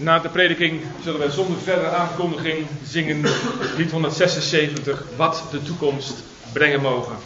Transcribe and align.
Na 0.00 0.18
de 0.18 0.28
prediking 0.28 0.82
zullen 1.02 1.18
wij 1.18 1.30
zonder 1.30 1.60
verdere 1.62 1.88
aankondiging 1.88 2.66
zingen 2.84 3.24
lied 3.76 3.90
176, 3.90 5.04
wat 5.16 5.42
de 5.50 5.62
toekomst 5.62 6.14
brengen 6.52 6.80
mogen. 6.80 7.16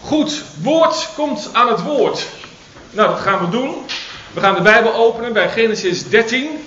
Goed, 0.00 0.42
woord 0.62 1.08
komt 1.14 1.50
aan 1.52 1.68
het 1.68 1.82
woord. 1.82 2.26
Nou, 2.90 3.08
dat 3.08 3.20
gaan 3.20 3.44
we 3.44 3.50
doen. 3.50 3.74
We 4.32 4.40
gaan 4.40 4.54
de 4.54 4.62
Bijbel 4.62 4.94
openen 4.94 5.32
bij 5.32 5.48
Genesis 5.48 6.08
13. 6.08 6.66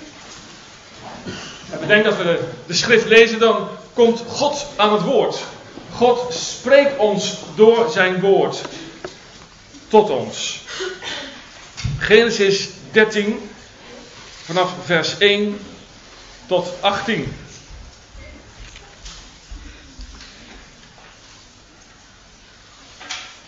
En 1.70 1.80
bedenk 1.80 2.04
dat 2.04 2.16
we 2.16 2.22
de, 2.22 2.40
de 2.66 2.74
schrift 2.74 3.06
lezen, 3.06 3.38
dan 3.38 3.68
komt 3.92 4.22
God 4.28 4.66
aan 4.76 4.92
het 4.92 5.02
woord. 5.02 5.44
God 5.92 6.34
spreekt 6.34 6.98
ons 6.98 7.38
door 7.54 7.90
zijn 7.90 8.20
woord 8.20 8.60
tot 9.88 10.10
ons. 10.10 10.60
Genesis 11.98 12.68
13, 12.90 13.50
vanaf 14.46 14.72
vers 14.84 15.18
1 15.18 15.60
tot 16.46 16.72
18. 16.80 17.36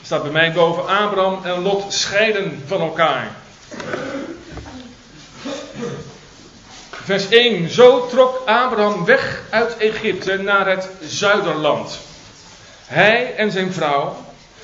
Er 0.01 0.15
staat 0.15 0.23
bij 0.23 0.33
mij 0.33 0.53
boven 0.53 0.87
Abraham 0.87 1.45
en 1.45 1.63
Lot 1.63 1.93
scheiden 1.93 2.63
van 2.67 2.81
elkaar. 2.81 3.31
Vers 6.91 7.29
1. 7.29 7.71
Zo 7.71 8.07
trok 8.07 8.37
Abraham 8.47 9.05
weg 9.05 9.43
uit 9.51 9.77
Egypte 9.77 10.37
naar 10.37 10.69
het 10.69 10.89
zuiderland. 11.01 11.99
Hij 12.87 13.35
en 13.35 13.53
zijn 13.53 13.73
vrouw 13.73 14.17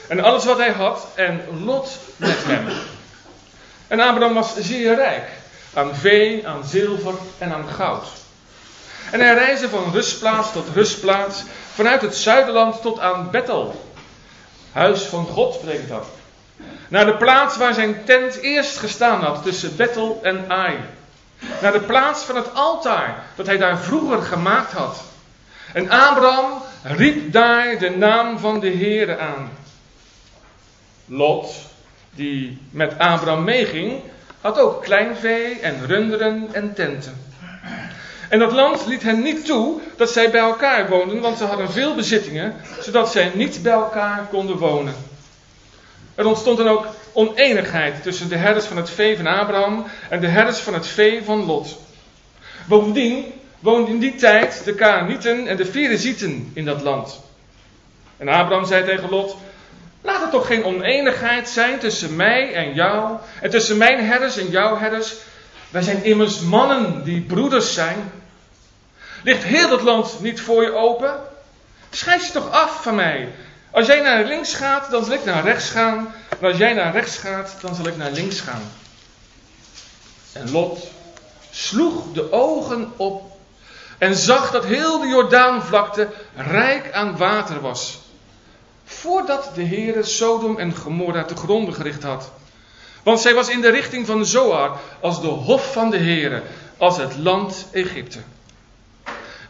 en 0.09 0.20
alles 0.20 0.45
wat 0.45 0.59
hij 0.59 0.73
had 0.73 1.06
en 1.14 1.45
Lot 1.64 1.98
met 2.16 2.45
hem. 2.45 2.66
En 3.87 4.01
Abraham 4.01 4.34
was 4.34 4.56
zeer 4.56 4.95
rijk 4.95 5.42
aan 5.74 5.95
vee, 5.95 6.48
aan 6.48 6.64
zilver 6.64 7.14
en 7.38 7.52
aan 7.52 7.69
goud. 7.69 8.06
En 9.11 9.20
hij 9.20 9.34
reisde 9.34 9.69
van 9.69 9.92
rustplaats 9.92 10.53
tot 10.53 10.69
rustplaats, 10.75 11.42
vanuit 11.75 12.00
het 12.00 12.16
zuiderland 12.16 12.83
tot 12.83 13.00
aan 13.00 13.31
Bethel. 13.31 13.92
Huis 14.72 15.03
van 15.03 15.27
God, 15.27 15.61
betekent 15.61 15.89
dat. 15.89 16.06
Naar 16.89 17.06
de 17.06 17.16
plaats 17.16 17.56
waar 17.56 17.75
zijn 17.75 18.05
tent 18.05 18.36
eerst 18.36 18.78
gestaan 18.78 19.20
had, 19.20 19.42
tussen 19.42 19.77
Bethel 19.77 20.20
en 20.22 20.44
Ai. 20.48 20.77
Naar 21.61 21.72
de 21.72 21.81
plaats 21.81 22.22
van 22.22 22.36
het 22.36 22.55
altaar, 22.55 23.25
dat 23.36 23.47
hij 23.47 23.56
daar 23.56 23.78
vroeger 23.78 24.22
gemaakt 24.22 24.72
had. 24.72 25.03
En 25.72 25.91
Abraham 25.91 26.62
riep 26.83 27.33
daar 27.33 27.78
de 27.78 27.91
naam 27.91 28.38
van 28.38 28.61
de 28.61 28.70
Heere 28.70 29.19
aan. 29.19 29.50
Lot, 31.06 31.55
die 32.11 32.59
met 32.70 32.98
Abraham 32.98 33.44
meeging, 33.44 34.03
had 34.45 34.59
ook 34.59 34.83
kleinvee 34.83 35.61
en 35.61 35.87
runderen 35.87 36.48
en 36.53 36.75
tenten. 36.75 37.17
En 38.28 38.39
dat 38.39 38.53
land 38.53 38.87
liet 38.87 39.03
hen 39.03 39.23
niet 39.23 39.45
toe 39.45 39.81
dat 39.97 40.11
zij 40.11 40.31
bij 40.31 40.41
elkaar 40.41 40.89
woonden, 40.89 41.20
want 41.20 41.39
ze 41.39 41.45
hadden 41.45 41.73
veel 41.73 41.95
bezittingen, 41.95 42.55
zodat 42.81 43.12
zij 43.12 43.31
niet 43.34 43.62
bij 43.62 43.72
elkaar 43.72 44.27
konden 44.31 44.56
wonen. 44.56 44.95
Er 46.15 46.27
ontstond 46.27 46.59
dan 46.59 46.69
ook 46.69 46.87
oneenigheid 47.12 48.03
tussen 48.03 48.28
de 48.28 48.37
herders 48.37 48.65
van 48.65 48.77
het 48.77 48.91
vee 48.91 49.17
van 49.17 49.27
Abraham 49.27 49.87
en 50.09 50.20
de 50.20 50.28
herders 50.28 50.59
van 50.59 50.75
het 50.75 50.87
vee 50.87 51.25
van 51.25 51.45
Lot. 51.45 51.78
Bovendien 52.67 53.25
woonden 53.59 53.95
in 53.95 54.00
die 54.00 54.15
tijd 54.15 54.65
de 54.65 54.75
Kaanieten 54.75 55.47
en 55.47 55.56
de 55.56 55.67
Ferezieten 55.67 56.50
in 56.55 56.65
dat 56.65 56.83
land. 56.83 57.20
En 58.17 58.28
Abraham 58.28 58.67
zei 58.67 58.84
tegen 58.84 59.11
Lot: 59.11 59.37
Laat 60.05 60.22
er 60.22 60.30
toch 60.30 60.47
geen 60.47 60.64
oneenigheid 60.64 61.48
zijn 61.48 61.78
tussen 61.78 62.16
mij 62.16 62.55
en 62.55 62.74
jou, 62.74 63.16
en 63.41 63.50
tussen 63.50 63.77
mijn 63.77 64.06
herders 64.06 64.36
en 64.36 64.50
jouw 64.50 64.78
herders. 64.78 65.14
Wij 65.70 65.83
zijn 65.83 66.05
immers 66.05 66.41
mannen 66.41 67.05
die 67.05 67.20
broeders 67.20 67.74
zijn. 67.74 68.12
Ligt 69.22 69.42
heel 69.42 69.69
dat 69.69 69.82
land 69.82 70.20
niet 70.20 70.41
voor 70.41 70.62
je 70.62 70.72
open? 70.72 71.20
Schrijf 71.91 72.26
je 72.26 72.32
toch 72.32 72.50
af 72.50 72.82
van 72.82 72.94
mij. 72.94 73.28
Als 73.70 73.87
jij 73.87 74.00
naar 74.00 74.25
links 74.25 74.54
gaat, 74.54 74.91
dan 74.91 75.04
zal 75.04 75.14
ik 75.14 75.25
naar 75.25 75.44
rechts 75.44 75.70
gaan. 75.70 76.14
En 76.28 76.47
als 76.47 76.56
jij 76.56 76.72
naar 76.72 76.93
rechts 76.93 77.16
gaat, 77.16 77.56
dan 77.60 77.75
zal 77.75 77.87
ik 77.87 77.97
naar 77.97 78.10
links 78.10 78.41
gaan. 78.41 78.62
En 80.32 80.50
Lot 80.50 80.91
sloeg 81.50 82.12
de 82.12 82.32
ogen 82.32 82.93
op 82.97 83.38
en 83.98 84.14
zag 84.16 84.50
dat 84.50 84.64
heel 84.64 85.00
de 85.00 85.06
Jordaanvlakte 85.06 86.09
rijk 86.37 86.93
aan 86.93 87.16
water 87.16 87.60
was 87.60 88.03
voordat 89.04 89.50
de 89.54 89.65
Heere 89.65 90.03
Sodom 90.03 90.59
en 90.59 90.76
Gomorra 90.76 91.25
te 91.25 91.37
gronden 91.37 91.75
gericht 91.75 92.03
had. 92.03 92.31
Want 93.03 93.20
zij 93.20 93.34
was 93.34 93.48
in 93.48 93.60
de 93.60 93.70
richting 93.70 94.06
van 94.06 94.26
Zoar 94.26 94.81
als 95.00 95.20
de 95.20 95.26
hof 95.26 95.72
van 95.72 95.91
de 95.91 95.97
Heere, 95.97 96.42
als 96.76 96.97
het 96.97 97.16
land 97.16 97.66
Egypte. 97.72 98.19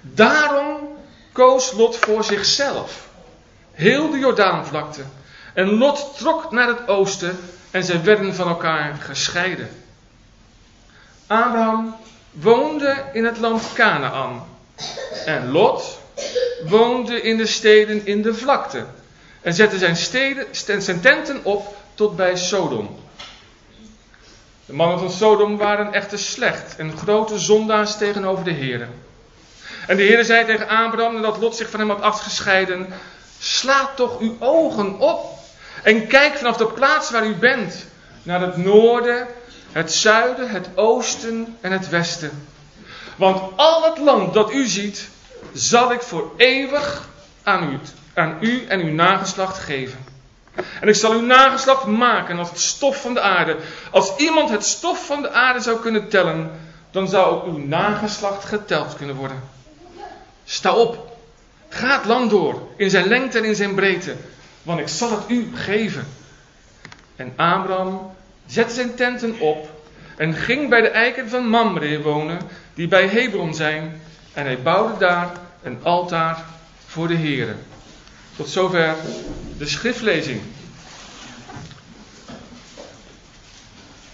Daarom 0.01 0.79
koos 1.33 1.73
Lot 1.73 1.97
voor 1.97 2.25
zichzelf, 2.25 3.09
heel 3.73 4.11
de 4.11 4.19
Jordaanvlakte. 4.19 5.03
En 5.53 5.79
Lot 5.79 6.17
trok 6.17 6.51
naar 6.51 6.69
het 6.69 6.89
oosten 6.89 7.39
en 7.71 7.85
zij 7.85 8.03
werden 8.03 8.35
van 8.35 8.49
elkaar 8.49 8.95
gescheiden. 8.95 9.69
Abraham 11.27 11.97
woonde 12.31 13.05
in 13.13 13.25
het 13.25 13.39
land 13.39 13.73
Canaan 13.75 14.47
en 15.25 15.51
Lot 15.51 15.99
woonde 16.69 17.21
in 17.21 17.37
de 17.37 17.47
steden 17.47 18.07
in 18.07 18.23
de 18.23 18.35
vlakte 18.35 18.85
en 19.45 19.55
zette 19.55 19.79
zijn, 19.79 19.97
steden, 19.97 20.47
zijn 20.83 21.01
tenten 21.01 21.45
op 21.45 21.77
tot 21.95 22.17
bij 22.17 22.37
Sodom. 22.37 22.99
De 24.67 24.73
mannen 24.73 24.99
van 24.99 25.11
Sodom 25.11 25.57
waren 25.57 25.93
echter 25.93 26.19
slecht 26.19 26.77
en 26.77 26.97
grote 26.97 27.39
zondaars 27.39 27.97
tegenover 27.97 28.45
de 28.45 28.51
Heer. 28.51 28.89
En 29.87 29.97
de 29.97 30.03
Heer 30.03 30.25
zei 30.25 30.45
tegen 30.47 30.69
Abraham, 30.69 31.15
nadat 31.15 31.39
Lot 31.39 31.57
zich 31.57 31.71
van 31.71 31.81
hem 31.81 31.89
had 31.89 32.01
afgescheiden, 32.01 32.87
sla 33.39 33.91
toch 33.97 34.21
uw 34.21 34.37
ogen 34.39 34.99
op 34.99 35.39
en 35.83 36.07
kijk 36.07 36.37
vanaf 36.37 36.57
de 36.57 36.67
plaats 36.67 37.11
waar 37.11 37.27
u 37.27 37.35
bent 37.35 37.87
naar 38.23 38.41
het 38.41 38.57
noorden, 38.57 39.27
het 39.73 39.93
zuiden, 39.93 40.49
het 40.51 40.69
oosten 40.75 41.57
en 41.61 41.73
het 41.73 41.89
westen. 41.89 42.47
Want 43.17 43.57
al 43.57 43.85
het 43.85 43.99
land 43.99 44.35
dat 44.35 44.53
u 44.53 44.67
ziet, 44.67 45.09
zal 45.53 45.93
ik 45.93 46.03
voor 46.03 46.33
eeuwig 46.37 47.09
aan 47.43 47.73
u 47.73 47.79
aan 48.15 48.37
u 48.41 48.65
en 48.67 48.81
uw 48.81 48.93
nageslacht 48.93 49.59
geven. 49.59 49.99
En 50.81 50.89
ik 50.89 50.95
zal 50.95 51.13
uw 51.13 51.27
nageslacht 51.27 51.87
maken 51.87 52.39
als 52.39 52.49
het 52.49 52.61
stof 52.61 53.01
van 53.01 53.15
de 53.15 53.21
aarde. 53.21 53.57
Als 53.91 54.17
iemand 54.17 54.51
het 54.51 54.65
stof 54.65 55.07
van 55.07 55.23
de 55.23 55.31
aarde 55.31 55.61
zou 55.61 55.81
kunnen 55.81 56.09
tellen, 56.09 56.51
dan 56.91 57.09
zou 57.09 57.35
ook 57.35 57.47
uw 57.47 57.59
nageslacht 57.59 58.45
geteld 58.45 58.97
kunnen 58.97 59.17
worden. 59.17 59.43
Sta 60.45 60.75
op, 60.75 61.17
ga 61.69 61.97
het 61.97 62.05
land 62.05 62.31
door, 62.31 62.69
in 62.77 62.91
zijn 62.91 63.09
lengte 63.09 63.39
en 63.39 63.45
in 63.45 63.55
zijn 63.55 63.75
breedte, 63.75 64.15
want 64.63 64.81
ik 64.81 64.89
zal 64.89 65.11
het 65.11 65.23
u 65.29 65.51
geven. 65.55 66.07
En 67.17 67.33
Abraham 67.37 68.13
zette 68.47 68.75
zijn 68.75 68.95
tenten 68.95 69.41
op 69.41 69.69
en 70.17 70.35
ging 70.35 70.69
bij 70.69 70.81
de 70.81 70.89
eiken 70.89 71.29
van 71.29 71.49
Mamre 71.49 72.03
wonen, 72.03 72.41
die 72.75 72.89
bij 72.89 73.07
Hebron 73.07 73.55
zijn, 73.55 74.01
en 74.33 74.45
hij 74.45 74.63
bouwde 74.63 74.99
daar 74.99 75.33
een 75.63 75.79
altaar 75.83 76.45
voor 76.87 77.09
de 77.09 77.15
Heeren. 77.15 77.59
Tot 78.37 78.49
zover 78.49 78.97
de 79.59 79.67
schriftlezing. 79.67 80.43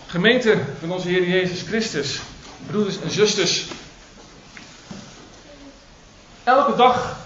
Gemeente 0.07 0.59
van 0.81 0.93
onze 0.93 1.09
Heer 1.09 1.29
Jezus 1.29 1.63
Christus, 1.63 2.19
broeders 2.67 3.01
en 3.01 3.11
zusters. 3.11 3.65
Elke 6.45 6.77
dag 6.77 7.17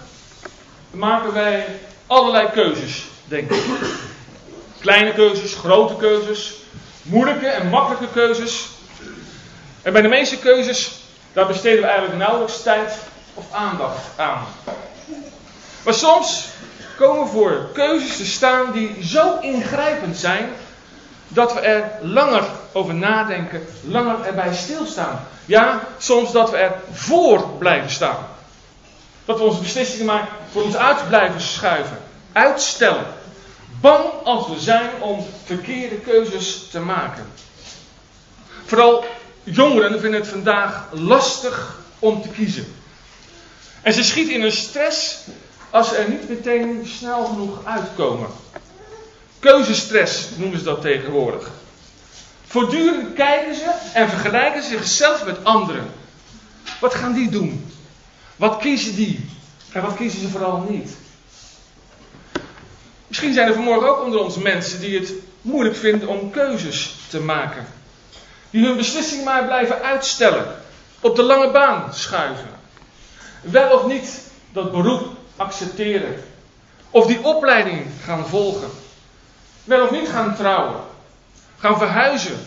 maken 0.91 1.33
wij 1.33 1.79
allerlei 2.07 2.49
keuzes, 2.51 3.03
denk 3.25 3.51
ik. 3.51 3.63
Kleine 4.79 5.13
keuzes, 5.13 5.53
grote 5.53 5.95
keuzes, 5.95 6.53
moeilijke 7.01 7.47
en 7.47 7.69
makkelijke 7.69 8.07
keuzes. 8.13 8.67
En 9.81 9.93
bij 9.93 10.01
de 10.01 10.07
meeste 10.07 10.37
keuzes, 10.37 10.91
daar 11.33 11.47
besteden 11.47 11.81
we 11.81 11.87
eigenlijk 11.87 12.17
nauwelijks 12.17 12.61
tijd 12.61 12.97
of 13.33 13.51
aandacht 13.51 14.19
aan. 14.19 14.45
Maar 15.83 15.93
soms 15.93 16.45
komen 16.95 17.27
voor 17.27 17.69
keuzes 17.73 18.17
te 18.17 18.25
staan 18.25 18.71
die 18.71 19.03
zo 19.03 19.39
ingrijpend 19.39 20.17
zijn 20.17 20.49
dat 21.27 21.53
we 21.53 21.59
er 21.59 21.91
langer 22.01 22.43
over 22.71 22.93
nadenken, 22.93 23.67
langer 23.81 24.25
erbij 24.25 24.53
stilstaan. 24.53 25.27
Ja, 25.45 25.87
soms 25.97 26.31
dat 26.31 26.51
we 26.51 26.57
er 26.57 26.73
voor 26.91 27.49
blijven 27.57 27.89
staan. 27.89 28.27
Dat 29.25 29.37
we 29.37 29.43
onze 29.43 29.61
beslissingen 29.61 30.05
maar 30.05 30.29
voor 30.51 30.63
ons 30.63 30.75
uit 30.75 31.07
blijven 31.07 31.41
schuiven, 31.41 31.97
uitstellen. 32.31 33.05
Bang 33.81 34.03
als 34.23 34.47
we 34.47 34.59
zijn 34.59 34.89
om 34.99 35.25
verkeerde 35.43 35.95
keuzes 35.95 36.67
te 36.71 36.79
maken. 36.79 37.25
Vooral 38.65 39.05
jongeren 39.43 39.99
vinden 39.99 40.19
het 40.19 40.29
vandaag 40.29 40.87
lastig 40.91 41.79
om 41.99 42.21
te 42.21 42.27
kiezen. 42.27 42.75
En 43.81 43.93
ze 43.93 44.03
schieten 44.03 44.33
in 44.33 44.43
een 44.43 44.51
stress 44.51 45.17
als 45.75 45.89
ze 45.89 45.95
er 45.95 46.09
niet 46.09 46.29
meteen 46.29 46.85
snel 46.85 47.25
genoeg 47.25 47.65
uitkomen. 47.65 48.27
Keuzestress 49.39 50.29
noemen 50.35 50.57
ze 50.57 50.63
dat 50.63 50.81
tegenwoordig. 50.81 51.51
Voortdurend 52.45 53.13
kijken 53.13 53.55
ze 53.55 53.71
en 53.93 54.09
vergelijken 54.09 54.63
zichzelf 54.63 55.25
met 55.25 55.43
anderen. 55.43 55.85
Wat 56.79 56.93
gaan 56.93 57.13
die 57.13 57.29
doen? 57.29 57.71
Wat 58.35 58.57
kiezen 58.57 58.95
die? 58.95 59.29
En 59.71 59.81
wat 59.81 59.95
kiezen 59.95 60.19
ze 60.19 60.29
vooral 60.29 60.65
niet? 60.69 60.91
Misschien 63.07 63.33
zijn 63.33 63.47
er 63.47 63.53
vanmorgen 63.53 63.89
ook 63.89 64.03
onder 64.03 64.19
ons 64.19 64.37
mensen 64.37 64.79
die 64.79 64.99
het 64.99 65.13
moeilijk 65.41 65.75
vinden 65.75 66.07
om 66.07 66.31
keuzes 66.31 66.95
te 67.09 67.19
maken. 67.19 67.67
Die 68.49 68.65
hun 68.65 68.77
beslissing 68.77 69.23
maar 69.23 69.45
blijven 69.45 69.81
uitstellen. 69.81 70.55
Op 70.99 71.15
de 71.15 71.23
lange 71.23 71.51
baan 71.51 71.93
schuiven. 71.93 72.49
Wel 73.41 73.79
of 73.79 73.85
niet 73.85 74.21
dat 74.51 74.71
beroep 74.71 75.14
accepteren. 75.35 76.23
Of 76.89 77.05
die 77.05 77.23
opleiding 77.23 77.85
gaan 78.03 78.27
volgen. 78.27 78.69
Wel 79.63 79.83
of 79.83 79.91
niet 79.91 80.09
gaan 80.09 80.35
trouwen. 80.35 80.81
Gaan 81.57 81.77
verhuizen. 81.77 82.39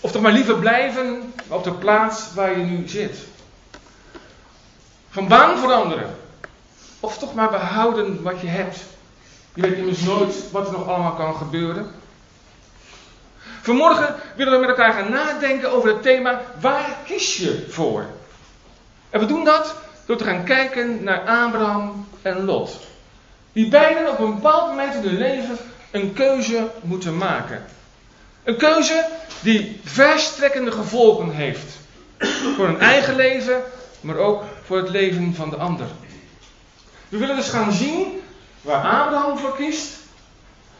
Of 0.00 0.12
toch 0.12 0.22
maar 0.22 0.32
liever 0.32 0.58
blijven 0.58 1.34
op 1.48 1.64
de 1.64 1.72
plaats 1.72 2.34
waar 2.34 2.58
je 2.58 2.64
nu 2.64 2.88
zit. 2.88 3.18
Van 5.10 5.28
baan 5.28 5.58
veranderen. 5.58 6.16
Of 7.00 7.18
toch 7.18 7.34
maar 7.34 7.50
behouden 7.50 8.22
wat 8.22 8.40
je 8.40 8.46
hebt. 8.46 8.78
Je 9.54 9.62
weet 9.62 9.76
immers 9.76 10.00
nooit 10.00 10.50
wat 10.50 10.66
er 10.66 10.72
nog 10.72 10.88
allemaal 10.88 11.14
kan 11.14 11.34
gebeuren. 11.34 11.90
Vanmorgen 13.62 14.14
willen 14.36 14.52
we 14.52 14.58
met 14.58 14.68
elkaar 14.68 14.92
gaan 14.92 15.10
nadenken 15.10 15.70
over 15.70 15.88
het 15.88 16.02
thema 16.02 16.40
waar 16.60 16.96
kies 17.04 17.36
je 17.36 17.66
voor? 17.70 18.06
En 19.10 19.20
we 19.20 19.26
doen 19.26 19.44
dat 19.44 19.74
door 20.08 20.16
te 20.16 20.24
gaan 20.24 20.44
kijken 20.44 21.04
naar 21.04 21.20
Abraham 21.20 22.08
en 22.22 22.44
Lot. 22.44 22.80
Die 23.52 23.68
beiden 23.68 24.10
op 24.10 24.18
een 24.18 24.34
bepaald 24.34 24.68
moment 24.68 24.94
in 24.94 25.02
hun 25.02 25.18
leven 25.18 25.58
een 25.90 26.12
keuze 26.12 26.70
moeten 26.82 27.16
maken. 27.16 27.64
Een 28.44 28.56
keuze 28.56 29.08
die 29.40 29.80
verstrekkende 29.84 30.72
gevolgen 30.72 31.30
heeft. 31.30 31.78
Voor 32.56 32.66
hun 32.66 32.80
eigen 32.80 33.16
leven, 33.16 33.62
maar 34.00 34.16
ook 34.16 34.44
voor 34.62 34.76
het 34.76 34.88
leven 34.88 35.34
van 35.34 35.50
de 35.50 35.56
ander. 35.56 35.86
We 37.08 37.18
willen 37.18 37.36
dus 37.36 37.48
gaan 37.48 37.72
zien 37.72 38.22
waar 38.60 38.84
Abraham 38.84 39.38
voor 39.38 39.56
kiest, 39.56 39.96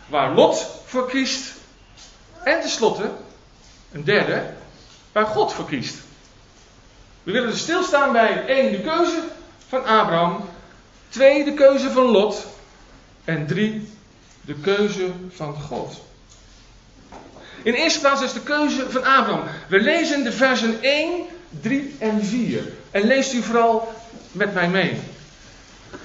waar 0.06 0.34
Lot 0.34 0.66
voor 0.84 1.08
kiest 1.08 1.52
en 2.42 2.60
tenslotte, 2.60 3.10
een 3.92 4.04
derde, 4.04 4.42
waar 5.12 5.26
God 5.26 5.52
voor 5.52 5.66
kiest. 5.66 6.06
We 7.28 7.34
willen 7.34 7.50
dus 7.50 7.60
stilstaan 7.60 8.12
bij 8.12 8.46
één, 8.46 8.72
de 8.72 8.80
keuze 8.80 9.22
van 9.68 9.84
Abraham, 9.84 10.48
twee, 11.08 11.44
de 11.44 11.54
keuze 11.54 11.90
van 11.90 12.04
Lot 12.04 12.46
en 13.24 13.46
drie, 13.46 13.92
de 14.40 14.54
keuze 14.54 15.10
van 15.30 15.54
God. 15.54 16.00
In 17.62 17.72
eerste 17.72 18.00
plaats 18.00 18.22
is 18.22 18.32
de 18.32 18.40
keuze 18.40 18.90
van 18.90 19.04
Abraham. 19.04 19.42
We 19.66 19.80
lezen 19.80 20.24
de 20.24 20.32
versen 20.32 20.82
1, 20.82 21.24
3 21.60 21.96
en 21.98 22.24
4. 22.24 22.62
En 22.90 23.02
leest 23.02 23.32
u 23.32 23.42
vooral 23.42 23.94
met 24.32 24.54
mij 24.54 24.68
mee. 24.68 25.00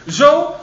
Zo 0.08 0.56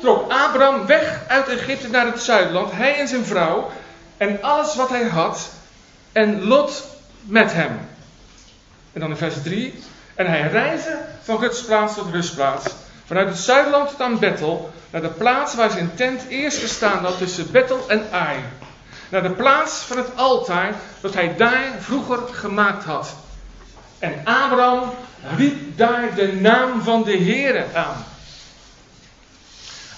trok 0.00 0.32
Abraham 0.32 0.86
weg 0.86 1.20
uit 1.28 1.48
Egypte 1.48 1.88
naar 1.88 2.06
het 2.06 2.22
zuidland, 2.22 2.72
hij 2.72 2.98
en 2.98 3.08
zijn 3.08 3.24
vrouw, 3.24 3.70
en 4.16 4.42
alles 4.42 4.74
wat 4.74 4.88
hij 4.88 5.04
had, 5.04 5.50
en 6.12 6.44
Lot 6.44 6.84
met 7.20 7.52
hem. 7.52 7.78
En 8.92 9.00
dan 9.00 9.10
in 9.10 9.16
vers 9.16 9.42
3. 9.42 9.74
En 10.14 10.26
hij 10.26 10.48
reisde 10.48 10.98
van 11.22 11.38
gutsplaats 11.38 11.94
tot 11.94 12.12
rustplaats, 12.12 12.66
vanuit 13.04 13.28
het 13.28 13.38
zuidland 13.38 13.88
tot 13.88 14.00
aan 14.00 14.18
Bethel, 14.18 14.70
naar 14.90 15.02
de 15.02 15.08
plaats 15.08 15.54
waar 15.54 15.70
zijn 15.70 15.94
tent 15.94 16.26
eerst 16.28 16.58
gestaan 16.58 17.04
had 17.04 17.18
tussen 17.18 17.50
Bethel 17.50 17.84
en 17.88 18.06
Ai. 18.10 18.36
Naar 19.08 19.22
de 19.22 19.30
plaats 19.30 19.72
van 19.72 19.96
het 19.96 20.16
altaar 20.16 20.74
dat 21.00 21.14
hij 21.14 21.36
daar 21.36 21.64
vroeger 21.78 22.18
gemaakt 22.30 22.84
had. 22.84 23.14
En 23.98 24.20
Abraham 24.24 24.90
riep 25.36 25.76
daar 25.76 26.14
de 26.14 26.32
naam 26.32 26.82
van 26.82 27.02
de 27.02 27.18
Heere 27.18 27.64
aan. 27.74 28.04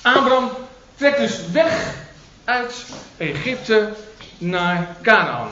Abraham 0.02 0.50
trekt 0.96 1.18
dus 1.18 1.40
weg 1.52 1.94
uit 2.44 2.84
Egypte 3.16 3.92
naar 4.38 4.96
Canaan. 5.02 5.48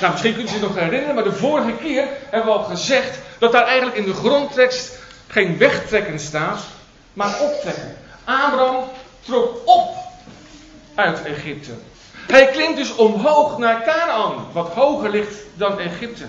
Nou, 0.00 0.12
misschien 0.12 0.34
kunt 0.34 0.48
u 0.48 0.52
zich 0.52 0.60
nog 0.60 0.74
herinneren, 0.74 1.14
maar 1.14 1.24
de 1.24 1.32
vorige 1.32 1.72
keer 1.72 2.08
hebben 2.30 2.52
we 2.52 2.58
al 2.58 2.64
gezegd 2.64 3.18
dat 3.44 3.52
daar 3.52 3.66
eigenlijk 3.66 3.96
in 3.96 4.04
de 4.04 4.14
grondtekst 4.14 4.98
geen 5.26 5.58
wegtrekken 5.58 6.18
staat, 6.18 6.60
maar 7.12 7.40
optrekken. 7.40 7.96
Abraham 8.24 8.84
trok 9.20 9.60
op 9.64 9.96
uit 10.94 11.22
Egypte. 11.22 11.70
Hij 12.26 12.46
klimt 12.46 12.76
dus 12.76 12.94
omhoog 12.94 13.58
naar 13.58 13.82
Canaan, 13.84 14.46
wat 14.52 14.68
hoger 14.68 15.10
ligt 15.10 15.34
dan 15.54 15.78
Egypte. 15.78 16.24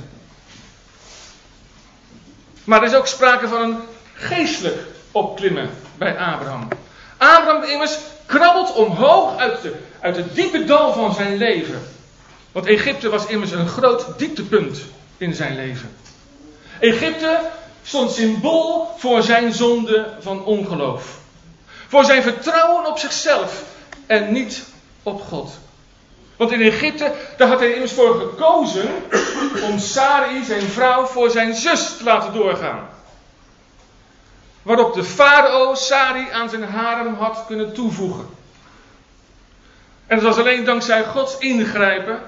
Maar 2.63 2.81
er 2.81 2.87
is 2.87 2.95
ook 2.95 3.07
sprake 3.07 3.47
van 3.47 3.61
een 3.61 3.77
geestelijk 4.13 4.77
opklimmen 5.11 5.69
bij 5.97 6.17
Abraham. 6.17 6.67
Abraham 7.17 7.63
immers 7.63 7.97
krabbelt 8.25 8.73
omhoog 8.73 9.37
uit, 9.37 9.61
de, 9.61 9.75
uit 9.99 10.15
het 10.15 10.35
diepe 10.35 10.63
dal 10.63 10.93
van 10.93 11.13
zijn 11.13 11.37
leven. 11.37 11.81
Want 12.51 12.65
Egypte 12.65 13.09
was 13.09 13.25
immers 13.25 13.51
een 13.51 13.67
groot 13.67 14.05
dieptepunt 14.17 14.81
in 15.17 15.33
zijn 15.33 15.55
leven. 15.55 15.95
Egypte 16.79 17.39
stond 17.83 18.11
symbool 18.11 18.95
voor 18.97 19.21
zijn 19.21 19.53
zonde 19.53 20.13
van 20.19 20.45
ongeloof. 20.45 21.17
Voor 21.87 22.05
zijn 22.05 22.21
vertrouwen 22.23 22.85
op 22.85 22.97
zichzelf 22.97 23.63
en 24.05 24.31
niet 24.31 24.63
op 25.03 25.21
God. 25.21 25.57
Want 26.37 26.51
in 26.51 26.61
Egypte, 26.61 27.11
daar 27.37 27.47
had 27.47 27.59
hij 27.59 27.73
immers 27.73 27.91
voor 27.91 28.19
gekozen 28.19 28.89
om 29.63 29.79
Sarai, 29.79 30.43
zijn 30.43 30.61
vrouw, 30.61 31.05
voor 31.05 31.29
zijn 31.29 31.55
zus 31.55 31.97
te 31.97 32.03
laten 32.03 32.33
doorgaan. 32.33 32.89
Waarop 34.61 34.93
de 34.93 35.03
farao 35.03 35.75
Sari 35.75 36.27
aan 36.31 36.49
zijn 36.49 36.63
harem 36.63 37.13
had 37.13 37.43
kunnen 37.47 37.73
toevoegen. 37.73 38.27
En 40.07 40.15
het 40.15 40.23
was 40.23 40.37
alleen 40.37 40.63
dankzij 40.63 41.03
Gods 41.03 41.37
ingrijpen 41.37 42.19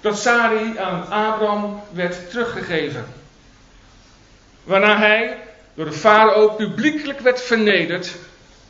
dat 0.00 0.18
Sari 0.18 0.78
aan 0.78 1.02
Abraham 1.10 1.82
werd 1.92 2.30
teruggegeven. 2.30 3.19
Waarna 4.64 4.98
hij 4.98 5.38
door 5.74 5.84
de 5.84 5.92
farao 5.92 6.48
publiekelijk 6.48 7.20
werd 7.20 7.42
vernederd 7.42 8.14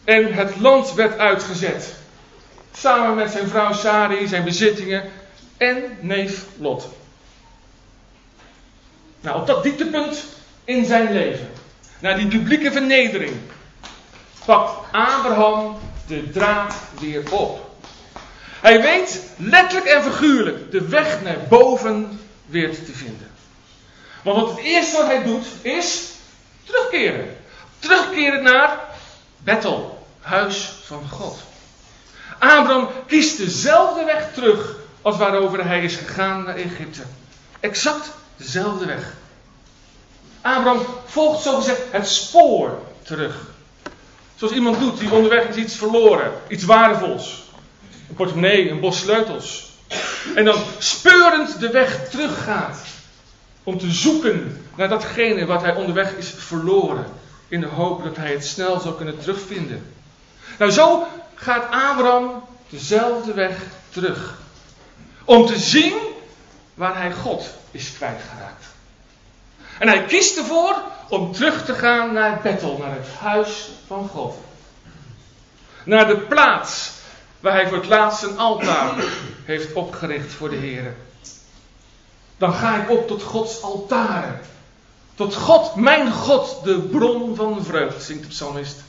en 0.05 0.35
het 0.35 0.57
land 0.57 0.95
werd 0.95 1.19
uitgezet. 1.19 1.95
Samen 2.73 3.15
met 3.15 3.31
zijn 3.31 3.49
vrouw 3.49 3.73
Sari, 3.73 4.27
zijn 4.27 4.45
bezittingen 4.45 5.11
en 5.57 5.83
neef 6.01 6.45
Lot. 6.59 6.89
Nou, 9.21 9.41
op 9.41 9.47
dat 9.47 9.63
dieptepunt 9.63 10.25
in 10.65 10.85
zijn 10.85 11.13
leven 11.13 11.51
naar 11.99 12.17
die 12.17 12.27
publieke 12.27 12.73
vernedering, 12.73 13.37
pakt 14.45 14.93
Abraham 14.93 15.79
de 16.07 16.31
draad 16.31 16.75
weer 17.01 17.33
op. 17.33 17.71
Hij 18.61 18.83
weet 18.83 19.23
letterlijk 19.37 19.87
en 19.87 20.03
figuurlijk 20.03 20.71
de 20.71 20.89
weg 20.89 21.23
naar 21.23 21.39
boven 21.49 22.21
weer 22.47 22.71
te 22.71 22.93
vinden. 22.93 23.30
Want 24.23 24.51
het 24.51 24.59
eerste 24.59 24.97
wat 24.97 25.07
hij 25.07 25.23
doet 25.23 25.47
is 25.63 26.11
terugkeren. 26.65 27.37
Terugkeren 27.79 28.43
naar 28.43 28.79
Bethel, 29.37 30.07
huis 30.21 30.73
van 30.85 31.09
God. 31.11 31.39
Abraham 32.39 32.89
kiest 33.07 33.37
dezelfde 33.37 34.05
weg 34.05 34.35
terug 34.35 34.77
als 35.03 35.17
waarover 35.17 35.67
hij 35.67 35.85
is 35.85 35.97
gegaan 35.97 36.43
naar 36.43 36.57
Egypte. 36.57 37.03
Exact 37.61 38.11
dezelfde 38.37 38.85
weg. 38.87 39.15
Abraham 40.41 40.87
volgt 41.07 41.43
zogezegd 41.43 41.81
het 41.91 42.09
spoor 42.09 42.79
terug. 43.03 43.37
Zoals 44.37 44.55
iemand 44.55 44.79
doet 44.79 44.99
die 44.99 45.11
onderweg 45.13 45.49
is 45.49 45.57
iets 45.57 45.75
verloren, 45.77 46.33
iets 46.49 46.65
waardevols. 46.65 47.43
Een 48.09 48.15
portemonnee, 48.15 48.71
een 48.71 48.81
bos 48.81 48.99
sleutels. 48.99 49.71
En 50.35 50.45
dan 50.45 50.63
speurend 50.79 51.61
de 51.61 51.71
weg 51.71 52.09
teruggaat. 52.09 52.79
Om 53.63 53.79
te 53.79 53.91
zoeken 53.91 54.65
naar 54.75 54.89
datgene 54.89 55.47
wat 55.47 55.63
hij 55.63 55.75
onderweg 55.75 56.17
is 56.17 56.35
verloren. 56.37 57.07
In 57.49 57.61
de 57.61 57.67
hoop 57.67 58.05
dat 58.05 58.17
hij 58.17 58.33
het 58.33 58.47
snel 58.47 58.81
zou 58.81 58.95
kunnen 58.95 59.19
terugvinden. 59.19 59.95
Nou, 60.59 60.71
zo 60.71 61.07
gaat 61.35 61.65
Abraham 61.65 62.43
dezelfde 62.69 63.35
weg 63.35 63.57
terug. 63.89 64.39
Om 65.25 65.47
te 65.47 65.59
zien 65.59 65.95
waar 66.75 66.97
hij 66.97 67.13
God 67.13 67.55
is 67.71 67.93
kwijtgeraakt. 67.93 68.65
En 69.79 69.89
hij 69.89 70.05
kiest 70.05 70.39
ervoor 70.39 70.83
om 71.09 71.33
terug 71.33 71.65
te 71.65 71.75
gaan 71.75 72.13
naar 72.13 72.41
Bethel, 72.43 72.79
naar 72.79 72.95
het 72.95 73.09
huis 73.19 73.69
van 73.87 74.09
God. 74.09 74.37
Naar 75.85 76.07
de 76.07 76.17
plaats 76.17 76.91
waar 77.41 77.53
hij 77.53 77.69
voor 77.69 77.77
het 77.77 77.87
laatst 77.87 78.23
een 78.23 78.39
altaar 78.39 78.95
heeft 79.45 79.73
opgericht 79.73 80.33
voor 80.33 80.51
de 80.51 80.57
Heer. 80.57 80.95
Dan 82.41 82.53
ga 82.53 82.83
ik 82.83 82.91
op 82.91 83.09
tot 83.09 83.23
Gods 83.23 83.63
altaren. 83.63 84.41
Tot 85.15 85.35
God, 85.35 85.75
mijn 85.75 86.13
God, 86.13 86.61
de 86.65 86.79
bron 86.79 87.37
van 87.37 87.65
vreugde, 87.65 88.01
zingt 88.01 88.23
de 88.23 88.29
psalmist. 88.29 88.83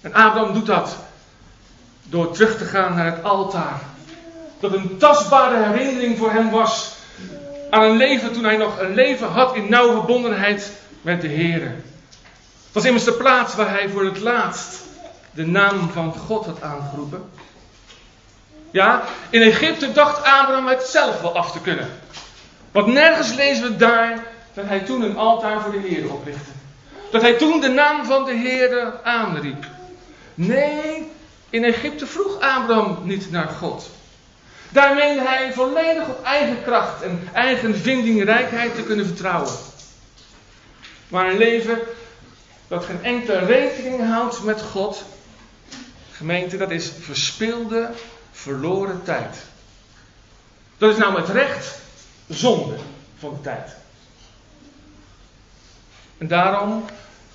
En 0.00 0.14
Abraham 0.14 0.52
doet 0.52 0.66
dat 0.66 0.96
door 2.02 2.32
terug 2.32 2.58
te 2.58 2.64
gaan 2.64 2.94
naar 2.94 3.04
het 3.04 3.24
altaar. 3.24 3.80
Dat 4.60 4.72
een 4.72 4.98
tastbare 4.98 5.72
herinnering 5.72 6.18
voor 6.18 6.30
hem 6.30 6.50
was 6.50 6.92
aan 7.70 7.82
een 7.82 7.96
leven 7.96 8.32
toen 8.32 8.44
hij 8.44 8.56
nog 8.56 8.78
een 8.78 8.94
leven 8.94 9.28
had 9.28 9.54
in 9.54 9.70
nauwe 9.70 9.92
verbondenheid 9.92 10.72
met 11.02 11.20
de 11.20 11.28
Heer. 11.28 11.62
Het 11.62 12.72
was 12.72 12.84
immers 12.84 13.04
de 13.04 13.12
plaats 13.12 13.54
waar 13.54 13.70
hij 13.70 13.88
voor 13.88 14.04
het 14.04 14.20
laatst 14.20 14.80
de 15.30 15.46
naam 15.46 15.90
van 15.90 16.14
God 16.14 16.46
had 16.46 16.62
aangeroepen. 16.62 17.30
Ja, 18.72 19.04
in 19.30 19.42
Egypte 19.42 19.92
dacht 19.92 20.16
Abraham 20.16 20.66
het 20.66 20.82
zelf 20.82 21.20
wel 21.20 21.36
af 21.36 21.52
te 21.52 21.60
kunnen. 21.60 21.88
Want 22.70 22.86
nergens 22.86 23.34
lezen 23.34 23.62
we 23.62 23.76
daar 23.76 24.24
dat 24.54 24.64
hij 24.64 24.80
toen 24.80 25.02
een 25.02 25.16
altaar 25.16 25.60
voor 25.60 25.72
de 25.72 25.88
Heer 25.88 26.12
oprichtte. 26.12 26.50
Dat 27.10 27.22
hij 27.22 27.32
toen 27.32 27.60
de 27.60 27.68
naam 27.68 28.04
van 28.04 28.24
de 28.24 28.34
Heer 28.34 29.00
aanriep. 29.02 29.66
Nee, 30.34 31.10
in 31.50 31.64
Egypte 31.64 32.06
vroeg 32.06 32.34
Abraham 32.40 32.98
niet 33.02 33.30
naar 33.30 33.48
God. 33.48 33.90
Daar 34.68 34.94
meende 34.94 35.22
hij 35.22 35.52
volledig 35.52 36.08
op 36.08 36.24
eigen 36.24 36.62
kracht 36.62 37.02
en 37.02 37.28
eigen 37.32 37.76
vindingrijkheid 37.76 38.74
te 38.74 38.82
kunnen 38.82 39.06
vertrouwen. 39.06 39.52
Maar 41.08 41.30
een 41.30 41.38
leven 41.38 41.78
dat 42.68 42.84
geen 42.84 43.04
enkele 43.04 43.38
rekening 43.38 44.08
houdt 44.08 44.42
met 44.42 44.62
God, 44.62 45.04
gemeente, 46.12 46.56
dat 46.56 46.70
is 46.70 46.90
verspilde, 47.00 47.90
verloren 48.32 49.02
tijd. 49.02 49.36
Dat 50.78 50.90
is 50.90 50.98
nou 50.98 51.12
met 51.12 51.28
recht 51.28 51.78
zonde 52.28 52.76
van 53.18 53.38
tijd. 53.42 53.76
En 56.18 56.28
daarom 56.28 56.84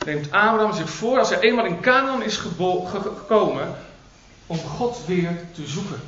neemt 0.06 0.32
Abraham 0.32 0.74
zich 0.74 0.90
voor, 0.90 1.20
als 1.20 1.30
hij 1.30 1.40
eenmaal 1.40 1.66
in 1.66 1.80
Canaan 1.80 2.24
is 2.24 2.38
gekomen, 2.38 3.76
om 4.48 4.58
God 4.58 5.06
weer 5.06 5.40
te 5.56 5.68
zoeken. 5.68 6.02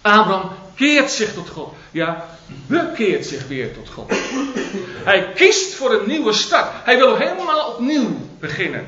Abraham 0.00 0.50
keert 0.74 1.10
zich 1.10 1.34
tot 1.34 1.48
God. 1.48 1.74
Ja, 1.90 2.26
bekeert 2.66 3.26
zich 3.26 3.46
weer 3.46 3.74
tot 3.74 3.88
God. 3.88 4.12
Hij 5.04 5.32
kiest 5.34 5.74
voor 5.74 5.92
een 5.92 6.08
nieuwe 6.08 6.32
start. 6.32 6.70
Hij 6.84 6.96
wil 6.96 7.16
helemaal 7.16 7.72
opnieuw 7.72 8.16
beginnen. 8.38 8.86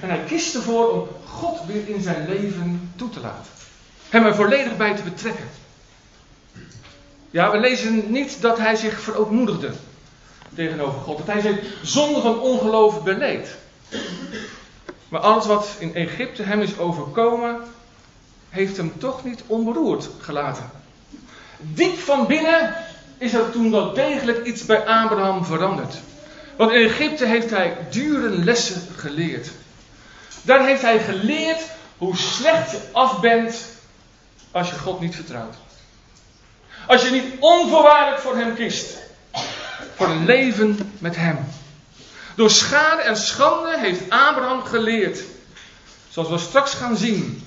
En 0.00 0.08
hij 0.08 0.20
kiest 0.26 0.54
ervoor 0.54 0.90
om 0.90 1.08
God 1.24 1.58
weer 1.66 1.88
in 1.88 2.02
zijn 2.02 2.28
leven 2.28 2.92
toe 2.96 3.10
te 3.10 3.20
laten. 3.20 3.50
Hem 4.08 4.26
er 4.26 4.34
volledig 4.34 4.76
bij 4.76 4.96
te 4.96 5.02
betrekken. 5.02 5.48
Ja, 7.30 7.50
we 7.50 7.58
lezen 7.58 8.12
niet 8.12 8.40
dat 8.40 8.58
hij 8.58 8.76
zich 8.76 9.00
verootmoedigde 9.00 9.70
tegenover 10.54 11.00
God. 11.00 11.18
Dat 11.18 11.26
hij 11.26 11.40
zijn 11.40 11.58
zonde 11.82 12.20
van 12.20 12.40
ongeloof 12.40 13.02
beleed. 13.02 13.56
Maar 15.08 15.20
alles 15.20 15.46
wat 15.46 15.68
in 15.78 15.94
Egypte 15.94 16.42
hem 16.42 16.60
is 16.60 16.78
overkomen, 16.78 17.60
heeft 18.48 18.76
hem 18.76 18.98
toch 18.98 19.24
niet 19.24 19.42
onberoerd 19.46 20.08
gelaten. 20.20 20.70
Diep 21.58 21.98
van 21.98 22.26
binnen 22.26 22.74
is 23.18 23.34
er 23.34 23.50
toen 23.50 23.70
wel 23.70 23.94
degelijk 23.94 24.46
iets 24.46 24.64
bij 24.64 24.86
Abraham 24.86 25.44
veranderd. 25.44 25.94
Want 26.56 26.72
in 26.72 26.86
Egypte 26.86 27.26
heeft 27.26 27.50
hij 27.50 27.76
dure 27.90 28.28
lessen 28.28 28.82
geleerd. 28.96 29.50
Daar 30.42 30.66
heeft 30.66 30.82
hij 30.82 30.98
geleerd 30.98 31.60
hoe 31.98 32.16
slecht 32.16 32.70
je 32.70 32.80
af 32.92 33.20
bent 33.20 33.74
als 34.56 34.70
je 34.70 34.78
God 34.78 35.00
niet 35.00 35.14
vertrouwt. 35.14 35.54
Als 36.86 37.02
je 37.02 37.10
niet 37.10 37.34
onvoorwaardelijk 37.38 38.22
voor 38.22 38.36
Hem 38.36 38.54
kiest. 38.54 38.96
Voor 39.94 40.08
een 40.08 40.24
leven 40.24 40.92
met 40.98 41.16
Hem. 41.16 41.38
Door 42.36 42.50
schade 42.50 43.02
en 43.02 43.16
schande 43.16 43.78
heeft 43.78 44.10
Abraham 44.10 44.62
geleerd. 44.62 45.20
Zoals 46.08 46.28
we 46.28 46.38
straks 46.38 46.74
gaan 46.74 46.96
zien. 46.96 47.46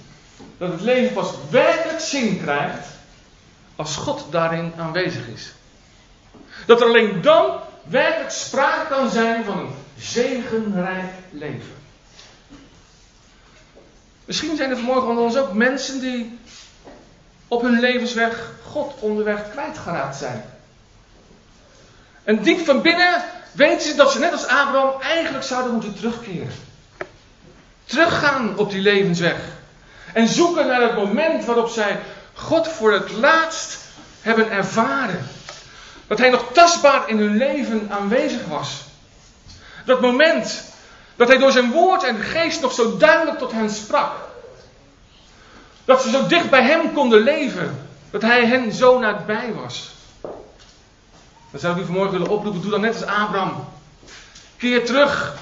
Dat 0.57 0.71
het 0.71 0.81
leven 0.81 1.13
pas 1.13 1.31
werkelijk 1.49 1.99
zin 1.99 2.41
krijgt. 2.41 2.87
Als 3.75 3.95
God 3.95 4.25
daarin 4.31 4.73
aanwezig 4.77 5.27
is. 5.27 5.51
Dat 6.65 6.81
er 6.81 6.87
alleen 6.87 7.21
dan 7.21 7.59
werkelijk 7.83 8.31
sprake 8.31 8.87
kan 8.89 9.09
zijn 9.09 9.45
van 9.45 9.59
een 9.59 9.73
zegenrijk 9.97 11.13
leven. 11.31 11.77
Misschien 14.25 14.55
zijn 14.55 14.69
er 14.69 14.75
vanmorgen 14.75 15.09
onder 15.09 15.23
ons 15.23 15.37
ook 15.37 15.53
mensen 15.53 15.99
die 15.99 16.39
op 17.49 17.61
hun 17.61 17.79
levensweg 17.79 18.51
God 18.65 18.93
onderweg 18.99 19.51
kwijtgeraakt 19.51 20.15
zijn. 20.15 20.43
En 22.23 22.41
diep 22.41 22.65
van 22.65 22.81
binnen 22.81 23.23
weten 23.51 23.87
ze 23.87 23.95
dat 23.95 24.11
ze 24.11 24.19
net 24.19 24.31
als 24.31 24.47
Abraham 24.47 25.01
eigenlijk 25.01 25.43
zouden 25.43 25.71
moeten 25.71 25.95
terugkeren. 25.95 26.51
Teruggaan 27.85 28.57
op 28.57 28.69
die 28.69 28.81
levensweg. 28.81 29.37
En 30.13 30.27
zoeken 30.27 30.67
naar 30.67 30.81
het 30.81 30.95
moment 30.95 31.45
waarop 31.45 31.69
zij 31.69 31.99
God 32.33 32.67
voor 32.67 32.93
het 32.93 33.11
laatst 33.11 33.77
hebben 34.21 34.51
ervaren. 34.51 35.27
Dat 36.07 36.17
Hij 36.17 36.29
nog 36.29 36.45
tastbaar 36.53 37.09
in 37.09 37.17
hun 37.17 37.37
leven 37.37 37.87
aanwezig 37.91 38.45
was. 38.45 38.81
Dat 39.85 40.01
moment 40.01 40.63
dat 41.15 41.27
Hij 41.27 41.37
door 41.37 41.51
zijn 41.51 41.71
woord 41.71 42.03
en 42.03 42.19
geest 42.19 42.61
nog 42.61 42.73
zo 42.73 42.97
duidelijk 42.97 43.37
tot 43.37 43.51
hen 43.51 43.69
sprak. 43.69 44.28
Dat 45.89 46.01
ze 46.01 46.09
zo 46.09 46.27
dicht 46.27 46.49
bij 46.49 46.63
Hem 46.63 46.93
konden 46.93 47.19
leven. 47.19 47.87
Dat 48.11 48.21
Hij 48.21 48.45
hen 48.45 48.73
zo 48.73 48.99
nabij 48.99 49.53
was. 49.53 49.91
Dan 51.51 51.59
zou 51.59 51.75
ik 51.75 51.81
u 51.81 51.85
vanmorgen 51.85 52.11
willen 52.11 52.27
oproepen, 52.27 52.61
doe 52.61 52.71
dan 52.71 52.81
net 52.81 52.93
als 52.93 53.05
Abraham. 53.05 53.65
Keer 54.57 54.85
terug. 54.85 55.35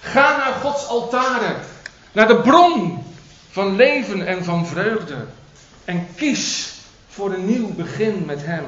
Ga 0.00 0.36
naar 0.36 0.52
Gods 0.52 0.86
altaren. 0.86 1.56
Naar 2.12 2.28
de 2.28 2.36
bron 2.40 3.04
van 3.50 3.76
leven 3.76 4.26
en 4.26 4.44
van 4.44 4.66
vreugde. 4.66 5.16
En 5.84 6.08
kies 6.14 6.74
voor 7.08 7.32
een 7.32 7.46
nieuw 7.46 7.74
begin 7.74 8.22
met 8.26 8.44
Hem. 8.44 8.64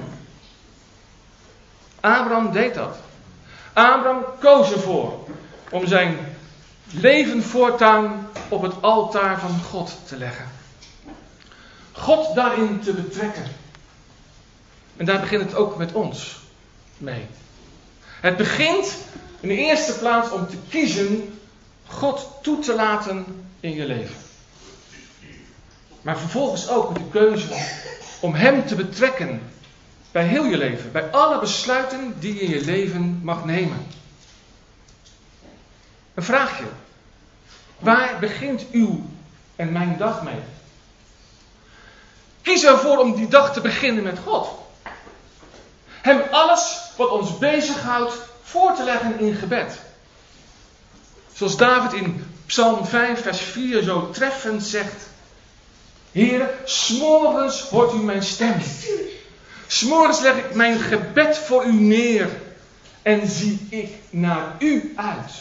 Abraham 2.01 2.53
deed 2.53 2.75
dat. 2.75 2.97
Abraham 3.73 4.25
koos 4.41 4.73
ervoor 4.73 5.29
om 5.71 5.87
zijn 5.87 6.19
leven 6.91 7.43
voortaan 7.43 8.29
op 8.49 8.63
het 8.63 8.83
altaar 8.83 9.41
van 9.41 9.61
God 9.71 9.99
te 10.07 10.17
leggen. 10.17 10.60
God 11.93 12.35
daarin 12.35 12.81
te 12.81 12.93
betrekken. 12.93 13.45
En 14.97 15.05
daar 15.05 15.21
begint 15.21 15.43
het 15.43 15.55
ook 15.55 15.77
met 15.77 15.93
ons 15.93 16.41
mee. 16.99 17.27
Het 18.21 18.37
begint 18.37 18.97
in 19.41 19.49
de 19.49 19.57
eerste 19.57 19.93
plaats 19.93 20.31
om 20.31 20.49
te 20.49 20.57
kiezen 20.69 21.39
God 21.87 22.29
toe 22.43 22.59
te 22.59 22.75
laten 22.75 23.45
in 23.61 23.75
je 23.75 23.87
leven. 23.87 24.17
Maar 26.03 26.19
vervolgens 26.19 26.69
ook 26.69 26.95
de 26.95 27.09
keuze 27.11 27.49
om 28.21 28.35
Hem 28.35 28.67
te 28.67 28.75
betrekken 28.75 29.43
bij 30.13 30.27
heel 30.27 30.45
je 30.45 30.57
leven, 30.57 30.93
bij 30.93 31.11
alle 31.11 31.41
besluiten 31.41 32.15
die 32.19 32.35
je 32.35 32.41
in 32.41 32.51
je 32.51 32.65
leven 32.65 33.21
mag 33.23 33.45
nemen. 33.45 33.87
Een 36.15 36.23
vraagje. 36.23 36.65
Waar 37.79 38.19
begint 38.19 38.67
uw 38.71 39.05
en 39.57 39.73
mijn 39.73 39.97
dag 39.99 40.23
mee? 40.23 40.41
Kies 42.43 42.65
ervoor 42.65 42.99
om 42.99 43.15
die 43.15 43.29
dag 43.29 43.53
te 43.53 43.61
beginnen 43.61 44.03
met 44.03 44.19
God. 44.25 44.49
Hem 45.87 46.23
alles 46.31 46.81
wat 46.97 47.11
ons 47.11 47.39
bezighoudt 47.39 48.15
voor 48.43 48.75
te 48.75 48.85
leggen 48.85 49.19
in 49.19 49.35
gebed. 49.35 49.81
Zoals 51.33 51.57
David 51.57 51.93
in 51.93 52.25
Psalm 52.47 52.85
5, 52.85 53.23
vers 53.23 53.41
4 53.41 53.83
zo 53.83 54.11
treffend 54.11 54.63
zegt. 54.63 55.09
Heere, 56.13 56.55
s'morgens 56.65 57.61
hoort 57.61 57.93
u 57.93 57.97
mijn 57.97 58.23
stem. 58.23 58.55
S'morgens 59.67 60.21
leg 60.21 60.37
ik 60.37 60.55
mijn 60.55 60.79
gebed 60.79 61.39
voor 61.39 61.65
u 61.65 61.73
neer 61.73 62.29
en 63.03 63.29
zie 63.29 63.67
ik 63.71 63.95
naar 64.11 64.57
u 64.59 64.93
uit. 64.97 65.33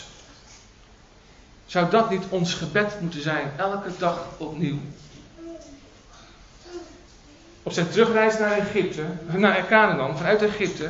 Zou 1.65 1.89
dat 1.89 2.10
niet 2.10 2.24
ons 2.29 2.53
gebed 2.53 3.01
moeten 3.01 3.22
zijn, 3.22 3.51
elke 3.58 3.89
dag 3.98 4.25
opnieuw? 4.38 4.79
Op 7.69 7.75
zijn 7.75 7.89
terugreis 7.89 8.38
naar 8.38 8.57
Egypte, 8.57 9.01
naar 9.31 9.65
Canaan, 9.67 10.17
vanuit 10.17 10.41
Egypte, 10.41 10.89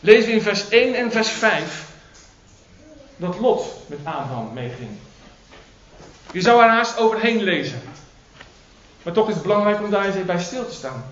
lezen 0.00 0.26
we 0.26 0.32
in 0.32 0.42
vers 0.42 0.68
1 0.68 0.94
en 0.94 1.10
vers 1.10 1.28
5 1.28 1.84
dat 3.16 3.38
Lot 3.38 3.66
met 3.86 3.98
Abraham 4.02 4.52
meeging. 4.52 4.88
Je 6.32 6.40
zou 6.40 6.62
er 6.62 6.68
haast 6.68 6.98
overheen 6.98 7.42
lezen. 7.42 7.80
Maar 9.02 9.12
toch 9.12 9.28
is 9.28 9.34
het 9.34 9.42
belangrijk 9.42 9.80
om 9.80 9.90
daar 9.90 10.04
eens 10.04 10.24
bij 10.24 10.38
stil 10.38 10.66
te 10.66 10.74
staan. 10.74 11.04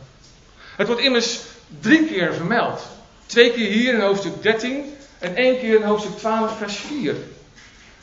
Het 0.76 0.86
wordt 0.86 1.02
immers 1.02 1.40
drie 1.80 2.06
keer 2.06 2.34
vermeld. 2.34 2.86
Twee 3.26 3.52
keer 3.52 3.70
hier 3.70 3.94
in 3.94 4.00
hoofdstuk 4.00 4.42
13 4.42 4.96
en 5.18 5.36
één 5.36 5.58
keer 5.58 5.76
in 5.76 5.82
hoofdstuk 5.82 6.16
12, 6.16 6.58
vers 6.58 6.76
4. 6.76 7.14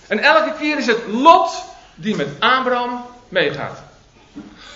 En 0.07 0.19
elke 0.19 0.53
keer 0.59 0.77
is 0.77 0.87
het 0.87 1.07
Lot 1.07 1.63
die 1.95 2.15
met 2.15 2.27
Abraham 2.39 3.05
meegaat. 3.29 3.90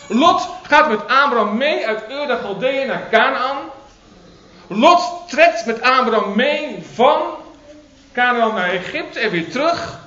Lot 0.07 0.47
gaat 0.63 0.89
met 0.89 1.07
Abraham 1.07 1.57
mee 1.57 1.87
uit 1.87 2.03
Ur 2.09 2.27
de 2.27 2.37
Galdeeën 2.41 2.87
naar 2.87 3.07
Canaan. 3.11 3.57
Lot 4.67 5.29
trekt 5.29 5.65
met 5.65 5.81
Abraham 5.81 6.35
mee 6.35 6.85
van 6.93 7.21
Canaan 8.13 8.53
naar 8.53 8.69
Egypte 8.69 9.19
en 9.19 9.31
weer 9.31 9.51
terug. 9.51 9.99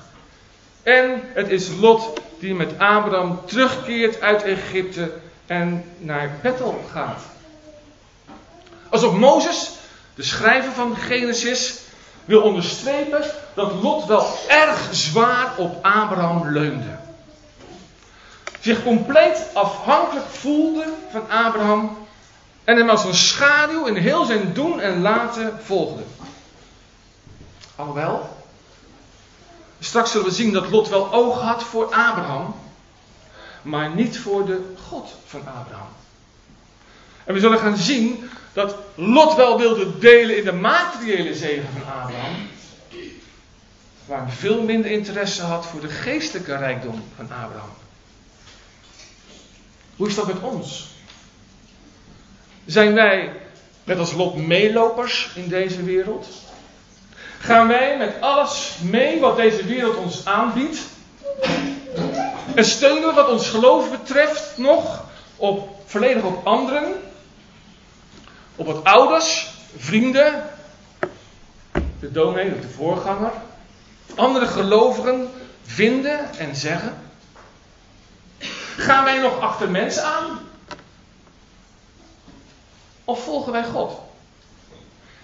En 0.82 1.22
het 1.34 1.50
is 1.50 1.68
Lot 1.80 2.20
die 2.38 2.54
met 2.54 2.78
Abraham 2.78 3.40
terugkeert 3.46 4.20
uit 4.20 4.42
Egypte 4.42 5.12
en 5.46 5.84
naar 5.98 6.30
Bethel 6.42 6.84
gaat. 6.92 7.22
Alsof 8.88 9.14
Mozes, 9.14 9.70
de 10.14 10.22
schrijver 10.22 10.72
van 10.72 10.96
Genesis, 10.96 11.78
wil 12.24 12.42
onderstrepen 12.42 13.24
dat 13.54 13.72
Lot 13.82 14.06
wel 14.06 14.26
erg 14.48 14.88
zwaar 14.90 15.52
op 15.56 15.84
Abraham 15.84 16.52
leunde. 16.52 16.97
Zich 18.60 18.82
compleet 18.82 19.46
afhankelijk 19.54 20.26
voelde 20.26 20.84
van 21.10 21.30
Abraham 21.30 22.06
en 22.64 22.76
hem 22.76 22.88
als 22.88 23.04
een 23.04 23.14
schaduw 23.14 23.86
in 23.86 23.96
heel 23.96 24.24
zijn 24.24 24.52
doen 24.52 24.80
en 24.80 25.00
laten 25.00 25.58
volgde. 25.62 26.02
Alhoewel, 27.76 28.36
straks 29.78 30.10
zullen 30.10 30.26
we 30.26 30.32
zien 30.32 30.52
dat 30.52 30.70
Lot 30.70 30.88
wel 30.88 31.12
oog 31.12 31.40
had 31.40 31.62
voor 31.62 31.84
Abraham, 31.84 32.54
maar 33.62 33.94
niet 33.94 34.18
voor 34.18 34.46
de 34.46 34.74
God 34.88 35.14
van 35.26 35.40
Abraham. 35.40 35.88
En 37.24 37.34
we 37.34 37.40
zullen 37.40 37.58
gaan 37.58 37.76
zien 37.76 38.30
dat 38.52 38.76
Lot 38.94 39.34
wel 39.34 39.58
wilde 39.58 39.98
delen 39.98 40.36
in 40.36 40.44
de 40.44 40.52
materiële 40.52 41.34
zegen 41.34 41.68
van 41.72 41.92
Abraham, 42.02 42.34
maar 44.04 44.30
veel 44.30 44.62
minder 44.62 44.90
interesse 44.90 45.42
had 45.42 45.66
voor 45.66 45.80
de 45.80 45.88
geestelijke 45.88 46.56
rijkdom 46.56 47.02
van 47.16 47.24
Abraham. 47.24 47.70
Hoe 49.98 50.08
is 50.08 50.14
dat 50.14 50.26
met 50.26 50.40
ons? 50.42 50.88
Zijn 52.66 52.94
wij 52.94 53.32
net 53.84 53.98
als 53.98 54.12
Lot 54.12 54.36
meelopers 54.36 55.30
in 55.34 55.48
deze 55.48 55.82
wereld? 55.82 56.26
Gaan 57.38 57.68
wij 57.68 57.96
met 57.96 58.20
alles 58.20 58.76
mee 58.82 59.20
wat 59.20 59.36
deze 59.36 59.64
wereld 59.64 59.96
ons 59.96 60.24
aanbiedt? 60.24 60.78
En 62.54 62.64
steunen 62.64 63.08
we 63.08 63.14
wat 63.14 63.28
ons 63.28 63.48
geloof 63.48 63.90
betreft 63.90 64.58
nog 64.58 65.04
op, 65.36 65.68
volledig 65.86 66.22
op 66.22 66.46
anderen? 66.46 66.94
Op 68.56 68.66
wat 68.66 68.84
ouders, 68.84 69.50
vrienden, 69.76 70.50
de 72.00 72.12
dominee 72.12 72.60
de 72.60 72.68
voorganger, 72.68 73.32
andere 74.14 74.46
gelovigen 74.46 75.30
vinden 75.62 76.38
en 76.38 76.56
zeggen? 76.56 77.07
Gaan 78.78 79.04
wij 79.04 79.18
nog 79.18 79.40
achter 79.40 79.70
mensen 79.70 80.04
aan? 80.04 80.48
Of 83.04 83.24
volgen 83.24 83.52
wij 83.52 83.64
God? 83.64 84.00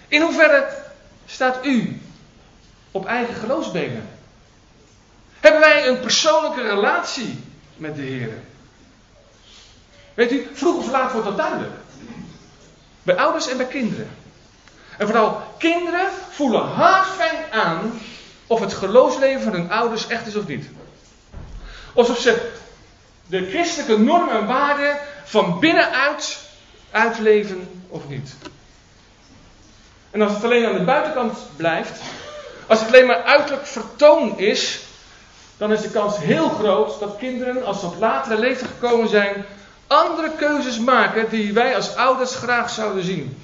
In 0.07 0.21
hoeverre 0.21 0.67
staat 1.25 1.65
u 1.65 2.01
op 2.91 3.05
eigen 3.05 3.35
geloofsbenen? 3.35 4.09
Hebben 5.39 5.61
wij 5.61 5.87
een 5.87 5.99
persoonlijke 5.99 6.61
relatie 6.61 7.43
met 7.77 7.95
de 7.95 8.01
Heer? 8.01 8.33
Weet 10.13 10.31
u, 10.31 10.49
vroeg 10.53 10.77
of 10.77 10.91
laat 10.91 11.11
wordt 11.11 11.27
dat 11.27 11.37
duidelijk. 11.37 11.73
Bij 13.03 13.15
ouders 13.15 13.47
en 13.47 13.57
bij 13.57 13.67
kinderen. 13.67 14.09
En 14.97 15.07
vooral 15.07 15.53
kinderen 15.57 16.09
voelen 16.29 16.69
fijn 17.17 17.51
aan 17.51 17.99
of 18.47 18.59
het 18.59 18.73
geloofsleven 18.73 19.41
van 19.41 19.53
hun 19.53 19.71
ouders 19.71 20.07
echt 20.07 20.27
is 20.27 20.35
of 20.35 20.47
niet. 20.47 20.65
Alsof 21.93 22.19
ze 22.19 22.53
de 23.27 23.49
christelijke 23.49 23.97
normen 23.97 24.33
en 24.35 24.47
waarden 24.47 24.97
van 25.23 25.59
binnenuit 25.59 26.39
uitleven 26.91 27.83
of 27.87 28.07
niet. 28.07 28.35
En 30.11 30.21
als 30.21 30.33
het 30.33 30.43
alleen 30.43 30.65
aan 30.65 30.77
de 30.77 30.83
buitenkant 30.83 31.37
blijft, 31.55 32.01
als 32.67 32.79
het 32.79 32.87
alleen 32.87 33.05
maar 33.05 33.23
uiterlijk 33.23 33.65
vertoon 33.65 34.37
is, 34.37 34.79
dan 35.57 35.71
is 35.71 35.81
de 35.81 35.89
kans 35.89 36.17
heel 36.17 36.49
groot 36.49 36.99
dat 36.99 37.17
kinderen, 37.17 37.65
als 37.65 37.79
ze 37.79 37.85
op 37.85 37.99
latere 37.99 38.39
leeftijd 38.39 38.71
gekomen 38.79 39.09
zijn, 39.09 39.45
andere 39.87 40.31
keuzes 40.31 40.79
maken 40.79 41.29
die 41.29 41.53
wij 41.53 41.75
als 41.75 41.95
ouders 41.95 42.35
graag 42.35 42.69
zouden 42.69 43.03
zien. 43.03 43.41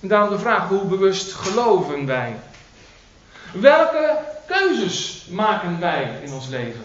En 0.00 0.08
daarom 0.08 0.28
de 0.30 0.38
vraag, 0.38 0.68
hoe 0.68 0.84
bewust 0.84 1.32
geloven 1.32 2.06
wij? 2.06 2.36
Welke 3.52 4.18
keuzes 4.46 5.26
maken 5.30 5.80
wij 5.80 6.20
in 6.22 6.32
ons 6.32 6.48
leven? 6.48 6.84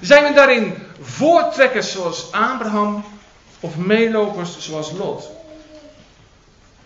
Zijn 0.00 0.24
we 0.24 0.32
daarin 0.32 0.74
voortrekkers 1.00 1.92
zoals 1.92 2.32
Abraham 2.32 3.04
of 3.60 3.76
meelopers 3.76 4.58
zoals 4.58 4.90
Lot? 4.90 5.30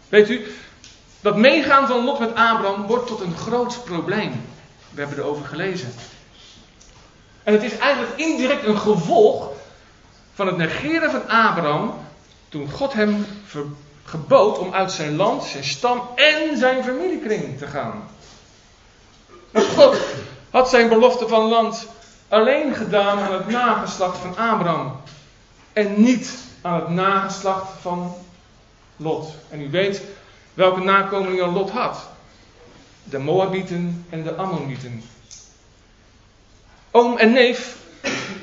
Weet 0.08 0.30
u, 0.30 0.46
dat 1.20 1.36
meegaan 1.36 1.86
van 1.86 2.04
Lot 2.04 2.18
met 2.18 2.34
Abraham 2.34 2.86
wordt 2.86 3.06
tot 3.06 3.20
een 3.20 3.36
groot 3.36 3.84
probleem. 3.84 4.44
We 4.90 5.00
hebben 5.00 5.18
erover 5.18 5.44
gelezen. 5.44 5.94
En 7.42 7.52
het 7.52 7.62
is 7.62 7.78
eigenlijk 7.78 8.16
indirect 8.16 8.64
een 8.64 8.78
gevolg 8.78 9.48
van 10.34 10.46
het 10.46 10.56
negeren 10.56 11.10
van 11.10 11.28
Abraham 11.28 11.94
toen 12.48 12.70
God 12.70 12.92
hem 12.92 13.26
gebood 14.04 14.58
om 14.58 14.74
uit 14.74 14.92
zijn 14.92 15.16
land, 15.16 15.44
zijn 15.44 15.64
stam 15.64 16.08
en 16.14 16.56
zijn 16.56 16.84
familiekring 16.84 17.58
te 17.58 17.66
gaan. 17.66 18.08
God 19.52 19.96
had 20.50 20.68
zijn 20.68 20.88
belofte 20.88 21.28
van 21.28 21.48
land 21.48 21.86
alleen 22.28 22.74
gedaan 22.74 23.18
aan 23.18 23.32
het 23.32 23.48
nageslacht 23.48 24.18
van 24.18 24.36
Abraham. 24.36 24.96
En 25.72 26.02
niet 26.02 26.38
aan 26.62 26.74
het 26.74 26.88
nageslacht 26.88 27.72
van 27.80 28.14
Lot. 28.96 29.34
En 29.50 29.60
u 29.60 29.70
weet 29.70 30.02
welke 30.54 30.80
nakomelingen 30.80 31.52
Lot 31.52 31.70
had. 31.70 32.08
De 33.04 33.18
Moabieten 33.18 34.06
en 34.10 34.22
de 34.22 34.34
Ammonieten. 34.34 35.02
Oom 36.90 37.18
en 37.18 37.32
neef 37.32 37.76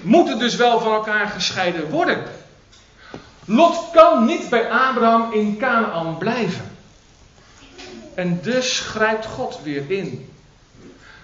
moeten 0.01 0.39
dus 0.39 0.55
wel 0.55 0.79
van 0.79 0.93
elkaar 0.93 1.27
gescheiden 1.27 1.89
worden. 1.89 2.23
Lot 3.45 3.89
kan 3.93 4.25
niet 4.25 4.49
bij 4.49 4.69
Abraham 4.69 5.33
in 5.33 5.57
Canaan 5.57 6.17
blijven. 6.17 6.77
En 8.13 8.39
dus 8.41 8.79
grijpt 8.79 9.25
God 9.25 9.59
weer 9.63 9.91
in 9.91 10.30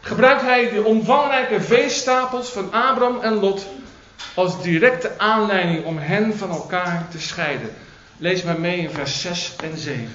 gebruikt 0.08 0.41
hij 0.41 0.70
de 0.70 0.84
omvangrijke 0.84 1.62
veestapels 1.62 2.50
van 2.50 2.74
Abraham 2.74 3.20
en 3.22 3.34
Lot 3.34 3.67
als 4.34 4.62
directe 4.62 5.12
aanleiding 5.17 5.86
om 5.86 5.98
hen 5.98 6.38
van 6.38 6.50
elkaar 6.50 7.08
te 7.12 7.20
scheiden. 7.20 7.70
Lees 8.17 8.43
maar 8.43 8.60
mee 8.60 8.78
in 8.78 8.89
vers 8.89 9.22
6 9.22 9.56
en 9.63 9.78
7. 9.78 10.10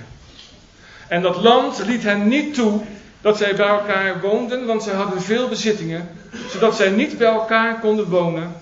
En 1.08 1.22
dat 1.22 1.36
land 1.36 1.84
liet 1.86 2.02
hen 2.02 2.28
niet 2.28 2.54
toe 2.54 2.80
dat 3.20 3.36
zij 3.36 3.56
bij 3.56 3.66
elkaar 3.66 4.20
woonden, 4.20 4.66
want 4.66 4.82
zij 4.82 4.94
hadden 4.94 5.22
veel 5.22 5.48
bezittingen, 5.48 6.08
zodat 6.50 6.76
zij 6.76 6.90
niet 6.90 7.18
bij 7.18 7.32
elkaar 7.32 7.80
konden 7.80 8.08
wonen. 8.08 8.52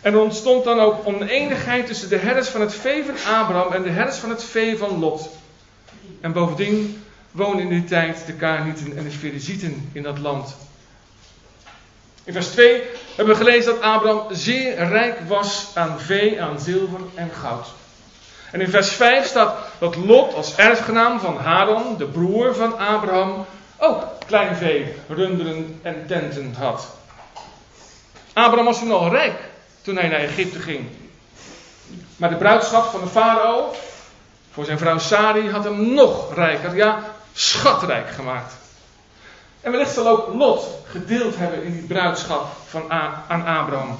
En 0.00 0.12
er 0.12 0.20
ontstond 0.20 0.64
dan 0.64 0.80
ook 0.80 1.06
oneenigheid 1.06 1.86
tussen 1.86 2.08
de 2.08 2.16
herders 2.16 2.48
van 2.48 2.60
het 2.60 2.74
vee 2.74 3.04
van 3.04 3.34
Abraham 3.34 3.72
en 3.72 3.82
de 3.82 3.90
herders 3.90 4.18
van 4.18 4.30
het 4.30 4.44
vee 4.44 4.78
van 4.78 4.98
Lot. 4.98 5.28
En 6.20 6.32
bovendien 6.32 7.02
woonden 7.30 7.62
in 7.62 7.68
die 7.68 7.84
tijd 7.84 8.26
de 8.26 8.32
Kaarnieten 8.32 8.96
en 8.96 9.04
de 9.04 9.10
Ferizieten 9.10 9.90
in 9.92 10.02
dat 10.02 10.18
land. 10.18 10.56
In 12.30 12.36
vers 12.36 12.48
2 12.48 12.82
hebben 13.16 13.36
we 13.36 13.44
gelezen 13.44 13.72
dat 13.72 13.82
Abraham 13.82 14.26
zeer 14.30 14.88
rijk 14.88 15.20
was 15.26 15.70
aan 15.74 16.00
vee, 16.00 16.42
aan 16.42 16.60
zilver 16.60 17.00
en 17.14 17.30
goud. 17.40 17.66
En 18.50 18.60
in 18.60 18.68
vers 18.68 18.88
5 18.88 19.26
staat 19.26 19.56
dat 19.78 19.96
Lot 19.96 20.34
als 20.34 20.56
erfgenaam 20.56 21.20
van 21.20 21.36
Haran, 21.36 21.96
de 21.98 22.06
broer 22.06 22.54
van 22.54 22.78
Abraham, 22.78 23.46
ook 23.78 24.04
klein 24.26 24.56
vee, 24.56 24.94
runderen 25.08 25.80
en 25.82 26.04
tenten 26.06 26.54
had. 26.58 26.88
Abraham 28.32 28.64
was 28.64 28.78
toen 28.78 28.92
al 28.92 29.10
rijk 29.10 29.38
toen 29.82 29.96
hij 29.96 30.08
naar 30.08 30.20
Egypte 30.20 30.58
ging. 30.58 30.86
Maar 32.16 32.30
de 32.30 32.36
bruidschap 32.36 32.90
van 32.90 33.00
de 33.00 33.06
farao 33.06 33.74
voor 34.52 34.64
zijn 34.64 34.78
vrouw 34.78 34.98
Sari 34.98 35.50
had 35.50 35.64
hem 35.64 35.94
nog 35.94 36.34
rijker, 36.34 36.76
ja, 36.76 37.02
schatrijk 37.32 38.10
gemaakt. 38.10 38.52
En 39.60 39.70
wellicht 39.70 39.94
zal 39.94 40.08
ook 40.08 40.34
Lot 40.34 40.66
gedeeld 40.86 41.36
hebben 41.36 41.62
in 41.62 41.72
die 41.72 41.82
bruidschap 41.82 42.46
van 42.66 42.90
aan 43.28 43.46
Abraham. 43.46 43.98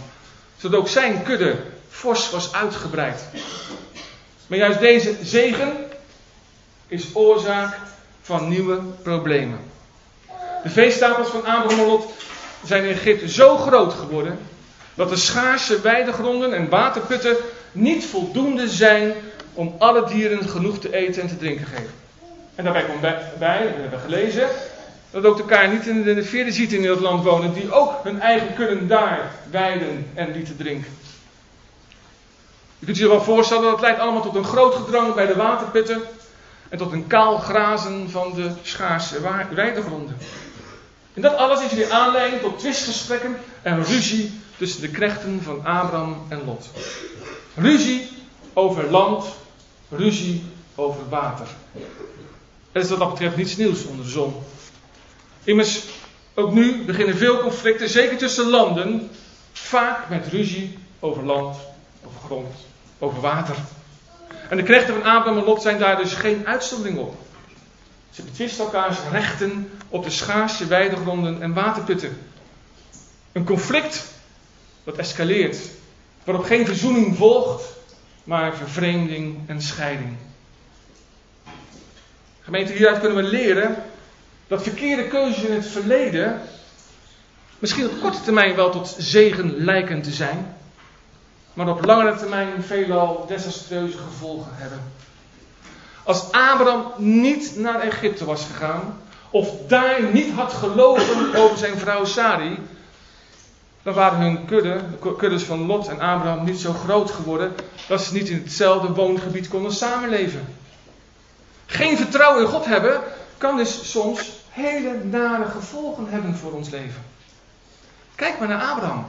Zodat 0.56 0.80
ook 0.80 0.88
zijn 0.88 1.22
kudde 1.22 1.56
fors 1.88 2.30
was 2.30 2.52
uitgebreid. 2.52 3.22
Maar 4.46 4.58
juist 4.58 4.78
deze 4.78 5.16
zegen 5.22 5.76
is 6.88 7.04
oorzaak 7.12 7.78
van 8.22 8.48
nieuwe 8.48 8.80
problemen. 9.02 9.58
De 10.62 10.70
veestapels 10.70 11.28
van 11.28 11.44
Abraham 11.44 11.78
en 11.78 11.86
Lot 11.86 12.12
zijn 12.64 12.84
in 12.84 12.90
Egypte 12.90 13.28
zo 13.28 13.56
groot 13.56 13.92
geworden 13.92 14.38
dat 14.94 15.08
de 15.08 15.16
schaarse 15.16 15.80
weidegronden 15.80 16.52
en 16.52 16.68
waterputten 16.68 17.36
niet 17.72 18.04
voldoende 18.06 18.68
zijn 18.68 19.14
om 19.54 19.74
alle 19.78 20.08
dieren 20.08 20.48
genoeg 20.48 20.78
te 20.78 20.94
eten 20.94 21.22
en 21.22 21.28
te 21.28 21.36
drinken 21.36 21.66
geven. 21.66 21.94
En 22.54 22.64
daarbij 22.64 22.84
komt 22.84 23.00
bij, 23.38 23.74
we 23.74 23.80
hebben 23.80 24.00
gelezen, 24.00 24.48
dat 25.10 25.24
ook 25.24 25.36
de 25.36 25.44
Kaanieten 25.44 26.08
en 26.08 26.14
de 26.14 26.24
Ferezieten 26.24 26.78
in 26.78 26.90
het 26.90 27.00
land 27.00 27.24
wonen, 27.24 27.52
die 27.52 27.72
ook 27.72 28.04
hun 28.04 28.20
eigen 28.20 28.54
kunnen 28.54 28.88
daar 28.88 29.34
weiden 29.50 30.06
en 30.14 30.32
lieten 30.32 30.56
drinken. 30.56 30.98
Je 32.78 32.86
kunt 32.86 32.98
je 32.98 33.08
wel 33.08 33.22
voorstellen 33.22 33.70
dat 33.70 33.80
leidt 33.80 33.98
allemaal 33.98 34.22
tot 34.22 34.34
een 34.34 34.44
groot 34.44 34.74
gedrang 34.74 35.14
bij 35.14 35.26
de 35.26 35.36
waterputten 35.36 36.02
en 36.68 36.78
tot 36.78 36.92
een 36.92 37.06
kaal 37.06 37.38
grazen 37.38 38.10
van 38.10 38.34
de 38.34 38.50
schaarse 38.62 39.20
weidegronden. 39.54 40.16
En 41.14 41.22
dat 41.22 41.36
alles 41.36 41.62
is 41.64 41.72
weer 41.72 41.90
aanleiding 41.90 42.42
tot 42.42 42.58
twistgesprekken 42.58 43.36
en 43.62 43.84
ruzie 43.84 44.40
tussen 44.56 44.80
de 44.80 44.88
krechten 44.88 45.42
van 45.42 45.64
Abraham 45.64 46.26
en 46.28 46.44
Lot. 46.44 46.70
Ruzie 47.54 48.08
over 48.52 48.90
land, 48.90 49.24
ruzie 49.88 50.44
over 50.74 51.08
water. 51.08 51.46
Er 52.72 52.80
is 52.80 52.88
wat 52.88 52.98
dat 52.98 53.10
betreft 53.10 53.36
niets 53.36 53.56
nieuws 53.56 53.84
onder 53.84 54.04
de 54.04 54.10
zon. 54.10 54.34
Immers, 55.44 55.84
ook 56.34 56.52
nu 56.52 56.84
beginnen 56.84 57.16
veel 57.16 57.40
conflicten, 57.40 57.88
zeker 57.88 58.16
tussen 58.16 58.48
landen, 58.48 59.10
vaak 59.52 60.08
met 60.08 60.26
ruzie 60.26 60.78
over 61.00 61.24
land, 61.24 61.56
over 62.06 62.20
grond, 62.20 62.54
over 62.98 63.20
water. 63.20 63.56
En 64.48 64.56
de 64.56 64.62
knechten 64.62 64.94
van 64.94 65.02
Abraham 65.02 65.38
en 65.38 65.44
Lot 65.44 65.62
zijn 65.62 65.78
daar 65.78 65.96
dus 65.96 66.12
geen 66.12 66.46
uitzondering 66.46 66.98
op. 66.98 67.14
Ze 68.10 68.22
betwisten 68.22 68.64
elkaars 68.64 68.98
rechten 69.10 69.70
op 69.88 70.04
de 70.04 70.10
schaarse 70.10 70.66
weidegronden 70.66 71.42
en 71.42 71.54
waterputten. 71.54 72.18
Een 73.32 73.44
conflict 73.44 74.04
dat 74.84 74.96
escaleert, 74.96 75.58
waarop 76.24 76.44
geen 76.44 76.66
verzoening 76.66 77.16
volgt, 77.16 77.62
maar 78.24 78.56
vervreemding 78.56 79.38
en 79.46 79.62
scheiding. 79.62 80.16
Gemeente, 82.40 82.72
hieruit 82.72 83.00
kunnen 83.00 83.24
we 83.24 83.30
leren 83.30 83.76
dat 84.50 84.62
verkeerde 84.62 85.08
keuzes 85.08 85.42
in 85.42 85.52
het 85.52 85.66
verleden 85.66 86.40
misschien 87.58 87.86
op 87.86 88.00
korte 88.00 88.22
termijn 88.22 88.54
wel 88.54 88.70
tot 88.70 88.96
zegen 88.98 89.64
lijken 89.64 90.02
te 90.02 90.10
zijn, 90.10 90.56
maar 91.52 91.68
op 91.68 91.84
langere 91.84 92.16
termijn 92.16 92.62
veelal 92.62 93.24
desastreuze 93.28 93.98
gevolgen 93.98 94.50
hebben. 94.54 94.80
Als 96.04 96.32
Abraham 96.32 96.92
niet 96.96 97.56
naar 97.56 97.80
Egypte 97.80 98.24
was 98.24 98.44
gegaan, 98.44 99.00
of 99.30 99.48
daar 99.68 100.02
niet 100.12 100.32
had 100.32 100.52
gelogen 100.52 101.34
over 101.34 101.58
zijn 101.58 101.78
vrouw 101.78 102.04
Sari, 102.04 102.58
dan 103.82 103.94
waren 103.94 104.18
hun 104.18 104.44
kudde, 104.44 104.80
de 105.00 105.16
kuddes 105.16 105.42
van 105.42 105.66
Lot 105.66 105.88
en 105.88 106.00
Abraham 106.00 106.44
niet 106.44 106.60
zo 106.60 106.72
groot 106.72 107.10
geworden 107.10 107.54
dat 107.88 108.02
ze 108.02 108.14
niet 108.14 108.28
in 108.28 108.42
hetzelfde 108.42 108.88
woongebied 108.88 109.48
konden 109.48 109.72
samenleven. 109.72 110.54
Geen 111.66 111.96
vertrouwen 111.96 112.42
in 112.42 112.48
God 112.48 112.64
hebben 112.64 113.00
kan 113.38 113.56
dus 113.56 113.90
soms 113.90 114.38
hele 114.50 115.04
nare 115.04 115.44
gevolgen 115.44 116.06
hebben 116.08 116.36
voor 116.36 116.52
ons 116.52 116.70
leven. 116.70 117.02
Kijk 118.14 118.38
maar 118.38 118.48
naar 118.48 118.62
Abraham. 118.62 119.06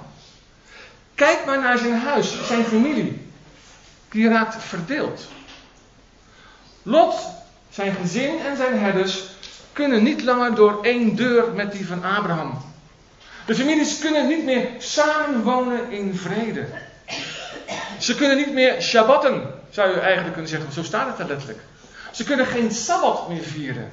Kijk 1.15 1.45
maar 1.45 1.60
naar 1.60 1.77
zijn 1.77 1.99
huis, 1.99 2.47
zijn 2.47 2.63
familie. 2.63 3.30
Die 4.10 4.30
raakt 4.30 4.63
verdeeld. 4.63 5.27
Lot, 6.84 7.15
zijn 7.69 7.95
gezin 7.95 8.39
en 8.39 8.58
zijn 8.58 8.80
herders 8.80 9.23
kunnen 9.73 10.04
niet 10.04 10.23
langer 10.23 10.56
door 10.56 10.84
één 10.84 11.15
deur 11.15 11.51
met 11.54 11.71
die 11.71 11.88
van 11.88 12.04
Abraham. 12.04 12.62
De 13.45 13.56
families 13.56 13.99
kunnen 13.99 14.27
niet 14.27 14.43
meer 14.43 14.67
samenwonen 14.77 15.91
in 15.91 16.15
vrede. 16.15 16.65
Ze 17.99 18.15
kunnen 18.15 18.38
niet 18.38 18.54
meer 18.54 18.82
shabbatten, 18.82 19.54
zou 19.69 19.89
je 19.89 19.99
eigenlijk 19.99 20.34
kunnen 20.34 20.51
zeggen. 20.51 20.71
Zo 20.71 20.84
staat 20.84 21.08
het 21.08 21.19
er 21.19 21.27
letterlijk. 21.27 21.60
Ze 22.12 22.23
kunnen 22.23 22.45
geen 22.45 22.71
sabbat 22.71 23.30
meer 23.30 23.43
vieren. 23.43 23.91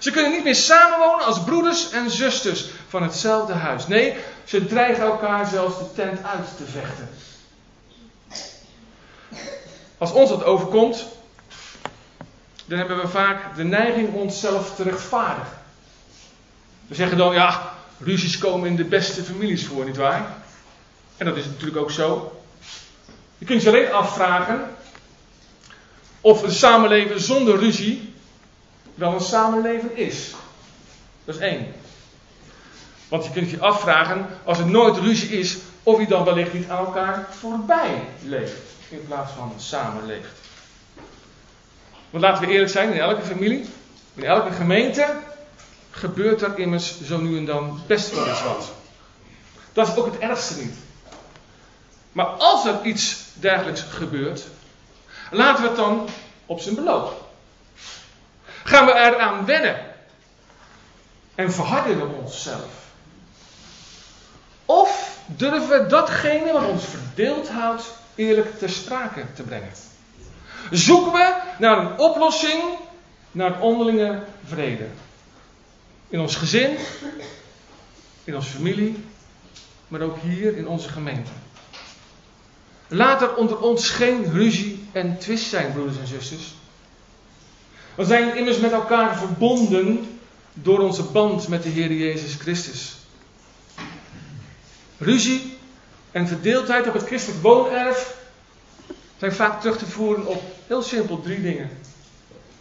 Ze 0.00 0.10
kunnen 0.10 0.32
niet 0.32 0.44
meer 0.44 0.54
samenwonen 0.54 1.24
als 1.26 1.42
broeders 1.42 1.90
en 1.90 2.10
zusters 2.10 2.64
van 2.88 3.02
hetzelfde 3.02 3.52
huis. 3.52 3.86
Nee, 3.86 4.14
ze 4.44 4.66
dreigen 4.66 5.04
elkaar 5.04 5.46
zelfs 5.46 5.78
de 5.78 5.92
tent 5.94 6.24
uit 6.24 6.56
te 6.56 6.64
vechten. 6.64 7.08
Als 9.98 10.12
ons 10.12 10.28
dat 10.28 10.44
overkomt, 10.44 11.06
dan 12.64 12.78
hebben 12.78 13.00
we 13.00 13.08
vaak 13.08 13.56
de 13.56 13.64
neiging 13.64 14.14
onszelf 14.14 14.74
te 14.74 14.82
rechtvaardigen. 14.82 15.58
We 16.86 16.94
zeggen 16.94 17.16
dan, 17.18 17.34
ja, 17.34 17.72
ruzies 17.98 18.38
komen 18.38 18.68
in 18.68 18.76
de 18.76 18.84
beste 18.84 19.22
families 19.22 19.66
voor, 19.66 19.84
nietwaar? 19.84 20.36
En 21.16 21.26
dat 21.26 21.36
is 21.36 21.44
natuurlijk 21.44 21.76
ook 21.76 21.90
zo. 21.90 22.40
Je 23.38 23.44
kunt 23.44 23.62
je 23.62 23.68
alleen 23.68 23.92
afvragen 23.92 24.76
of 26.20 26.42
een 26.42 26.52
samenleven 26.52 27.20
zonder 27.20 27.58
ruzie 27.58 28.09
wel 29.00 29.12
een 29.12 29.20
samenleven 29.20 29.96
is. 29.96 30.34
Dat 31.24 31.34
is 31.34 31.40
één. 31.40 31.72
Want 33.08 33.24
je 33.24 33.30
kunt 33.30 33.50
je 33.50 33.60
afvragen, 33.60 34.26
als 34.44 34.58
er 34.58 34.66
nooit 34.66 34.96
ruzie 34.96 35.38
is, 35.38 35.58
of 35.82 35.98
je 35.98 36.06
dan 36.06 36.24
wellicht 36.24 36.52
niet 36.52 36.68
aan 36.68 36.84
elkaar 36.84 37.26
voorbij 37.30 38.04
leeft. 38.22 38.60
In 38.88 39.04
plaats 39.06 39.32
van 39.32 39.52
samenleeft. 39.56 40.38
Want 42.10 42.24
laten 42.24 42.46
we 42.46 42.52
eerlijk 42.52 42.70
zijn, 42.70 42.92
in 42.92 43.00
elke 43.00 43.22
familie, 43.22 43.68
in 44.14 44.24
elke 44.24 44.52
gemeente, 44.52 45.16
gebeurt 45.90 46.42
er 46.42 46.58
immers 46.58 47.00
zo 47.02 47.18
nu 47.18 47.36
en 47.36 47.44
dan 47.44 47.80
best 47.86 48.14
wel 48.14 48.26
eens 48.26 48.42
wat. 48.42 48.72
Dat 49.72 49.88
is 49.88 49.96
ook 49.96 50.06
het 50.06 50.18
ergste 50.18 50.60
niet. 50.60 50.74
Maar 52.12 52.26
als 52.26 52.66
er 52.66 52.84
iets 52.84 53.24
dergelijks 53.34 53.80
gebeurt, 53.80 54.46
laten 55.30 55.62
we 55.62 55.68
het 55.68 55.76
dan 55.76 56.08
op 56.46 56.60
zijn 56.60 56.74
beloop. 56.74 57.29
Gaan 58.70 58.86
we 58.86 58.92
eraan 58.92 59.44
wennen 59.44 59.76
en 61.34 61.52
verharden 61.52 61.98
we 61.98 62.04
onszelf? 62.04 62.88
Of 64.64 65.18
durven 65.26 65.68
we 65.68 65.86
datgene 65.86 66.52
wat 66.52 66.64
ons 66.64 66.84
verdeeld 66.84 67.48
houdt 67.48 67.84
eerlijk 68.14 68.58
ter 68.58 68.70
sprake 68.70 69.24
te 69.34 69.42
brengen? 69.42 69.72
Zoeken 70.70 71.12
we 71.12 71.40
naar 71.58 71.78
een 71.78 71.98
oplossing, 71.98 72.62
naar 73.30 73.60
onderlinge 73.60 74.22
vrede? 74.44 74.86
In 76.08 76.20
ons 76.20 76.36
gezin, 76.36 76.76
in 78.24 78.34
onze 78.34 78.50
familie, 78.50 79.04
maar 79.88 80.00
ook 80.00 80.18
hier 80.18 80.56
in 80.56 80.68
onze 80.68 80.88
gemeente. 80.88 81.30
Laat 82.88 83.22
er 83.22 83.34
onder 83.34 83.58
ons 83.58 83.88
geen 83.88 84.32
ruzie 84.32 84.88
en 84.92 85.18
twist 85.18 85.48
zijn, 85.48 85.72
broeders 85.72 85.98
en 85.98 86.06
zusters. 86.06 86.54
We 87.94 88.04
zijn 88.04 88.36
immers 88.36 88.58
met 88.58 88.72
elkaar 88.72 89.16
verbonden 89.18 90.18
door 90.54 90.78
onze 90.78 91.02
band 91.02 91.48
met 91.48 91.62
de 91.62 91.68
Heer 91.68 91.92
Jezus 91.92 92.34
Christus. 92.34 92.96
Ruzie 94.98 95.56
en 96.10 96.28
verdeeldheid 96.28 96.86
op 96.86 96.94
het 96.94 97.06
christelijk 97.06 97.42
woonerf 97.42 98.16
zijn 99.18 99.32
vaak 99.32 99.60
terug 99.60 99.78
te 99.78 99.86
voeren 99.86 100.26
op 100.26 100.42
heel 100.66 100.82
simpel 100.82 101.20
drie 101.20 101.42
dingen. 101.42 101.70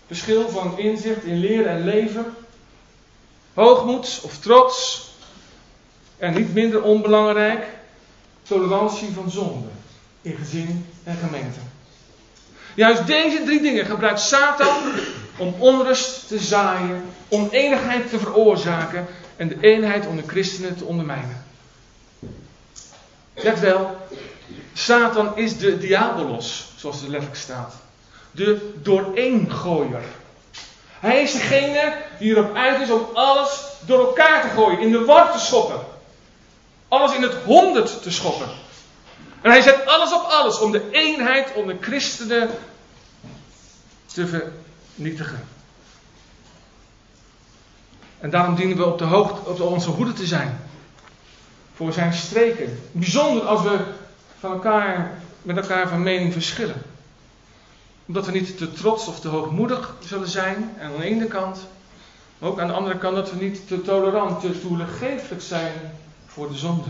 Verschil 0.07 0.49
van 0.49 0.77
inzicht 0.79 1.23
in 1.23 1.39
leren 1.39 1.71
en 1.71 1.83
leven, 1.83 2.25
hoogmoed 3.53 4.19
of 4.23 4.37
trots 4.37 5.07
en 6.17 6.33
niet 6.33 6.53
minder 6.53 6.81
onbelangrijk, 6.81 7.67
tolerantie 8.41 9.11
van 9.11 9.31
zonde 9.31 9.67
in 10.21 10.35
gezin 10.35 10.85
en 11.03 11.17
gemeente. 11.17 11.59
Juist 12.75 13.07
deze 13.07 13.43
drie 13.43 13.61
dingen 13.61 13.85
gebruikt 13.85 14.19
Satan 14.19 14.77
om 15.39 15.55
onrust 15.57 16.27
te 16.27 16.39
zaaien, 16.39 17.03
oneenigheid 17.29 18.09
te 18.09 18.19
veroorzaken 18.19 19.07
en 19.35 19.47
de 19.47 19.57
eenheid 19.61 20.07
onder 20.07 20.23
christenen 20.27 20.77
te 20.77 20.85
ondermijnen. 20.85 21.45
Let 23.33 23.59
wel, 23.59 23.97
Satan 24.73 25.37
is 25.37 25.57
de 25.57 25.77
diabolos, 25.77 26.71
zoals 26.75 27.01
er 27.01 27.09
letterlijk 27.09 27.41
staat. 27.41 27.73
De 28.31 28.71
dooreengooier. 28.81 30.03
Hij 30.99 31.21
is 31.21 31.31
degene 31.31 31.93
die 32.19 32.29
erop 32.29 32.55
uit 32.55 32.81
is 32.81 32.91
om 32.91 33.07
alles 33.13 33.63
door 33.85 33.99
elkaar 33.99 34.41
te 34.41 34.47
gooien, 34.47 34.79
in 34.79 34.91
de 34.91 35.05
war 35.05 35.31
te 35.31 35.39
schoppen. 35.39 35.79
Alles 36.87 37.15
in 37.15 37.21
het 37.21 37.33
honderd 37.33 38.01
te 38.01 38.11
schoppen. 38.11 38.47
En 39.41 39.51
hij 39.51 39.61
zet 39.61 39.85
alles 39.85 40.13
op 40.13 40.21
alles 40.21 40.59
om 40.59 40.71
de 40.71 40.89
eenheid 40.91 41.53
onder 41.53 41.77
christenen 41.81 42.49
te 44.13 44.27
vernietigen. 44.99 45.39
En 48.19 48.29
daarom 48.29 48.55
dienen 48.55 48.77
we 48.77 48.85
op, 48.85 48.97
de 48.97 49.03
hoogte, 49.03 49.49
op 49.49 49.59
onze 49.59 49.89
hoede 49.89 50.13
te 50.13 50.25
zijn. 50.25 50.59
Voor 51.75 51.93
zijn 51.93 52.13
streken. 52.13 52.79
Bijzonder 52.91 53.43
als 53.43 53.61
we 53.61 53.79
van 54.39 54.51
elkaar, 54.51 55.11
met 55.41 55.57
elkaar 55.57 55.87
van 55.87 56.03
mening 56.03 56.33
verschillen. 56.33 56.81
Omdat 58.05 58.25
we 58.25 58.31
niet 58.31 58.57
te 58.57 58.71
trots 58.71 59.07
of 59.07 59.19
te 59.19 59.27
hoogmoedig 59.27 59.95
zullen 59.99 60.27
zijn, 60.27 60.75
aan 60.81 60.97
de 60.97 61.03
ene 61.03 61.25
kant. 61.25 61.67
Maar 62.37 62.49
ook 62.49 62.59
aan 62.59 62.67
de 62.67 62.73
andere 62.73 62.97
kant 62.97 63.15
dat 63.15 63.31
we 63.31 63.43
niet 63.43 63.67
te 63.67 63.81
tolerant, 63.81 64.41
te 64.41 64.61
toegeeflijk 64.61 65.41
zijn 65.41 65.73
voor 66.25 66.49
de 66.49 66.57
zonde. 66.57 66.89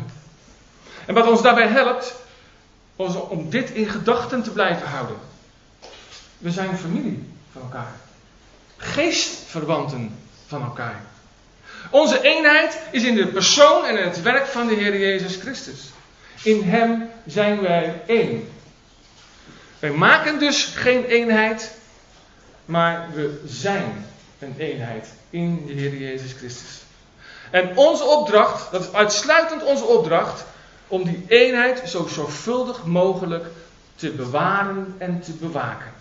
En 1.05 1.13
wat 1.13 1.27
ons 1.27 1.41
daarbij 1.41 1.67
helpt, 1.67 2.15
is 2.95 3.15
om 3.15 3.49
dit 3.49 3.69
in 3.69 3.89
gedachten 3.89 4.43
te 4.43 4.51
blijven 4.51 4.87
houden. 4.87 5.15
We 6.37 6.51
zijn 6.51 6.77
familie 6.77 7.37
van 7.59 7.71
elkaar. 7.71 7.95
Geestverwanten 8.77 10.19
van 10.47 10.63
elkaar. 10.63 11.01
Onze 11.89 12.21
eenheid 12.21 12.79
is 12.91 13.03
in 13.03 13.15
de 13.15 13.27
persoon 13.27 13.85
en 13.85 14.03
het 14.03 14.21
werk 14.21 14.45
van 14.45 14.67
de 14.67 14.73
Heer 14.73 14.99
Jezus 14.99 15.35
Christus. 15.35 15.91
In 16.43 16.63
Hem 16.63 17.09
zijn 17.25 17.61
wij 17.61 18.01
één. 18.05 18.49
Wij 19.79 19.91
maken 19.91 20.39
dus 20.39 20.65
geen 20.65 21.05
eenheid, 21.05 21.71
maar 22.65 23.09
we 23.13 23.41
zijn 23.45 24.05
een 24.39 24.55
eenheid 24.57 25.07
in 25.29 25.65
de 25.65 25.73
Heer 25.73 25.97
Jezus 25.97 26.33
Christus. 26.33 26.81
En 27.51 27.77
onze 27.77 28.03
opdracht, 28.03 28.71
dat 28.71 28.81
is 28.81 28.93
uitsluitend 28.93 29.63
onze 29.63 29.85
opdracht, 29.85 30.45
om 30.87 31.03
die 31.03 31.25
eenheid 31.27 31.89
zo 31.89 32.07
zorgvuldig 32.07 32.85
mogelijk 32.85 33.45
te 33.95 34.09
bewaren 34.09 34.95
en 34.97 35.21
te 35.21 35.31
bewaken. 35.31 35.93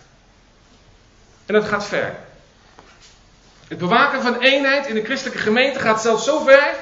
En 1.49 1.55
dat 1.55 1.65
gaat 1.65 1.85
ver. 1.85 2.15
Het 3.67 3.77
bewaken 3.77 4.21
van 4.21 4.39
eenheid 4.39 4.87
in 4.87 4.95
de 4.95 5.03
christelijke 5.03 5.41
gemeente 5.41 5.79
gaat 5.79 6.01
zelfs 6.01 6.25
zo 6.25 6.39
ver 6.39 6.75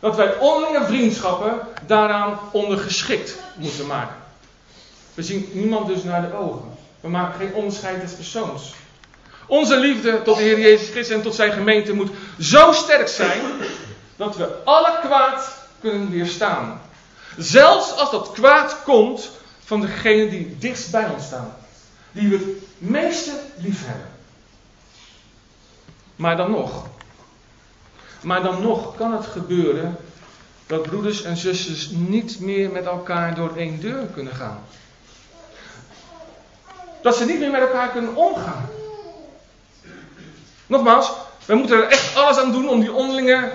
dat 0.00 0.16
wij 0.16 0.38
onderlinge 0.38 0.84
vriendschappen 0.86 1.58
daaraan 1.86 2.38
ondergeschikt 2.52 3.36
moeten 3.54 3.86
maken. 3.86 4.16
We 5.14 5.22
zien 5.22 5.48
niemand 5.52 5.86
dus 5.86 6.02
naar 6.02 6.30
de 6.30 6.36
ogen. 6.36 6.76
We 7.00 7.08
maken 7.08 7.38
geen 7.38 7.54
onderscheid 7.54 8.00
des 8.00 8.12
persoons. 8.12 8.74
Onze 9.46 9.76
liefde 9.76 10.22
tot 10.22 10.36
de 10.36 10.42
Heer 10.42 10.60
Jezus 10.60 10.90
Christus 10.90 11.16
en 11.16 11.22
tot 11.22 11.34
zijn 11.34 11.52
gemeente 11.52 11.92
moet 11.92 12.10
zo 12.40 12.72
sterk 12.72 13.08
zijn 13.08 13.42
dat 14.16 14.36
we 14.36 14.48
alle 14.64 14.98
kwaad 15.00 15.54
kunnen 15.80 16.10
weerstaan. 16.10 16.80
Zelfs 17.36 17.96
als 17.96 18.10
dat 18.10 18.32
kwaad 18.32 18.76
komt 18.84 19.30
van 19.64 19.80
degene 19.80 20.28
die 20.28 20.56
dichtst 20.58 20.90
bij 20.90 21.08
ons 21.08 21.24
staan. 21.24 21.54
Die 22.14 22.28
we 22.28 22.36
het 22.36 22.90
meeste 22.90 23.32
lief 23.56 23.86
hebben. 23.86 24.08
Maar 26.16 26.36
dan 26.36 26.50
nog. 26.50 26.86
Maar 28.20 28.42
dan 28.42 28.62
nog 28.62 28.96
kan 28.96 29.12
het 29.12 29.26
gebeuren 29.26 29.96
dat 30.66 30.82
broeders 30.82 31.22
en 31.22 31.36
zusters 31.36 31.88
niet 31.90 32.40
meer 32.40 32.70
met 32.70 32.84
elkaar 32.84 33.34
door 33.34 33.56
één 33.56 33.80
deur 33.80 34.06
kunnen 34.06 34.34
gaan. 34.34 34.58
Dat 37.02 37.16
ze 37.16 37.24
niet 37.24 37.38
meer 37.38 37.50
met 37.50 37.60
elkaar 37.60 37.90
kunnen 37.90 38.16
omgaan. 38.16 38.68
Nogmaals, 40.66 41.12
we 41.46 41.54
moeten 41.54 41.76
er 41.76 41.88
echt 41.88 42.16
alles 42.16 42.36
aan 42.36 42.52
doen 42.52 42.68
om 42.68 42.80
die 42.80 42.92
onderlinge 42.92 43.52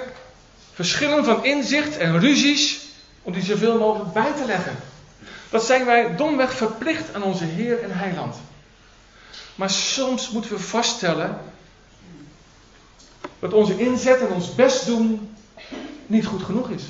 verschillen 0.74 1.26
van 1.26 1.46
inzicht 1.46 1.98
en 1.98 2.20
ruzies, 2.20 2.80
om 3.22 3.34
die 3.34 3.44
zoveel 3.44 3.78
mogelijk 3.78 4.14
bij 4.14 4.32
te 4.38 4.46
leggen. 4.46 4.76
Dat 5.50 5.64
zijn 5.64 5.86
wij 5.86 6.16
domweg 6.16 6.54
verplicht 6.54 7.14
aan 7.14 7.24
onze 7.24 7.46
Heer 7.46 7.84
en 7.84 7.92
Heiland. 7.98 8.36
Maar 9.56 9.70
soms 9.70 10.30
moeten 10.30 10.52
we 10.52 10.60
vaststellen 10.60 11.42
dat 13.40 13.54
onze 13.54 13.80
inzet 13.80 14.20
en 14.20 14.32
ons 14.32 14.56
best 14.56 14.86
doen 14.86 15.36
niet 16.06 16.26
goed 16.26 16.44
genoeg 16.44 16.70
is. 16.70 16.84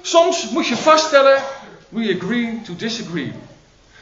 Soms 0.00 0.50
moet 0.50 0.66
je 0.66 0.76
vaststellen, 0.76 1.42
we 1.88 2.18
agree 2.20 2.60
to 2.62 2.76
disagree. 2.76 3.32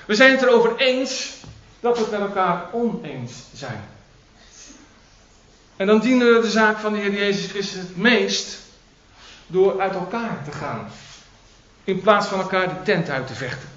We 0.06 0.14
zijn 0.14 0.30
het 0.30 0.42
erover 0.42 0.76
eens 0.76 1.34
dat 1.80 1.96
we 1.96 2.02
het 2.02 2.10
met 2.10 2.20
elkaar 2.20 2.68
oneens 2.72 3.32
zijn. 3.54 3.84
En 5.76 5.86
dan 5.86 6.00
dienen 6.00 6.34
we 6.34 6.40
de 6.40 6.50
zaak 6.50 6.78
van 6.78 6.92
de 6.92 6.98
Heer 6.98 7.12
Jezus 7.12 7.50
Christus 7.50 7.78
het 7.78 7.96
meest 7.96 8.58
door 9.46 9.80
uit 9.80 9.94
elkaar 9.94 10.44
te 10.44 10.52
gaan. 10.52 10.90
In 11.84 12.00
plaats 12.00 12.26
van 12.26 12.40
elkaar 12.40 12.68
de 12.68 12.82
tent 12.82 13.08
uit 13.08 13.26
te 13.26 13.34
vechten. 13.34 13.68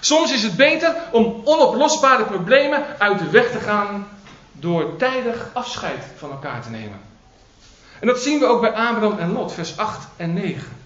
Soms 0.00 0.32
is 0.32 0.42
het 0.42 0.56
beter 0.56 0.94
om 1.10 1.40
onoplosbare 1.44 2.24
problemen 2.24 2.84
uit 2.98 3.18
de 3.18 3.30
weg 3.30 3.50
te 3.50 3.60
gaan 3.60 4.08
door 4.52 4.96
tijdig 4.96 5.50
afscheid 5.52 6.04
van 6.16 6.30
elkaar 6.30 6.62
te 6.62 6.70
nemen. 6.70 7.00
En 8.00 8.06
dat 8.06 8.22
zien 8.22 8.38
we 8.38 8.46
ook 8.46 8.60
bij 8.60 8.72
Abraham 8.72 9.18
en 9.18 9.32
Lot, 9.32 9.52
vers 9.52 9.76
8 9.76 10.08
en 10.16 10.34
9. 10.34 10.76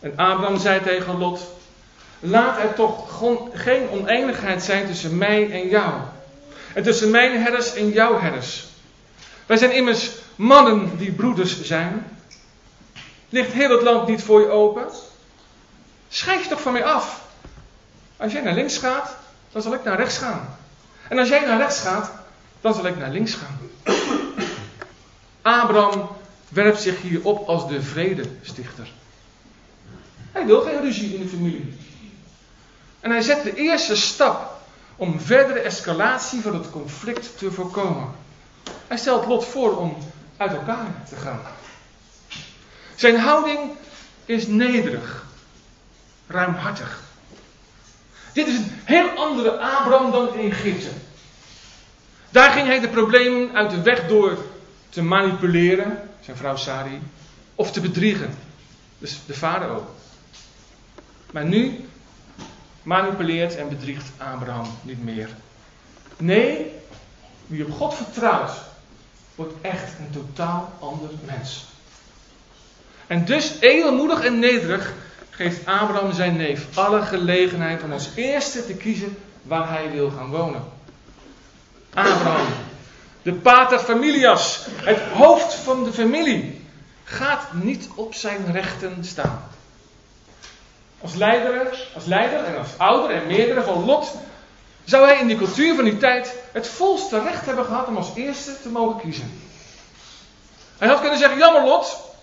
En 0.00 0.12
Abraham 0.16 0.58
zei 0.58 0.82
tegen 0.82 1.18
Lot: 1.18 1.40
Laat 2.20 2.58
er 2.58 2.74
toch 2.74 3.22
geen 3.52 3.88
oneenigheid 3.90 4.62
zijn 4.62 4.86
tussen 4.86 5.18
mij 5.18 5.50
en 5.50 5.68
jou. 5.68 5.92
En 6.74 6.82
tussen 6.82 7.10
mijn 7.10 7.42
herders 7.42 7.74
en 7.74 7.90
jouw 7.90 8.20
herders. 8.20 8.64
Wij 9.46 9.56
zijn 9.56 9.72
immers 9.72 10.10
mannen 10.36 10.96
die 10.96 11.12
broeders 11.12 11.62
zijn. 11.62 12.18
Ligt 13.28 13.52
heel 13.52 13.70
het 13.70 13.82
land 13.82 14.08
niet 14.08 14.22
voor 14.22 14.40
je 14.40 14.48
open? 14.48 14.86
Schrijf 16.08 16.42
je 16.42 16.48
toch 16.48 16.60
van 16.60 16.72
mij 16.72 16.84
af. 16.84 17.23
Als 18.24 18.32
jij 18.32 18.42
naar 18.42 18.54
links 18.54 18.78
gaat, 18.78 19.16
dan 19.52 19.62
zal 19.62 19.74
ik 19.74 19.84
naar 19.84 19.96
rechts 19.96 20.18
gaan. 20.18 20.56
En 21.08 21.18
als 21.18 21.28
jij 21.28 21.46
naar 21.46 21.58
rechts 21.58 21.80
gaat, 21.80 22.10
dan 22.60 22.74
zal 22.74 22.86
ik 22.86 22.98
naar 22.98 23.10
links 23.10 23.34
gaan. 23.34 23.58
Abraham 25.42 26.08
werpt 26.48 26.80
zich 26.80 27.00
hier 27.00 27.24
op 27.24 27.48
als 27.48 27.68
de 27.68 27.82
vredestichter. 27.82 28.88
Hij 30.32 30.46
wil 30.46 30.60
geen 30.60 30.80
ruzie 30.80 31.14
in 31.14 31.22
de 31.22 31.28
familie. 31.28 31.78
En 33.00 33.10
hij 33.10 33.20
zet 33.20 33.42
de 33.42 33.54
eerste 33.54 33.96
stap 33.96 34.60
om 34.96 35.20
verdere 35.20 35.58
escalatie 35.58 36.40
van 36.40 36.54
het 36.54 36.70
conflict 36.70 37.38
te 37.38 37.52
voorkomen. 37.52 38.14
Hij 38.86 38.96
stelt 38.96 39.26
Lot 39.26 39.44
voor 39.44 39.76
om 39.76 39.96
uit 40.36 40.52
elkaar 40.52 41.04
te 41.08 41.16
gaan. 41.16 41.40
Zijn 42.94 43.18
houding 43.18 43.70
is 44.24 44.46
nederig, 44.46 45.24
ruimhartig. 46.26 47.03
Dit 48.34 48.46
is 48.46 48.56
een 48.56 48.70
heel 48.84 49.08
andere 49.08 49.50
Abraham 49.50 50.10
dan 50.10 50.34
in 50.34 50.50
Egypte. 50.50 50.88
Daar 52.30 52.50
ging 52.50 52.66
hij 52.66 52.80
de 52.80 52.88
problemen 52.88 53.54
uit 53.54 53.70
de 53.70 53.82
weg 53.82 54.06
door 54.06 54.38
te 54.88 55.02
manipuleren, 55.02 56.08
zijn 56.20 56.36
vrouw 56.36 56.56
Sari, 56.56 57.00
of 57.54 57.72
te 57.72 57.80
bedriegen, 57.80 58.34
dus 58.98 59.20
de 59.26 59.34
vader 59.34 59.68
ook. 59.68 59.88
Maar 61.32 61.44
nu 61.44 61.88
manipuleert 62.82 63.56
en 63.56 63.68
bedriegt 63.68 64.10
Abraham 64.16 64.66
niet 64.82 65.04
meer. 65.04 65.28
Nee, 66.16 66.72
wie 67.46 67.64
op 67.64 67.72
God 67.72 67.94
vertrouwt, 67.94 68.52
wordt 69.34 69.54
echt 69.60 69.98
een 69.98 70.10
totaal 70.10 70.72
ander 70.80 71.10
mens. 71.24 71.66
En 73.06 73.24
dus 73.24 73.60
edelmoedig 73.60 74.24
en 74.24 74.38
nederig 74.38 74.92
geeft 75.36 75.66
Abraham 75.66 76.12
zijn 76.12 76.36
neef 76.36 76.66
alle 76.74 77.02
gelegenheid 77.02 77.82
om 77.82 77.92
als 77.92 78.08
eerste 78.14 78.66
te 78.66 78.74
kiezen 78.74 79.16
waar 79.42 79.68
hij 79.70 79.90
wil 79.90 80.10
gaan 80.10 80.30
wonen. 80.30 80.64
Abraham, 81.94 82.46
de 83.22 83.32
pater 83.32 83.78
familias, 83.78 84.66
het 84.76 85.00
hoofd 85.00 85.54
van 85.54 85.84
de 85.84 85.92
familie, 85.92 86.62
gaat 87.04 87.52
niet 87.52 87.88
op 87.94 88.14
zijn 88.14 88.52
rechten 88.52 89.04
staan. 89.04 89.48
Als 91.00 91.14
leider, 91.14 91.88
als 91.94 92.04
leider 92.04 92.44
en 92.44 92.58
als 92.58 92.68
ouder 92.76 93.16
en 93.16 93.26
meerdere 93.26 93.62
van 93.62 93.84
Lot 93.84 94.14
zou 94.84 95.06
hij 95.06 95.20
in 95.20 95.26
die 95.26 95.36
cultuur 95.36 95.74
van 95.74 95.84
die 95.84 95.96
tijd 95.96 96.34
het 96.52 96.68
volste 96.68 97.22
recht 97.22 97.46
hebben 97.46 97.64
gehad 97.64 97.86
om 97.86 97.96
als 97.96 98.10
eerste 98.14 98.60
te 98.62 98.68
mogen 98.68 99.00
kiezen. 99.00 99.40
Hij 100.78 100.88
had 100.88 101.00
kunnen 101.00 101.18
zeggen: 101.18 101.38
Jammer, 101.38 101.64
Lot. 101.64 102.13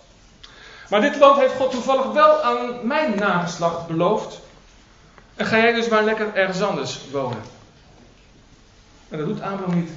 Maar 0.91 1.01
dit 1.01 1.17
land 1.17 1.39
heeft 1.39 1.53
God 1.53 1.71
toevallig 1.71 2.11
wel 2.11 2.41
aan 2.41 2.87
mijn 2.87 3.15
nageslacht 3.15 3.87
beloofd. 3.87 4.39
En 5.35 5.45
ga 5.45 5.57
jij 5.57 5.73
dus 5.73 5.87
maar 5.87 6.03
lekker 6.03 6.35
ergens 6.35 6.61
anders 6.61 6.99
wonen. 7.11 7.41
En 9.09 9.17
dat 9.17 9.27
doet 9.27 9.41
Abraham 9.41 9.75
niet. 9.75 9.89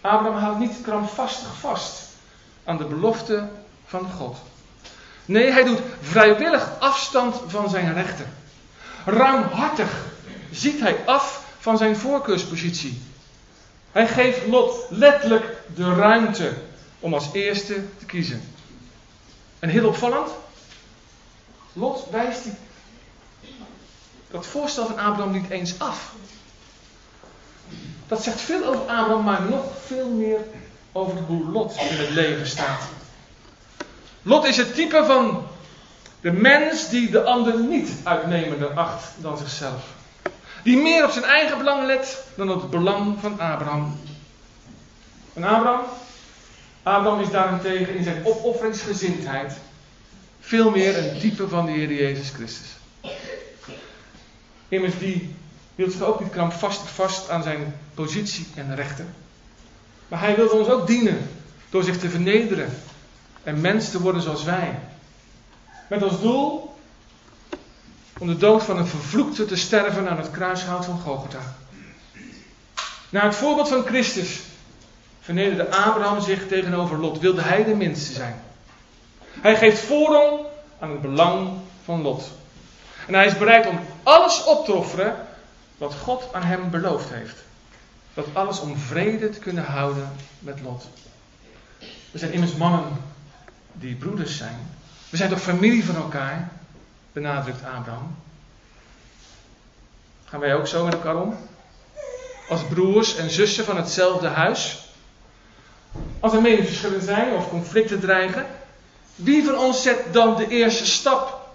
Abraham 0.00 0.36
houdt 0.36 0.58
niet 0.58 0.80
krampvastig 0.82 1.54
vast 1.60 2.02
aan 2.64 2.76
de 2.76 2.84
belofte 2.84 3.48
van 3.86 4.10
God. 4.10 4.36
Nee, 5.24 5.50
hij 5.50 5.64
doet 5.64 5.80
vrijwillig 6.00 6.70
afstand 6.78 7.40
van 7.46 7.70
zijn 7.70 7.94
rechten. 7.94 8.26
Ruimhartig 9.04 10.04
ziet 10.50 10.80
hij 10.80 10.96
af 11.06 11.44
van 11.58 11.76
zijn 11.76 11.96
voorkeurspositie. 11.96 13.02
Hij 13.92 14.08
geeft 14.08 14.46
Lot 14.46 14.86
letterlijk 14.88 15.44
de 15.74 15.94
ruimte 15.94 16.52
om 16.98 17.14
als 17.14 17.28
eerste 17.32 17.74
te 17.98 18.04
kiezen. 18.06 18.51
En 19.62 19.68
heel 19.68 19.86
opvallend, 19.86 20.30
Lot 21.72 22.06
wijst 22.10 22.42
die, 22.42 22.52
dat 24.30 24.46
voorstel 24.46 24.86
van 24.86 24.98
Abraham 24.98 25.32
niet 25.32 25.50
eens 25.50 25.78
af. 25.78 26.12
Dat 28.08 28.22
zegt 28.22 28.40
veel 28.40 28.64
over 28.64 28.80
Abraham, 28.80 29.24
maar 29.24 29.42
nog 29.42 29.64
veel 29.86 30.08
meer 30.08 30.40
over 30.92 31.18
hoe 31.18 31.50
Lot 31.50 31.76
in 31.76 31.96
het 31.96 32.10
leven 32.10 32.46
staat. 32.46 32.82
Lot 34.22 34.44
is 34.44 34.56
het 34.56 34.74
type 34.74 35.04
van 35.04 35.46
de 36.20 36.32
mens 36.32 36.88
die 36.88 37.10
de 37.10 37.22
ander 37.22 37.58
niet 37.58 37.90
uitnemender 38.02 38.70
acht 38.70 39.12
dan 39.16 39.38
zichzelf. 39.38 39.84
Die 40.62 40.76
meer 40.76 41.04
op 41.04 41.10
zijn 41.10 41.24
eigen 41.24 41.58
belang 41.58 41.86
let 41.86 42.24
dan 42.34 42.50
op 42.50 42.60
het 42.60 42.70
belang 42.70 43.16
van 43.20 43.32
Abraham. 43.32 44.00
En 45.32 45.44
Abraham? 45.44 45.84
Abraham 46.82 47.20
is 47.20 47.30
daarentegen 47.30 47.94
in 47.94 48.04
zijn 48.04 48.24
opofferingsgezindheid 48.24 49.52
veel 50.40 50.70
meer 50.70 50.98
een 50.98 51.18
type 51.18 51.48
van 51.48 51.66
de 51.66 51.72
Heer 51.72 51.92
Jezus 51.92 52.30
Christus. 52.30 52.68
Immers 54.68 54.98
die 54.98 55.34
hield 55.74 55.92
zich 55.92 56.02
ook 56.02 56.20
niet 56.20 56.30
krampvastig 56.30 56.94
vast 56.94 57.30
aan 57.30 57.42
zijn 57.42 57.74
positie 57.94 58.46
en 58.54 58.74
rechten. 58.74 59.14
Maar 60.08 60.20
hij 60.20 60.36
wilde 60.36 60.54
ons 60.54 60.68
ook 60.68 60.86
dienen 60.86 61.30
door 61.70 61.82
zich 61.82 61.98
te 61.98 62.10
vernederen 62.10 62.78
en 63.42 63.60
mens 63.60 63.90
te 63.90 64.00
worden 64.00 64.22
zoals 64.22 64.44
wij. 64.44 64.78
Met 65.88 66.02
als 66.02 66.20
doel 66.20 66.74
om 68.18 68.26
de 68.26 68.36
dood 68.36 68.62
van 68.62 68.78
een 68.78 68.86
vervloekte 68.86 69.44
te 69.44 69.56
sterven 69.56 70.08
aan 70.08 70.16
het 70.16 70.30
kruishout 70.30 70.84
van 70.84 71.00
Golgotha. 71.00 71.56
Naar 73.08 73.24
het 73.24 73.34
voorbeeld 73.34 73.68
van 73.68 73.84
Christus 73.84 74.40
vernederde 75.22 75.70
Abraham 75.70 76.20
zich 76.20 76.48
tegenover 76.48 76.98
Lot. 76.98 77.18
Wilde 77.18 77.42
hij 77.42 77.64
de 77.64 77.74
minste 77.74 78.12
zijn. 78.12 78.42
Hij 79.40 79.56
geeft 79.56 79.78
voorrang 79.78 80.40
aan 80.78 80.90
het 80.90 81.00
belang 81.00 81.50
van 81.84 82.02
Lot. 82.02 82.30
En 83.06 83.14
hij 83.14 83.26
is 83.26 83.38
bereid 83.38 83.66
om 83.66 83.78
alles 84.02 84.44
op 84.44 84.64
te 84.64 84.72
offeren 84.72 85.16
wat 85.78 85.94
God 85.94 86.28
aan 86.32 86.42
hem 86.42 86.70
beloofd 86.70 87.10
heeft. 87.10 87.36
Dat 88.14 88.26
alles 88.32 88.60
om 88.60 88.76
vrede 88.76 89.30
te 89.30 89.38
kunnen 89.38 89.64
houden 89.64 90.12
met 90.38 90.60
Lot. 90.60 90.88
We 92.10 92.18
zijn 92.18 92.32
immers 92.32 92.54
mannen 92.54 92.84
die 93.72 93.94
broeders 93.94 94.36
zijn. 94.36 94.70
We 95.10 95.16
zijn 95.16 95.30
toch 95.30 95.40
familie 95.40 95.84
van 95.84 95.96
elkaar, 95.96 96.50
benadrukt 97.12 97.64
Abraham. 97.64 98.16
Gaan 100.24 100.40
wij 100.40 100.54
ook 100.54 100.66
zo 100.66 100.84
met 100.84 100.94
elkaar 100.94 101.16
om? 101.16 101.36
Als 102.48 102.64
broers 102.64 103.16
en 103.16 103.30
zussen 103.30 103.64
van 103.64 103.76
hetzelfde 103.76 104.28
huis? 104.28 104.81
Als 106.20 106.32
er 106.32 106.42
meningsverschillen 106.42 107.02
zijn 107.02 107.32
of 107.32 107.48
conflicten 107.48 108.00
dreigen, 108.00 108.46
wie 109.14 109.44
van 109.44 109.58
ons 109.58 109.82
zet 109.82 109.98
dan 110.12 110.36
de 110.36 110.48
eerste 110.48 110.86
stap 110.86 111.50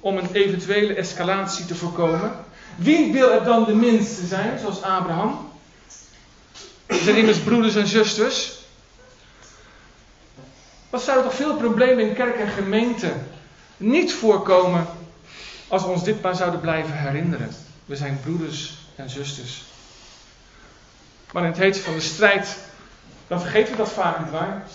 om 0.00 0.16
een 0.16 0.32
eventuele 0.32 0.94
escalatie 0.94 1.64
te 1.64 1.74
voorkomen? 1.74 2.32
Wie 2.76 3.12
wil 3.12 3.30
er 3.30 3.44
dan 3.44 3.64
de 3.64 3.74
minste 3.74 4.26
zijn, 4.26 4.58
zoals 4.58 4.82
Abraham? 4.82 5.50
Zijn 6.88 7.16
immers 7.16 7.38
broeders 7.38 7.74
en 7.74 7.86
zusters. 7.86 8.52
Wat 10.90 11.02
zouden 11.02 11.24
toch 11.24 11.34
veel 11.34 11.56
problemen 11.56 12.08
in 12.08 12.14
kerk 12.14 12.36
en 12.36 12.48
gemeente 12.48 13.12
niet 13.76 14.12
voorkomen 14.12 14.86
als 15.68 15.82
we 15.82 15.88
ons 15.88 16.04
dit 16.04 16.22
maar 16.22 16.34
zouden 16.36 16.60
blijven 16.60 16.98
herinneren? 16.98 17.50
We 17.84 17.96
zijn 17.96 18.20
broeders 18.22 18.74
en 18.96 19.10
zusters. 19.10 19.62
Maar 21.32 21.42
in 21.42 21.48
het 21.48 21.58
heet 21.58 21.78
van 21.78 21.94
de 21.94 22.00
strijd, 22.00 22.56
dan 23.26 23.40
vergeten 23.40 23.70
we 23.72 23.78
dat 23.78 23.92
vaak 23.92 24.18
niet 24.18 24.30
waar. 24.30 24.66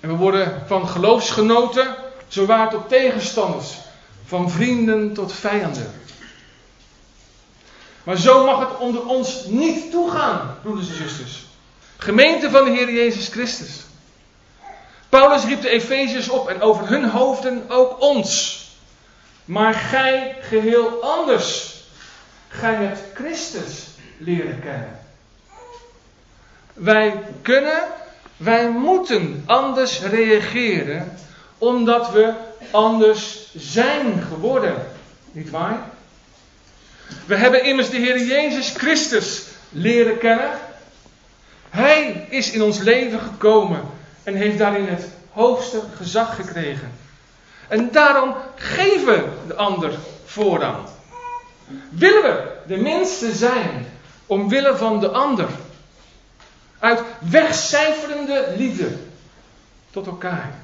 En 0.00 0.08
we 0.08 0.14
worden 0.14 0.62
van 0.66 0.88
geloofsgenoten 0.88 1.94
zowaar 2.28 2.70
tot 2.70 2.88
tegenstanders, 2.88 3.76
van 4.24 4.50
vrienden 4.50 5.14
tot 5.14 5.32
vijanden. 5.32 5.92
Maar 8.04 8.16
zo 8.16 8.44
mag 8.44 8.58
het 8.58 8.78
onder 8.78 9.06
ons 9.06 9.44
niet 9.46 9.90
toegaan, 9.90 10.56
broeders 10.62 10.88
en 10.88 10.94
zusters. 10.94 11.44
Gemeente 11.96 12.50
van 12.50 12.64
de 12.64 12.70
Heer 12.70 12.92
Jezus 12.92 13.28
Christus. 13.28 13.80
Paulus 15.08 15.44
riep 15.44 15.62
de 15.62 15.68
Efeziërs 15.68 16.28
op 16.28 16.48
en 16.48 16.60
over 16.60 16.88
hun 16.88 17.10
hoofden 17.10 17.70
ook 17.70 18.00
ons. 18.00 18.60
Maar 19.44 19.74
gij 19.74 20.36
geheel 20.40 21.02
anders. 21.02 21.74
Gij 22.48 22.74
hebt 22.74 23.00
Christus 23.14 23.86
leren 24.18 24.60
kennen. 24.60 25.01
Wij 26.74 27.22
kunnen, 27.42 27.82
wij 28.36 28.70
moeten 28.70 29.42
anders 29.46 30.00
reageren, 30.00 31.18
omdat 31.58 32.10
we 32.10 32.32
anders 32.70 33.50
zijn 33.54 34.22
geworden. 34.22 34.74
Niet 35.32 35.50
waar? 35.50 35.90
We 37.26 37.36
hebben 37.36 37.64
immers 37.64 37.90
de 37.90 37.96
Heer 37.96 38.24
Jezus 38.24 38.70
Christus 38.76 39.42
leren 39.68 40.18
kennen. 40.18 40.50
Hij 41.70 42.26
is 42.30 42.50
in 42.50 42.62
ons 42.62 42.78
leven 42.78 43.20
gekomen 43.20 43.80
en 44.22 44.34
heeft 44.34 44.58
daarin 44.58 44.86
het 44.86 45.08
hoogste 45.30 45.80
gezag 45.96 46.36
gekregen. 46.36 46.92
En 47.68 47.90
daarom 47.90 48.34
geven 48.54 49.06
we 49.06 49.28
de 49.46 49.54
ander 49.54 49.92
voorrang. 50.24 50.76
Willen 51.88 52.22
we 52.22 52.50
de 52.66 52.76
minste 52.76 53.32
zijn 53.32 53.86
omwille 54.26 54.76
van 54.76 55.00
de 55.00 55.08
ander? 55.08 55.48
Uit 56.82 57.02
wegcijferende 57.18 58.52
liefde 58.56 58.96
tot 59.90 60.06
elkaar. 60.06 60.54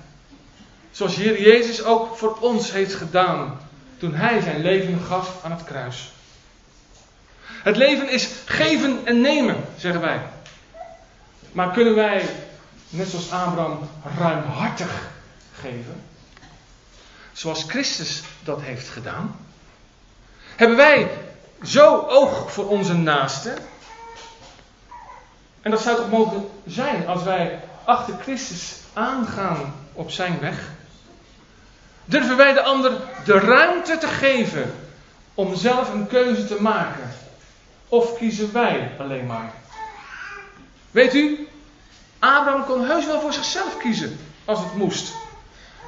Zoals 0.90 1.16
Heer 1.16 1.42
Jezus 1.42 1.82
ook 1.82 2.16
voor 2.16 2.38
ons 2.40 2.72
heeft 2.72 2.94
gedaan 2.94 3.60
toen 3.98 4.14
Hij 4.14 4.40
zijn 4.40 4.62
leven 4.62 5.00
gaf 5.00 5.44
aan 5.44 5.50
het 5.50 5.64
kruis. 5.64 6.12
Het 7.42 7.76
leven 7.76 8.10
is 8.10 8.28
geven 8.44 9.06
en 9.06 9.20
nemen, 9.20 9.64
zeggen 9.76 10.00
wij. 10.00 10.20
Maar 11.52 11.72
kunnen 11.72 11.94
wij, 11.94 12.28
net 12.88 13.08
zoals 13.08 13.30
Abraham, 13.30 13.88
ruimhartig 14.18 15.10
geven? 15.60 16.02
Zoals 17.32 17.64
Christus 17.68 18.22
dat 18.44 18.60
heeft 18.60 18.88
gedaan? 18.88 19.36
Hebben 20.56 20.76
wij 20.76 21.10
zo 21.62 22.06
oog 22.08 22.52
voor 22.52 22.68
onze 22.68 22.94
naasten? 22.94 23.58
En 25.68 25.74
dat 25.74 25.82
zou 25.82 25.96
toch 25.96 26.10
mogen 26.10 26.48
zijn 26.66 27.06
als 27.06 27.22
wij 27.22 27.60
achter 27.84 28.14
Christus 28.22 28.76
aangaan 28.92 29.74
op 29.92 30.10
zijn 30.10 30.38
weg? 30.40 30.70
Durven 32.04 32.36
wij 32.36 32.52
de 32.52 32.62
ander 32.62 32.92
de 33.24 33.38
ruimte 33.38 33.98
te 33.98 34.06
geven 34.06 34.74
om 35.34 35.56
zelf 35.56 35.92
een 35.92 36.06
keuze 36.06 36.46
te 36.46 36.56
maken? 36.60 37.10
Of 37.88 38.18
kiezen 38.18 38.52
wij 38.52 38.90
alleen 38.98 39.26
maar? 39.26 39.52
Weet 40.90 41.14
u, 41.14 41.48
Abraham 42.18 42.64
kon 42.64 42.84
heus 42.84 43.06
wel 43.06 43.20
voor 43.20 43.32
zichzelf 43.32 43.76
kiezen 43.76 44.18
als 44.44 44.58
het 44.58 44.74
moest. 44.74 45.12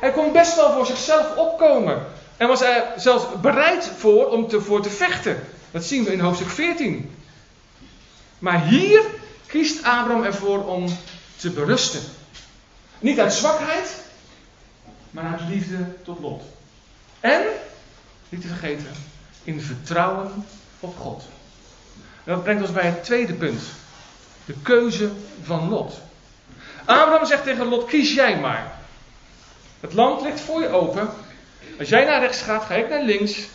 Hij 0.00 0.12
kon 0.12 0.32
best 0.32 0.56
wel 0.56 0.72
voor 0.72 0.86
zichzelf 0.86 1.36
opkomen. 1.36 2.06
En 2.36 2.48
was 2.48 2.62
er 2.62 2.84
zelfs 2.96 3.40
bereid 3.40 3.92
voor 3.98 4.26
om 4.26 4.48
te, 4.48 4.60
voor 4.60 4.82
te 4.82 4.90
vechten. 4.90 5.46
Dat 5.70 5.84
zien 5.84 6.04
we 6.04 6.12
in 6.12 6.20
hoofdstuk 6.20 6.50
14. 6.50 7.14
Maar 8.38 8.64
hier 8.64 9.18
kiest 9.50 9.84
Abraham 9.84 10.24
ervoor 10.24 10.66
om 10.66 10.98
te 11.36 11.50
berusten. 11.50 12.00
Niet 12.98 13.20
uit 13.20 13.32
zwakheid, 13.32 14.02
maar 15.10 15.24
uit 15.24 15.48
liefde 15.48 16.02
tot 16.04 16.20
Lot. 16.20 16.42
En, 17.20 17.42
niet 18.28 18.40
te 18.40 18.46
vergeten, 18.46 18.92
in 19.44 19.60
vertrouwen 19.60 20.46
op 20.80 20.96
God. 20.98 21.22
dat 22.24 22.42
brengt 22.42 22.62
ons 22.62 22.72
bij 22.72 22.86
het 22.86 23.04
tweede 23.04 23.34
punt. 23.34 23.62
De 24.44 24.54
keuze 24.62 25.10
van 25.42 25.68
Lot. 25.68 26.00
Abraham 26.84 27.26
zegt 27.26 27.44
tegen 27.44 27.66
Lot: 27.66 27.86
kies 27.86 28.14
jij 28.14 28.40
maar. 28.40 28.78
Het 29.80 29.92
land 29.92 30.22
ligt 30.22 30.40
voor 30.40 30.60
je 30.60 30.68
open. 30.68 31.08
Als 31.78 31.88
jij 31.88 32.04
naar 32.04 32.20
rechts 32.20 32.42
gaat, 32.42 32.64
ga 32.64 32.74
ik 32.74 32.88
naar 32.88 33.02
links. 33.02 33.48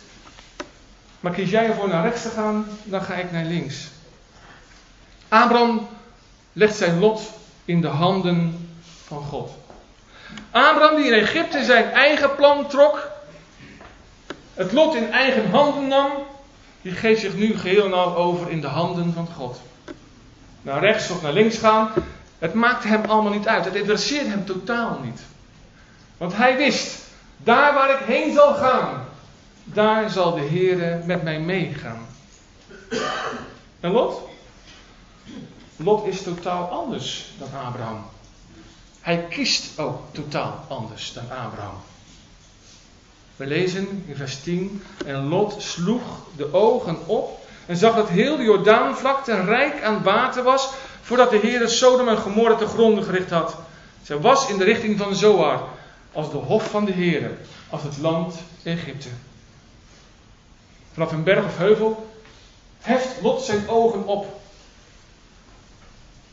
Maar 1.20 1.32
kies 1.32 1.50
jij 1.50 1.66
ervoor 1.66 1.88
naar 1.88 2.04
rechts 2.04 2.22
te 2.22 2.28
gaan, 2.28 2.66
dan 2.84 3.02
ga 3.02 3.14
ik 3.14 3.32
naar 3.32 3.44
links. 3.44 3.88
Abraham 5.28 5.88
legt 6.52 6.76
zijn 6.76 6.98
lot 6.98 7.20
in 7.64 7.80
de 7.80 7.88
handen 7.88 8.68
van 9.04 9.22
God. 9.22 9.50
Abraham 10.50 10.96
die 10.96 11.06
in 11.06 11.12
Egypte 11.12 11.64
zijn 11.64 11.90
eigen 11.90 12.34
plan 12.34 12.66
trok, 12.66 13.10
het 14.54 14.72
lot 14.72 14.94
in 14.94 15.12
eigen 15.12 15.50
handen 15.50 15.88
nam, 15.88 16.10
die 16.82 16.92
geeft 16.92 17.20
zich 17.20 17.34
nu 17.34 17.58
geheel 17.58 17.84
en 17.84 17.92
al 17.92 18.16
over 18.16 18.50
in 18.50 18.60
de 18.60 18.66
handen 18.66 19.12
van 19.12 19.28
God. 19.36 19.60
Naar 20.62 20.80
rechts 20.80 21.10
of 21.10 21.22
naar 21.22 21.32
links 21.32 21.58
gaan, 21.58 21.90
het 22.38 22.54
maakt 22.54 22.84
hem 22.84 23.04
allemaal 23.04 23.32
niet 23.32 23.48
uit. 23.48 23.64
Het 23.64 23.74
interesseert 23.74 24.26
hem 24.26 24.44
totaal 24.44 25.00
niet. 25.04 25.20
Want 26.16 26.36
hij 26.36 26.56
wist, 26.56 26.98
daar 27.36 27.74
waar 27.74 27.90
ik 27.90 28.06
heen 28.06 28.34
zal 28.34 28.54
gaan, 28.54 29.04
daar 29.64 30.10
zal 30.10 30.34
de 30.34 30.40
Heer 30.40 31.02
met 31.04 31.22
mij 31.22 31.40
meegaan. 31.40 32.06
En 33.80 33.90
Lot? 33.90 34.28
Lot 35.76 36.06
is 36.06 36.22
totaal 36.22 36.68
anders 36.68 37.26
dan 37.38 37.48
Abraham. 37.60 38.04
Hij 39.00 39.26
kiest 39.28 39.78
ook 39.78 40.00
totaal 40.12 40.64
anders 40.68 41.12
dan 41.12 41.30
Abraham. 41.30 41.80
We 43.36 43.46
lezen 43.46 44.04
in 44.06 44.16
vers 44.16 44.42
10: 44.42 44.82
En 45.06 45.28
Lot 45.28 45.62
sloeg 45.62 46.02
de 46.36 46.54
ogen 46.54 47.06
op 47.06 47.46
en 47.66 47.76
zag 47.76 47.94
dat 47.94 48.08
heel 48.08 48.36
de 48.36 48.42
Jordaanvlakte 48.42 49.44
rijk 49.44 49.82
aan 49.82 50.02
water 50.02 50.42
was, 50.42 50.68
voordat 51.02 51.30
de 51.30 51.38
Heer 51.38 51.68
Sodom 51.68 52.08
en 52.08 52.16
Gomorra 52.16 52.54
te 52.54 52.66
gronden 52.66 53.04
gericht 53.04 53.30
had. 53.30 53.56
Zij 54.02 54.20
was 54.20 54.48
in 54.48 54.58
de 54.58 54.64
richting 54.64 54.98
van 54.98 55.14
Zoar, 55.14 55.62
als 56.12 56.30
de 56.30 56.36
hof 56.36 56.70
van 56.70 56.84
de 56.84 56.92
Heer, 56.92 57.30
als 57.70 57.82
het 57.82 57.98
land 57.98 58.34
Egypte. 58.62 59.08
Vanaf 60.92 61.12
een 61.12 61.24
berg 61.24 61.44
of 61.44 61.58
heuvel 61.58 62.10
heft 62.80 63.22
Lot 63.22 63.42
zijn 63.42 63.68
ogen 63.68 64.06
op. 64.06 64.40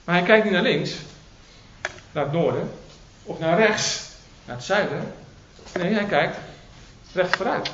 Maar 0.04 0.16
hij 0.16 0.24
kijkt 0.24 0.44
niet 0.44 0.54
naar 0.54 0.62
links, 0.62 0.92
naar 2.12 2.24
het 2.24 2.34
noorden, 2.34 2.72
of 3.24 3.40
naar 3.40 3.58
rechts, 3.58 4.02
naar 4.46 4.56
het 4.56 4.66
zuiden. 4.66 5.14
Nee, 5.76 5.94
hij 5.94 6.06
kijkt 6.06 6.38
recht 7.14 7.36
vooruit. 7.36 7.72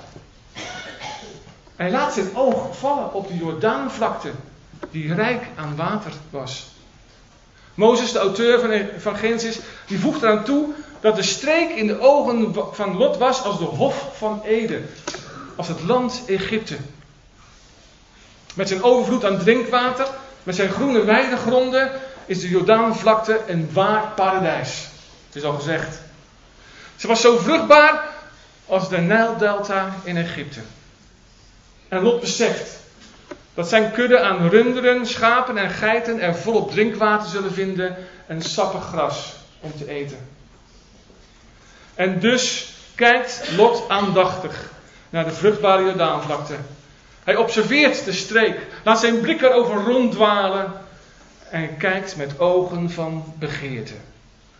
Hij 1.76 1.92
laat 1.92 2.14
zijn 2.14 2.36
oog 2.36 2.78
vallen 2.78 3.14
op 3.14 3.28
de 3.28 3.38
Jordaanvlakte, 3.38 4.32
die 4.92 5.14
rijk 5.14 5.44
aan 5.56 5.76
water 5.76 6.12
was. 6.30 6.68
Mozes, 7.74 8.12
de 8.12 8.20
auteur 8.20 8.60
van, 8.60 9.02
van 9.02 9.16
Genesis, 9.16 9.60
die 9.88 10.00
voegt 10.00 10.22
eraan 10.22 10.44
toe 10.44 10.74
dat 11.00 11.16
de 11.16 11.24
streek 11.24 11.70
in 11.70 11.88
de 11.88 12.00
ogen 12.00 12.56
van 12.72 12.98
Lot 12.98 13.18
was 13.18 13.44
als 13.44 13.58
de 13.58 13.66
hof 13.66 14.10
van 14.18 14.42
Eden, 14.44 14.90
als 15.56 15.68
het 15.68 15.82
land 15.82 16.24
Egypte. 16.28 16.78
Met 18.54 18.68
zijn 18.68 18.84
overvloed 18.84 19.26
aan 19.26 19.40
drinkwater, 19.40 20.08
met 20.44 20.56
zijn 20.56 20.70
groene 20.70 21.04
weidegronden, 21.04 21.92
is 22.30 22.42
de 22.42 22.50
Jordaanvlakte 22.50 23.42
een 23.48 23.70
waar 23.74 24.08
paradijs. 24.16 24.88
Het 25.28 25.36
is 25.36 25.44
al 25.44 25.54
gezegd. 25.54 26.00
Ze 26.96 27.08
was 27.08 27.22
zo 27.22 27.38
vruchtbaar 27.38 28.04
als 28.66 28.90
de 28.90 28.98
Nijldelta 28.98 29.96
in 30.04 30.18
Egypte. 30.18 30.60
En 31.88 32.02
Lot 32.02 32.20
beseft 32.20 32.80
dat 33.54 33.70
zijn 33.70 33.92
kudde 33.92 34.20
aan 34.20 34.50
runderen, 34.50 35.06
schapen 35.06 35.58
en 35.58 35.70
geiten 35.70 36.20
er 36.20 36.36
volop 36.36 36.72
drinkwater 36.72 37.30
zullen 37.30 37.54
vinden 37.54 37.98
en 38.28 38.42
sappig 38.42 38.84
gras 38.84 39.34
om 39.60 39.78
te 39.78 39.90
eten. 39.90 40.30
En 41.96 42.20
dus 42.20 42.74
kijkt 42.96 43.44
Lot 43.56 43.90
aandachtig 43.90 44.72
naar 45.10 45.26
de 45.26 45.34
vruchtbare 45.34 45.84
Jordaanvlakte. 45.84 46.56
Hij 47.24 47.36
observeert 47.36 48.06
de 48.06 48.14
streek, 48.14 48.60
laat 48.84 49.00
zijn 49.00 49.22
blik 49.22 49.42
erover 49.42 49.84
ronddwalen 49.84 50.88
en 51.52 51.78
kijkt 51.78 52.16
met 52.16 52.39
ogen 52.39 52.89
van 52.91 53.34
begeerte, 53.38 53.93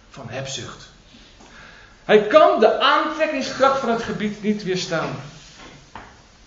van 0.09 0.29
hebzucht. 0.29 0.89
Hij 2.05 2.27
kan 2.27 2.59
de 2.59 2.79
aantrekkingskracht 2.79 3.79
van 3.79 3.89
het 3.89 4.03
gebied 4.03 4.43
niet 4.43 4.63
weerstaan. 4.63 5.15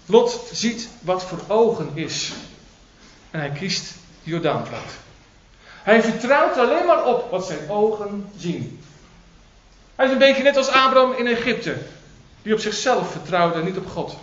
Lot 0.06 0.48
ziet 0.52 0.88
wat 1.00 1.24
voor 1.24 1.40
ogen 1.48 1.90
is. 1.94 2.32
En 3.30 3.40
hij 3.40 3.50
kiest 3.50 3.94
de 4.24 4.30
Jordaanvlakte. 4.30 4.94
Hij 5.82 6.02
vertrouwt 6.02 6.58
alleen 6.58 6.86
maar 6.86 7.04
op 7.04 7.30
wat 7.30 7.46
zijn 7.46 7.70
ogen 7.70 8.30
zien. 8.36 8.80
Hij 9.94 10.06
is 10.06 10.12
een 10.12 10.18
beetje 10.18 10.42
net 10.42 10.56
als 10.56 10.68
Abraham 10.68 11.12
in 11.12 11.26
Egypte, 11.26 11.76
die 12.42 12.54
op 12.54 12.60
zichzelf 12.60 13.10
vertrouwde 13.10 13.58
en 13.58 13.64
niet 13.64 13.76
op 13.76 13.90
God. 13.90 14.16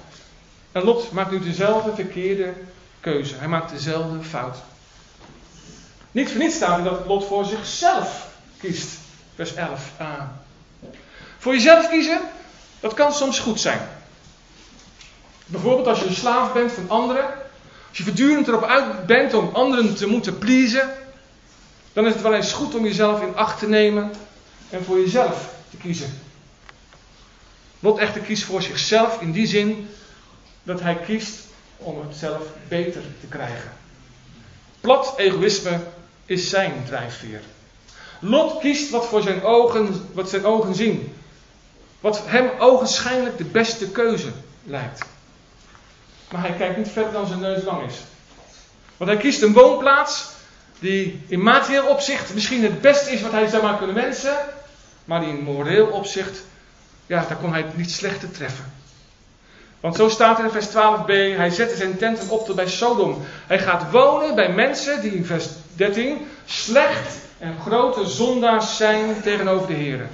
En 0.71 0.83
Lot 0.83 1.11
maakt 1.11 1.31
nu 1.31 1.39
dezelfde 1.39 1.95
verkeerde 1.95 2.53
keuze. 2.99 3.35
Hij 3.35 3.47
maakt 3.47 3.71
dezelfde 3.71 4.23
fout. 4.23 4.57
Niet 6.11 6.29
voor 6.29 6.39
niets 6.39 6.55
staat 6.55 6.83
dat 6.83 7.05
Lot 7.05 7.25
voor 7.25 7.45
zichzelf 7.45 8.27
kiest. 8.59 8.97
Vers 9.35 9.53
11a. 9.53 10.39
Voor 11.37 11.53
jezelf 11.53 11.89
kiezen, 11.89 12.21
dat 12.79 12.93
kan 12.93 13.13
soms 13.13 13.39
goed 13.39 13.59
zijn. 13.59 13.89
Bijvoorbeeld 15.45 15.87
als 15.87 15.99
je 15.99 16.05
een 16.05 16.15
slaaf 16.15 16.53
bent 16.53 16.71
van 16.71 16.89
anderen. 16.89 17.25
Als 17.89 17.97
je 17.97 18.03
voortdurend 18.03 18.47
erop 18.47 18.63
uit 18.63 19.05
bent 19.05 19.33
om 19.33 19.49
anderen 19.53 19.95
te 19.95 20.07
moeten 20.07 20.37
pleasen. 20.37 20.89
Dan 21.93 22.05
is 22.05 22.13
het 22.13 22.21
wel 22.21 22.33
eens 22.33 22.53
goed 22.53 22.75
om 22.75 22.83
jezelf 22.83 23.21
in 23.21 23.35
acht 23.35 23.59
te 23.59 23.67
nemen 23.67 24.11
en 24.69 24.83
voor 24.83 24.99
jezelf 24.99 25.53
te 25.69 25.77
kiezen. 25.77 26.19
Lot 27.79 27.97
echter 27.97 28.21
kiest 28.21 28.43
voor 28.43 28.61
zichzelf 28.61 29.21
in 29.21 29.31
die 29.31 29.47
zin 29.47 29.89
dat 30.63 30.81
hij 30.81 30.95
kiest 30.95 31.39
om 31.77 32.01
het 32.01 32.15
zelf 32.15 32.41
beter 32.67 33.01
te 33.19 33.27
krijgen. 33.27 33.71
Plat 34.81 35.13
egoïsme 35.17 35.79
is 36.29 36.49
zijn 36.49 36.83
drijfveer. 36.85 37.41
Lot 38.19 38.59
kiest 38.59 38.89
wat 38.89 39.05
voor 39.05 39.21
zijn 39.21 39.43
ogen, 39.43 40.09
wat 40.13 40.29
zijn 40.29 40.45
ogen 40.45 40.75
zien. 40.75 41.13
Wat 41.99 42.21
hem 42.25 42.49
ogenschijnlijk 42.59 43.37
de 43.37 43.43
beste 43.43 43.89
keuze 43.89 44.31
lijkt. 44.63 45.05
Maar 46.31 46.41
hij 46.41 46.55
kijkt 46.57 46.77
niet 46.77 46.89
verder 46.89 47.11
dan 47.11 47.27
zijn 47.27 47.39
neus 47.39 47.63
lang 47.63 47.87
is. 47.87 47.95
Want 48.97 49.09
hij 49.09 49.19
kiest 49.19 49.41
een 49.41 49.53
woonplaats 49.53 50.29
die 50.79 51.21
in 51.27 51.43
materieel 51.43 51.87
opzicht 51.87 52.33
misschien 52.33 52.63
het 52.63 52.81
beste 52.81 53.11
is 53.11 53.21
wat 53.21 53.31
hij 53.31 53.47
zou 53.47 53.63
maar 53.63 53.77
kunnen 53.77 53.95
wensen. 53.95 54.37
Maar 55.05 55.19
die 55.19 55.29
in 55.29 55.43
moreel 55.43 55.87
opzicht, 55.87 56.41
ja, 57.05 57.25
daar 57.27 57.37
kon 57.37 57.51
hij 57.51 57.65
niet 57.75 57.91
slechter 57.91 58.31
treffen. 58.31 58.73
Want 59.79 59.95
zo 59.95 60.09
staat 60.09 60.37
er 60.37 60.45
in 60.45 60.51
vers 60.51 60.67
12b, 60.67 61.37
hij 61.37 61.49
zette 61.49 61.75
zijn 61.75 61.97
tenten 61.97 62.29
op 62.29 62.45
tot 62.45 62.55
bij 62.55 62.67
Sodom. 62.67 63.21
Hij 63.47 63.59
gaat 63.59 63.91
wonen 63.91 64.35
bij 64.35 64.53
mensen 64.53 65.01
die 65.01 65.11
in 65.11 65.25
vers 65.25 65.47
13 65.79 66.27
slecht 66.45 67.17
en 67.37 67.55
grote 67.59 68.07
zondaars 68.07 68.77
zijn 68.77 69.21
tegenover 69.21 69.67
de 69.67 69.73
Heer. 69.73 70.09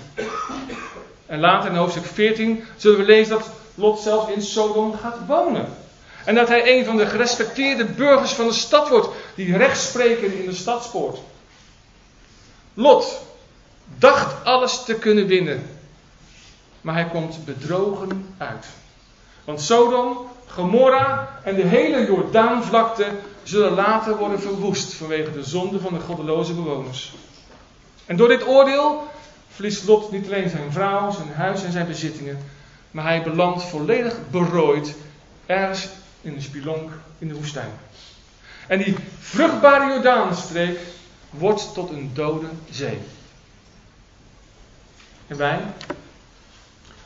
En 1.25 1.39
later 1.39 1.69
in 1.69 1.75
hoofdstuk 1.75 2.05
14 2.05 2.63
zullen 2.77 2.97
we 2.97 3.05
lezen 3.05 3.37
dat 3.37 3.49
Lot 3.75 3.99
zelfs 3.99 4.31
in 4.31 4.41
Sodom 4.41 4.93
gaat 4.93 5.17
wonen. 5.27 5.67
En 6.25 6.35
dat 6.35 6.47
hij 6.47 6.77
een 6.77 6.85
van 6.85 6.97
de 6.97 7.05
gerespecteerde 7.05 7.85
burgers 7.85 8.31
van 8.31 8.47
de 8.47 8.53
stad 8.53 8.89
wordt, 8.89 9.07
die 9.35 9.57
recht 9.57 9.81
spreken 9.81 10.39
in 10.39 10.45
de 10.45 10.55
stadspoort. 10.55 11.19
Lot 12.73 13.21
dacht 13.97 14.45
alles 14.45 14.83
te 14.83 14.95
kunnen 14.95 15.27
winnen, 15.27 15.69
maar 16.81 16.95
hij 16.95 17.07
komt 17.07 17.45
bedrogen 17.45 18.35
uit. 18.37 18.65
Want 19.45 19.61
Sodom, 19.61 20.17
Gomorra 20.55 21.39
en 21.43 21.55
de 21.55 21.65
hele 21.65 22.05
Jordaanvlakte 22.05 23.07
zullen 23.43 23.71
later 23.71 24.17
worden 24.17 24.41
verwoest 24.41 24.93
vanwege 24.93 25.31
de 25.31 25.43
zonde 25.43 25.79
van 25.79 25.93
de 25.93 25.99
goddeloze 25.99 26.53
bewoners. 26.53 27.13
En 28.05 28.15
door 28.15 28.27
dit 28.27 28.47
oordeel 28.47 29.07
verliest 29.49 29.87
Lot 29.87 30.11
niet 30.11 30.25
alleen 30.25 30.49
zijn 30.49 30.71
vrouw, 30.71 31.11
zijn 31.11 31.33
huis 31.33 31.63
en 31.63 31.71
zijn 31.71 31.87
bezittingen, 31.87 32.37
maar 32.91 33.03
hij 33.03 33.23
belandt 33.23 33.63
volledig 33.63 34.15
berooid 34.31 34.95
ergens 35.45 35.87
in 36.21 36.33
een 36.33 36.41
spilonk 36.41 36.91
in 37.17 37.27
de 37.27 37.35
woestijn. 37.35 37.71
En 38.67 38.77
die 38.77 38.95
vruchtbare 39.19 39.93
Jordaanstreek 39.93 40.79
wordt 41.29 41.73
tot 41.73 41.89
een 41.89 42.11
dode 42.13 42.47
zee. 42.69 42.99
En 45.27 45.37
wij? 45.37 45.59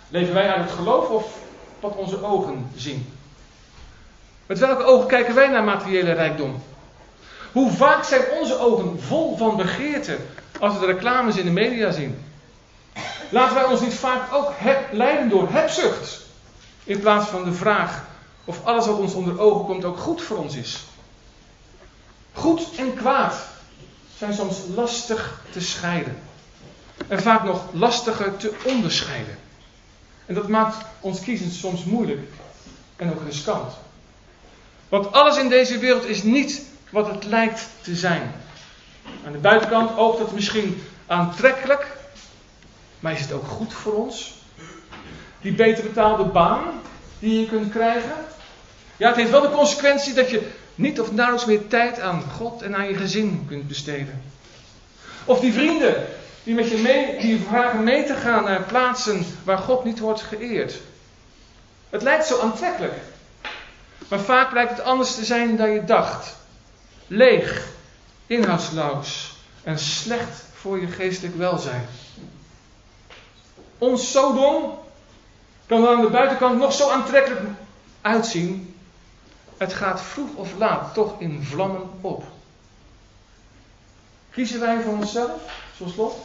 Leven 0.10 0.34
wij 0.34 0.54
uit 0.54 0.64
het 0.64 0.72
geloof 0.72 1.10
of 1.10 1.38
wat 1.80 1.95
onze 1.95 2.24
ogen 2.24 2.72
zien? 2.76 3.18
Met 4.50 4.60
welke 4.60 4.84
ogen 4.84 5.08
kijken 5.08 5.36
wij 5.36 5.47
naar 5.47 5.64
materiële 5.64 6.12
rijkdom? 6.12 6.64
Hoe 7.52 7.72
vaak 7.72 8.04
zijn 8.04 8.22
onze 8.39 8.60
ogen 8.60 9.02
vol 9.02 9.38
van 9.38 9.58
begeerte 9.58 10.18
als 10.60 10.74
we 10.74 10.80
de 10.80 10.86
reclames 10.86 11.38
in 11.38 11.45
de 11.45 11.52
media 11.52 11.91
zien? 11.91 12.24
Laten 13.30 13.56
wij 13.56 13.64
ons 13.64 13.82
niet 13.82 13.93
vaak 13.93 14.34
ook 14.34 14.54
leiden 14.91 15.30
door 15.30 15.50
hebzucht, 15.52 16.22
in 16.84 17.00
plaats 17.00 17.28
van 17.28 17.43
de 17.43 17.54
vraag 17.54 18.06
of 18.45 18.66
alles 18.66 18.86
wat 18.86 18.97
ons 18.97 19.14
onder 19.14 19.39
ogen 19.39 19.66
komt 19.66 19.86
ook 19.86 19.97
goed 19.97 20.22
voor 20.22 20.38
ons 20.38 20.56
is. 20.56 20.84
Goed 22.34 22.76
en 22.78 22.93
kwaad 22.93 23.36
zijn 24.18 24.34
soms 24.34 24.58
lastig 24.76 25.41
te 25.52 25.62
scheiden. 25.62 26.18
En 27.08 27.22
vaak 27.22 27.43
nog 27.43 27.62
lastiger 27.72 28.38
te 28.38 28.54
onderscheiden. 28.66 29.38
En 30.26 30.34
dat 30.34 30.47
maakt 30.47 30.86
ons 31.00 31.20
kiezen 31.20 31.52
soms 31.52 31.84
moeilijk 31.84 32.28
en 32.95 33.10
ook 33.12 33.24
riskant. 33.26 33.74
Want 34.90 35.12
alles 35.12 35.38
in 35.38 35.50
deze 35.50 35.78
wereld 35.78 36.06
is 36.06 36.24
niet 36.24 36.62
wat 36.90 37.08
het 37.08 37.26
lijkt 37.26 37.68
te 37.82 37.96
zijn. 37.96 38.32
Aan 39.26 39.32
de 39.32 39.38
buitenkant 39.38 39.98
oogt 39.98 40.20
het 40.20 40.32
misschien 40.32 40.84
aantrekkelijk, 41.08 41.88
maar 43.00 43.14
is 43.14 43.22
het 43.22 43.32
ook 43.32 43.48
goed 43.48 43.74
voor 43.74 43.94
ons? 43.94 44.34
Die 45.42 45.54
beter 45.54 45.84
betaalde 45.84 46.24
baan 46.24 46.82
die 47.20 47.40
je 47.40 47.48
kunt 47.48 47.72
krijgen? 47.72 48.16
Ja, 48.98 49.08
het 49.08 49.16
heeft 49.16 49.32
wel 49.32 49.42
de 49.42 49.52
consequentie 49.52 50.14
dat 50.14 50.30
je 50.30 50.50
niet 50.76 51.00
of 51.00 51.12
nauwelijks 51.12 51.46
meer 51.46 51.68
tijd 51.68 52.00
aan 52.00 52.24
God 52.38 52.62
en 52.62 52.76
aan 52.76 52.88
je 52.88 52.96
gezin 52.96 53.46
kunt 53.48 53.68
besteden. 53.68 54.22
Of 55.26 55.40
die 55.40 55.54
vrienden 55.54 56.06
die 56.44 56.54
met 56.56 56.70
je 56.70 56.78
mee, 56.78 57.20
die 57.20 57.40
vragen 57.48 57.84
mee 57.84 58.06
te 58.06 58.14
gaan 58.16 58.44
naar 58.44 58.62
plaatsen 58.62 59.26
waar 59.44 59.58
God 59.58 59.84
niet 59.84 60.00
wordt 60.00 60.22
geëerd. 60.22 60.80
Het 61.90 62.02
lijkt 62.02 62.26
zo 62.26 62.40
aantrekkelijk. 62.40 62.94
Maar 64.10 64.20
vaak 64.20 64.49
blijkt 64.49 64.72
het 64.72 64.82
anders 64.82 65.16
te 65.16 65.26
zijn 65.26 65.55
dan 65.55 65.70
je 65.70 65.84
dacht. 65.84 66.36
Leeg, 67.07 67.68
inhoudsloos 68.26 69.34
en 69.64 69.80
slecht 69.80 70.43
voor 70.53 70.80
je 70.80 70.88
geestelijk 70.88 71.36
welzijn. 71.36 71.88
Ons 73.78 74.12
Sodom 74.12 74.78
kan 75.66 75.84
er 75.84 75.95
aan 75.95 76.01
de 76.01 76.10
buitenkant 76.10 76.60
nog 76.60 76.74
zo 76.74 76.89
aantrekkelijk 76.89 77.41
uitzien. 78.01 78.76
Het 79.57 79.74
gaat 79.74 80.01
vroeg 80.01 80.36
of 80.36 80.57
laat 80.57 80.93
toch 80.93 81.20
in 81.20 81.43
vlammen 81.43 81.89
op. 82.01 82.24
Kiezen 84.32 84.60
wij 84.60 84.82
voor 84.82 84.93
onszelf, 84.93 85.41
zoals 85.78 85.95
Lot? 85.95 86.16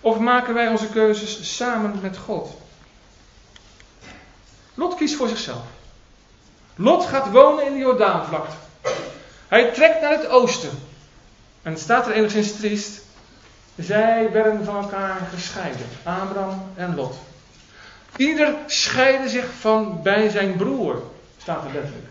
Of 0.00 0.18
maken 0.18 0.54
wij 0.54 0.68
onze 0.68 0.88
keuzes 0.88 1.56
samen 1.56 2.00
met 2.00 2.16
God? 2.16 2.50
Lot 4.74 4.94
kiest 4.94 5.14
voor 5.14 5.28
zichzelf. 5.28 5.64
Lot 6.76 7.04
gaat 7.04 7.30
wonen 7.30 7.66
in 7.66 7.72
de 7.72 7.78
Jordaanvlakte. 7.78 8.56
Hij 9.48 9.70
trekt 9.70 10.00
naar 10.00 10.10
het 10.10 10.26
oosten. 10.26 10.70
En 11.62 11.72
het 11.72 11.80
staat 11.80 12.06
er 12.06 12.12
enigszins 12.12 12.56
triest. 12.56 13.00
Zij 13.76 14.30
werden 14.32 14.64
van 14.64 14.76
elkaar 14.76 15.28
gescheiden. 15.34 15.86
Abraham 16.02 16.62
en 16.74 16.94
Lot. 16.94 17.14
Ieder 18.16 18.54
scheidde 18.66 19.28
zich 19.28 19.46
van 19.60 20.02
bij 20.02 20.28
zijn 20.28 20.56
broer. 20.56 21.02
Staat 21.38 21.64
er 21.64 21.72
letterlijk. 21.72 22.06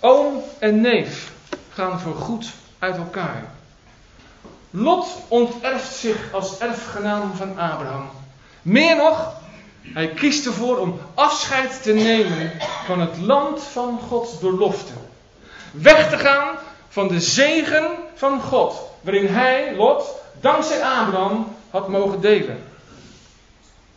Oom 0.00 0.42
en 0.58 0.80
neef 0.80 1.32
gaan 1.70 2.00
voorgoed 2.00 2.50
uit 2.78 2.96
elkaar. 2.96 3.44
Lot 4.70 5.06
onterft 5.28 5.94
zich 5.94 6.32
als 6.32 6.58
erfgenaam 6.58 7.34
van 7.34 7.58
Abraham. 7.58 8.10
Meer 8.62 8.96
nog, 8.96 9.34
hij 9.82 10.08
kiest 10.08 10.46
ervoor 10.46 10.78
om 10.78 11.00
afscheid 11.14 11.82
te 11.82 11.92
nemen 11.92 12.52
van 12.84 13.00
het 13.00 13.18
land 13.18 13.62
van 13.62 13.98
Gods 14.08 14.38
belofte. 14.38 14.92
Weg 15.70 16.10
te 16.10 16.18
gaan 16.18 16.56
van 16.88 17.08
de 17.08 17.20
zegen 17.20 17.90
van 18.14 18.40
God, 18.40 18.80
waarin 19.00 19.26
hij, 19.26 19.74
Lot, 19.76 20.14
dankzij 20.40 20.82
Abraham 20.84 21.56
had 21.70 21.88
mogen 21.88 22.20
delen. 22.20 22.70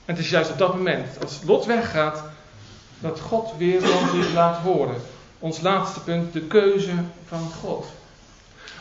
En 0.05 0.15
het 0.15 0.17
is 0.17 0.29
juist 0.29 0.51
op 0.51 0.57
dat 0.57 0.75
moment, 0.75 1.07
als 1.23 1.39
Lot 1.45 1.65
weggaat, 1.65 2.23
dat 2.99 3.19
God 3.19 3.53
weer 3.57 3.81
van 3.81 4.09
zich 4.09 4.33
laat 4.33 4.57
horen. 4.57 5.01
Ons 5.39 5.61
laatste 5.61 5.99
punt, 5.99 6.33
de 6.33 6.41
keuze 6.41 6.93
van 7.27 7.51
God. 7.61 7.85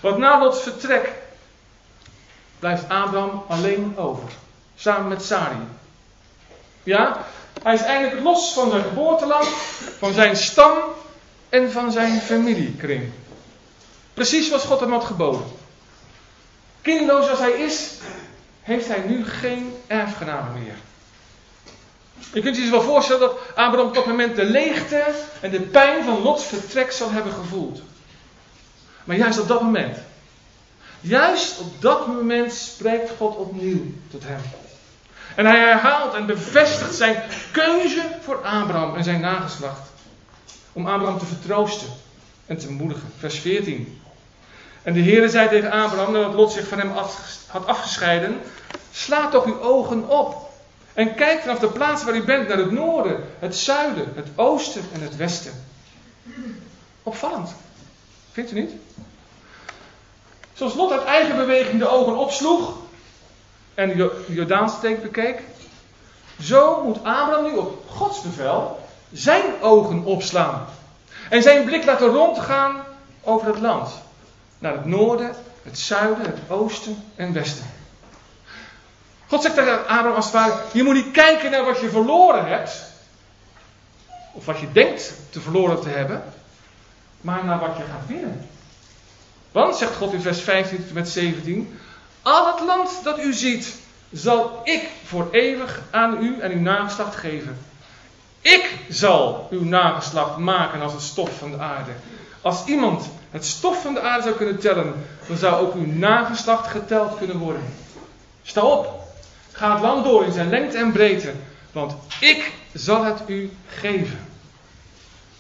Want 0.01 0.19
na 0.19 0.39
Lots 0.39 0.63
vertrek 0.63 1.13
blijft 2.59 2.89
Abraham 2.89 3.43
alleen 3.49 3.95
over. 3.97 4.29
Samen 4.77 5.09
met 5.09 5.23
Sari. 5.23 5.57
Ja, 6.85 7.27
hij 7.63 7.75
is 7.75 7.83
eindelijk 7.83 8.23
los 8.23 8.53
van 8.53 8.71
zijn 8.71 8.83
geboorteland, 8.83 9.49
van 9.99 10.13
zijn 10.13 10.37
stam 10.37 10.79
en 11.49 11.73
van 11.73 11.93
zijn 11.93 12.21
familiekring. 12.21 13.11
Precies 14.15 14.47
zoals 14.47 14.65
God 14.65 14.81
hem 14.81 14.93
had 14.93 15.05
geboden. 15.05 15.45
Kinderloos 16.83 17.29
als 17.29 17.39
hij 17.39 17.53
is, 17.53 17.91
heeft 18.63 18.89
hij 18.89 19.01
nu 19.07 19.25
geen 19.27 19.75
erfgenamen 19.87 20.63
meer. 20.63 20.75
Je 22.33 22.41
kunt 22.41 22.57
je 22.57 22.63
dus 22.63 22.71
wel 22.71 22.83
voorstellen 22.83 23.21
dat 23.21 23.39
Abraham 23.55 23.87
op 23.87 23.95
dat 23.95 24.07
moment 24.07 24.37
de 24.37 24.45
leegte 24.45 25.05
en 25.41 25.51
de 25.51 25.61
pijn 25.61 26.05
van 26.05 26.23
Lots 26.23 26.45
vertrek 26.45 26.93
zal 26.93 27.11
hebben 27.11 27.33
gevoeld. 27.33 27.81
Maar 29.05 29.17
juist 29.17 29.41
op 29.41 29.49
dat 29.49 29.63
moment, 29.63 29.99
juist 31.01 31.59
op 31.59 31.81
dat 31.81 32.07
moment 32.07 32.53
spreekt 32.53 33.11
God 33.17 33.37
opnieuw 33.37 33.83
tot 34.11 34.23
hem. 34.25 34.41
En 35.35 35.47
hij 35.47 35.59
herhaalt 35.59 36.15
en 36.15 36.27
bevestigt 36.27 36.95
zijn 36.95 37.23
keuze 37.53 38.03
voor 38.21 38.37
Abraham 38.37 38.97
en 38.97 39.05
zijn 39.05 39.21
nageslacht. 39.21 39.91
Om 40.73 40.87
Abraham 40.87 41.19
te 41.19 41.27
vertroosten 41.27 41.89
en 42.47 42.59
te 42.59 42.71
moedigen. 42.71 43.13
Vers 43.19 43.39
14. 43.39 44.03
En 44.83 44.93
de 44.93 45.03
Heere 45.03 45.29
zei 45.29 45.49
tegen 45.49 45.71
Abraham, 45.71 46.13
nadat 46.13 46.35
Lot 46.35 46.53
zich 46.53 46.69
van 46.69 46.79
hem 46.79 46.91
had 47.47 47.67
afgescheiden: 47.67 48.41
Sla 48.93 49.29
toch 49.29 49.45
uw 49.45 49.61
ogen 49.61 50.09
op. 50.09 50.53
En 50.95 51.15
kijk 51.15 51.41
vanaf 51.41 51.59
de 51.59 51.69
plaats 51.69 52.05
waar 52.05 52.15
u 52.15 52.25
bent 52.25 52.49
naar 52.49 52.59
het 52.59 52.71
noorden, 52.71 53.25
het 53.39 53.57
zuiden, 53.57 54.13
het 54.15 54.29
oosten 54.35 54.83
en 54.93 55.01
het 55.01 55.17
westen. 55.17 55.53
Opvallend. 57.03 57.55
Vindt 58.33 58.53
u 58.53 58.55
niet? 58.61 58.73
Zoals 60.53 60.75
Lot 60.75 60.93
uit 60.93 61.05
eigen 61.05 61.37
beweging 61.37 61.79
de 61.79 61.89
ogen 61.89 62.17
opsloeg 62.17 62.77
en 63.75 63.97
de 63.97 64.25
Jordaansteek 64.29 65.03
bekeek, 65.03 65.43
zo 66.41 66.83
moet 66.85 66.97
Abraham 66.97 67.45
nu 67.45 67.57
op 67.57 67.85
Gods 67.89 68.23
bevel 68.23 68.89
zijn 69.13 69.45
ogen 69.61 70.05
opslaan. 70.05 70.67
En 71.31 71.43
zijn 71.43 71.65
blik 71.65 71.85
laten 71.85 72.09
rondgaan 72.09 72.85
over 73.23 73.47
het 73.47 73.61
land. 73.61 73.91
Naar 74.59 74.73
het 74.73 74.85
noorden, 74.85 75.35
het 75.63 75.79
zuiden, 75.79 76.27
het 76.27 76.39
oosten 76.49 77.03
en 77.17 77.33
westen. 77.33 77.67
God 79.27 79.43
zegt 79.43 79.55
tegen 79.55 79.79
Abraham 79.79 80.15
als 80.15 80.25
het 80.25 80.35
ware, 80.35 80.55
je 80.73 80.83
moet 80.83 80.95
niet 80.95 81.11
kijken 81.11 81.51
naar 81.51 81.65
wat 81.65 81.81
je 81.81 81.89
verloren 81.89 82.47
hebt. 82.47 82.83
Of 84.33 84.45
wat 84.45 84.59
je 84.59 84.73
denkt 84.73 85.13
te 85.31 85.41
verloren 85.41 85.81
te 85.81 85.89
hebben. 85.89 86.23
Maar 87.21 87.45
naar 87.45 87.59
wat 87.59 87.77
je 87.77 87.83
gaat 87.83 88.07
winnen. 88.07 88.49
Want, 89.53 89.77
zegt 89.77 89.97
God 89.97 90.13
in 90.13 90.21
vers 90.21 90.41
15 90.41 90.79
tot 90.79 90.93
met 90.93 91.09
17, 91.09 91.79
al 92.25 92.47
het 92.47 92.67
land 92.67 93.01
dat 93.03 93.19
u 93.19 93.33
ziet, 93.33 93.75
zal 94.13 94.61
ik 94.65 94.89
voor 95.05 95.29
eeuwig 95.31 95.83
aan 95.91 96.25
u 96.25 96.41
en 96.41 96.53
uw 96.53 96.61
nageslacht 96.61 97.17
geven. 97.17 97.59
Ik 98.41 98.79
zal 98.89 99.47
uw 99.51 99.65
nageslacht 99.65 100.37
maken 100.37 100.81
als 100.81 100.93
het 100.93 101.03
stof 101.03 101.39
van 101.39 101.51
de 101.51 101.59
aarde. 101.59 101.91
Als 102.41 102.65
iemand 102.65 103.11
het 103.31 103.45
stof 103.45 103.83
van 103.83 103.95
de 103.95 104.01
aarde 104.01 104.23
zou 104.23 104.35
kunnen 104.35 104.59
tellen, 104.59 105.07
dan 105.29 105.37
zou 105.37 105.67
ook 105.67 105.75
uw 105.75 105.87
nageslacht 105.87 106.67
geteld 106.67 107.19
kunnen 107.19 107.39
worden. 107.39 107.63
Sta 108.43 108.61
op, 108.61 109.03
ga 109.53 109.73
het 109.73 109.83
land 109.83 110.05
door 110.05 110.25
in 110.25 110.33
zijn 110.33 110.49
lengte 110.49 110.79
en 110.79 110.93
breedte, 110.93 111.33
want 111.73 111.95
ik 112.21 112.53
zal 112.73 113.05
het 113.05 113.21
u 113.27 113.51
geven. 113.69 114.27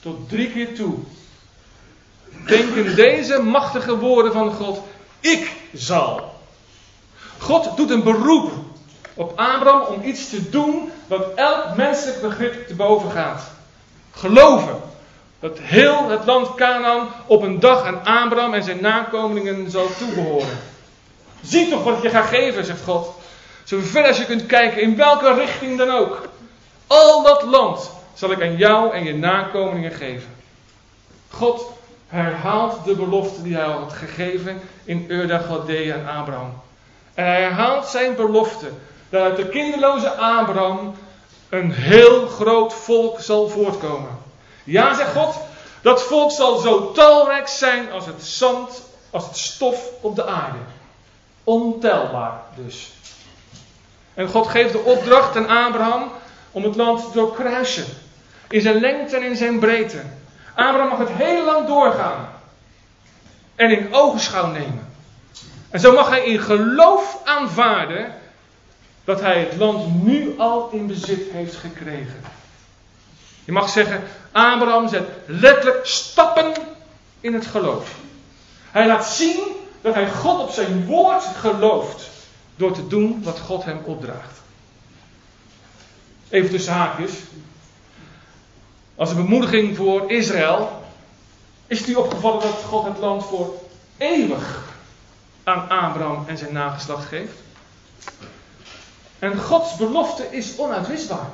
Tot 0.01 0.28
drie 0.28 0.51
keer 0.53 0.74
toe. 0.74 0.95
Denk 2.47 2.74
in 2.74 2.95
deze 2.95 3.39
machtige 3.43 3.99
woorden 3.99 4.32
van 4.32 4.53
God, 4.53 4.80
ik 5.20 5.53
zal. 5.72 6.34
God 7.39 7.76
doet 7.76 7.91
een 7.91 8.03
beroep 8.03 8.53
op 9.14 9.39
Abraham 9.39 9.80
om 9.80 10.03
iets 10.03 10.30
te 10.30 10.51
doen 10.51 10.91
wat 11.07 11.26
elk 11.35 11.76
menselijk 11.76 12.20
begrip 12.20 12.66
te 12.66 12.74
boven 12.74 13.11
gaat. 13.11 13.43
Geloven 14.11 14.80
dat 15.41 15.59
heel 15.59 16.09
het 16.09 16.24
land 16.24 16.55
Canaan 16.55 17.09
op 17.26 17.43
een 17.43 17.61
dag 17.61 17.85
aan 17.85 18.05
Abraham 18.05 18.55
en 18.55 18.62
zijn 18.62 18.80
nakomelingen 18.80 19.70
zal 19.70 19.89
toebehoren. 19.99 20.59
Zie 21.43 21.68
toch 21.68 21.85
wat 21.85 21.97
ik 21.97 22.03
je 22.03 22.11
ga 22.11 22.22
geven, 22.22 22.64
zegt 22.64 22.85
God. 22.85 23.09
Zo 23.64 23.78
ver 23.82 24.07
als 24.07 24.18
je 24.18 24.24
kunt 24.24 24.47
kijken, 24.47 24.82
in 24.82 24.97
welke 24.97 25.35
richting 25.35 25.78
dan 25.78 25.91
ook. 25.91 26.28
Al 26.87 27.22
dat 27.22 27.43
land 27.43 27.91
zal 28.14 28.30
ik 28.30 28.43
aan 28.43 28.57
jou 28.57 28.95
en 28.95 29.05
je 29.05 29.14
nakomelingen 29.14 29.93
geven. 29.93 30.28
God 31.30 31.72
herhaalt 32.09 32.85
de 32.85 32.95
belofte 32.95 33.43
die 33.43 33.55
hij 33.55 33.64
had 33.64 33.93
gegeven 33.93 34.61
in 34.85 35.05
Urda 35.09 35.39
Galdea 35.39 35.95
aan 35.95 36.16
Abraham. 36.16 36.53
En 37.15 37.25
hij 37.25 37.43
herhaalt 37.43 37.87
zijn 37.87 38.15
belofte 38.15 38.71
dat 39.09 39.23
uit 39.23 39.37
de 39.37 39.49
kinderloze 39.49 40.11
Abraham 40.11 40.95
een 41.49 41.73
heel 41.73 42.27
groot 42.27 42.75
volk 42.75 43.21
zal 43.21 43.49
voortkomen. 43.49 44.19
Ja, 44.65 44.95
zegt 44.95 45.12
God, 45.12 45.37
dat 45.83 46.03
volk 46.03 46.31
zal 46.31 46.57
zo 46.59 46.93
talrijk 46.93 47.49
zijn 47.49 47.93
als 47.93 48.07
het 48.07 48.25
zand, 48.25 48.83
als 49.11 49.27
het 49.27 49.37
stof 49.37 49.89
op 50.01 50.17
de 50.17 50.27
aarde. 50.27 50.59
Ontelbaar 51.45 52.41
dus. 52.57 52.93
En 54.15 54.29
God 54.29 54.47
geeft 54.47 54.73
de 54.73 54.79
opdracht 54.79 55.37
aan 55.37 55.49
Abraham 55.49 56.11
om 56.51 56.65
het 56.65 56.77
land 56.77 57.01
te 57.01 57.11
doorkruisen. 57.12 57.87
In 58.49 58.61
zijn 58.61 58.81
lengte 58.81 59.17
en 59.17 59.23
in 59.23 59.37
zijn 59.37 59.59
breedte. 59.59 60.03
Abraham 60.55 60.89
mag 60.89 60.99
het 60.99 61.12
hele 61.12 61.45
land 61.45 61.67
doorgaan. 61.67 62.29
En 63.55 63.71
in 63.71 63.95
ogenschouw 63.95 64.47
nemen. 64.47 64.84
En 65.75 65.81
zo 65.81 65.93
mag 65.93 66.09
hij 66.09 66.25
in 66.25 66.39
geloof 66.39 67.18
aanvaarden 67.25 68.14
dat 69.05 69.20
hij 69.20 69.41
het 69.41 69.57
land 69.57 70.03
nu 70.03 70.35
al 70.39 70.70
in 70.72 70.87
bezit 70.87 71.31
heeft 71.31 71.57
gekregen. 71.57 72.20
Je 73.45 73.53
mag 73.53 73.68
zeggen, 73.68 74.03
Abraham 74.33 74.89
zet 74.89 75.09
letterlijk 75.27 75.87
stappen 75.87 76.53
in 77.20 77.35
het 77.35 77.47
geloof. 77.47 77.95
Hij 78.70 78.87
laat 78.87 79.07
zien 79.07 79.41
dat 79.81 79.95
hij 79.95 80.11
God 80.11 80.41
op 80.41 80.51
zijn 80.51 80.87
woord 80.87 81.25
gelooft 81.25 82.11
door 82.57 82.72
te 82.72 82.87
doen 82.87 83.22
wat 83.22 83.39
God 83.39 83.64
hem 83.64 83.81
opdraagt. 83.85 84.41
Even 86.29 86.51
tussen 86.51 86.72
haakjes. 86.72 87.12
Als 88.95 89.11
een 89.11 89.16
bemoediging 89.16 89.77
voor 89.77 90.11
Israël 90.11 90.83
is 91.66 91.79
het 91.79 91.89
u 91.89 91.95
opgevallen 91.95 92.41
dat 92.41 92.62
God 92.66 92.85
het 92.85 92.99
land 92.99 93.25
voor 93.25 93.55
eeuwig 93.97 94.64
aan 95.45 95.69
Abraham 95.69 96.25
en 96.27 96.39
zijn 96.39 96.53
nageslacht 96.53 97.09
geeft. 97.09 97.35
En 99.19 99.39
Gods 99.39 99.77
belofte 99.77 100.27
is 100.31 100.57
onuitwisbaar. 100.57 101.29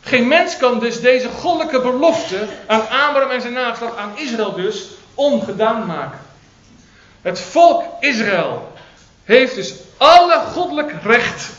Geen 0.00 0.28
mens 0.28 0.56
kan 0.56 0.78
dus 0.78 1.00
deze 1.00 1.28
goddelijke 1.28 1.80
belofte 1.80 2.48
aan 2.66 2.80
Abraham 2.80 3.30
en 3.30 3.40
zijn 3.40 3.52
nageslacht, 3.52 3.96
aan 3.96 4.18
Israël 4.18 4.54
dus, 4.54 4.88
ongedaan 5.14 5.86
maken. 5.86 6.18
Het 7.22 7.40
volk 7.40 7.84
Israël 8.00 8.72
heeft 9.24 9.54
dus 9.54 9.74
alle 9.96 10.40
goddelijk 10.52 10.92
recht 11.02 11.50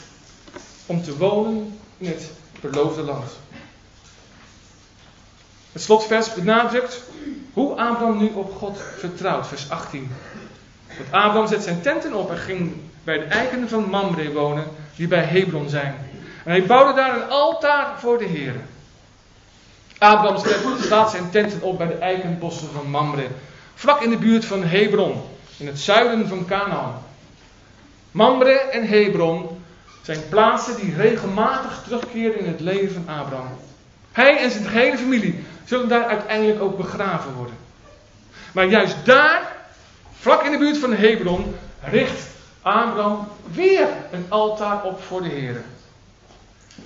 om 0.85 1.03
te 1.03 1.17
wonen 1.17 1.79
in 1.97 2.07
het 2.07 2.31
beloofde 2.61 3.01
land. 3.01 3.31
Het 5.71 5.81
slotvers 5.81 6.33
benadrukt 6.33 7.01
hoe 7.53 7.69
Abraham 7.69 8.17
nu 8.17 8.31
op 8.33 8.55
God 8.57 8.79
vertrouwt, 8.97 9.47
vers 9.47 9.69
18. 9.69 10.11
Abraham 11.09 11.47
zet 11.47 11.63
zijn 11.63 11.81
tenten 11.81 12.13
op 12.13 12.29
en 12.29 12.37
ging 12.37 12.73
bij 13.03 13.17
de 13.17 13.23
eiken 13.23 13.69
van 13.69 13.89
Mamre 13.89 14.31
wonen, 14.31 14.65
die 14.95 15.07
bij 15.07 15.23
Hebron 15.23 15.69
zijn. 15.69 15.95
En 16.43 16.51
hij 16.51 16.65
bouwde 16.65 16.93
daar 16.93 17.15
een 17.15 17.29
altaar 17.29 17.99
voor 17.99 18.17
de 18.17 18.25
Heer. 18.25 18.53
Abraham 19.97 20.43
slaat 20.81 21.11
zijn 21.11 21.29
tenten 21.29 21.61
op 21.61 21.77
bij 21.77 21.87
de 21.87 21.93
eikenbossen 21.93 22.67
van 22.73 22.89
Mamre, 22.89 23.27
vlak 23.75 24.01
in 24.01 24.09
de 24.09 24.17
buurt 24.17 24.45
van 24.45 24.63
Hebron, 24.63 25.21
in 25.57 25.67
het 25.67 25.79
zuiden 25.79 26.27
van 26.27 26.45
Canaan. 26.45 26.93
Mamre 28.11 28.53
en 28.53 28.87
Hebron 28.87 29.61
zijn 30.01 30.19
plaatsen 30.29 30.75
die 30.75 30.95
regelmatig 30.95 31.81
terugkeren 31.83 32.39
in 32.39 32.47
het 32.47 32.59
leven 32.59 32.93
van 32.93 33.15
Abraham. 33.15 33.57
Hij 34.11 34.37
en 34.37 34.51
zijn 34.51 34.67
hele 34.67 34.97
familie 34.97 35.43
zullen 35.65 35.87
daar 35.87 36.05
uiteindelijk 36.05 36.61
ook 36.61 36.77
begraven 36.77 37.33
worden. 37.33 37.55
Maar 38.53 38.65
juist 38.65 39.05
daar, 39.05 39.55
vlak 40.21 40.43
in 40.43 40.51
de 40.51 40.57
buurt 40.57 40.77
van 40.77 40.93
Hebron, 40.93 41.55
richt 41.83 42.27
Abraham 42.61 43.27
weer 43.51 43.87
een 44.11 44.25
altaar 44.29 44.83
op 44.83 45.03
voor 45.03 45.21
de 45.21 45.29
Heer. 45.29 45.63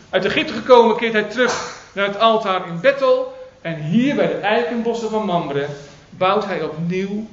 Uit 0.09 0.25
Egypte 0.25 0.53
gekomen 0.53 0.97
keert 0.97 1.13
hij 1.13 1.23
terug 1.23 1.77
naar 1.93 2.07
het 2.07 2.19
altaar 2.19 2.67
in 2.67 2.79
Bethel. 2.79 3.33
En 3.61 3.81
hier 3.81 4.15
bij 4.15 4.27
de 4.27 4.37
eikenbossen 4.37 5.09
van 5.09 5.25
Mamre 5.25 5.67
bouwt 6.09 6.45
hij 6.45 6.63
opnieuw 6.63 7.27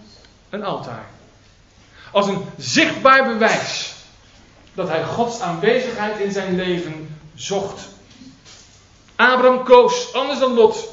een 0.50 0.64
altaar. 0.64 1.05
Als 2.12 2.26
een 2.26 2.44
zichtbaar 2.57 3.28
bewijs 3.28 3.94
dat 4.74 4.88
hij 4.88 5.05
Gods 5.05 5.40
aanwezigheid 5.40 6.20
in 6.20 6.32
zijn 6.32 6.57
leven 6.57 7.18
zocht. 7.34 7.88
Abraham 9.16 9.64
koos, 9.64 10.12
anders 10.12 10.38
dan 10.38 10.55
Lot, 10.55 10.88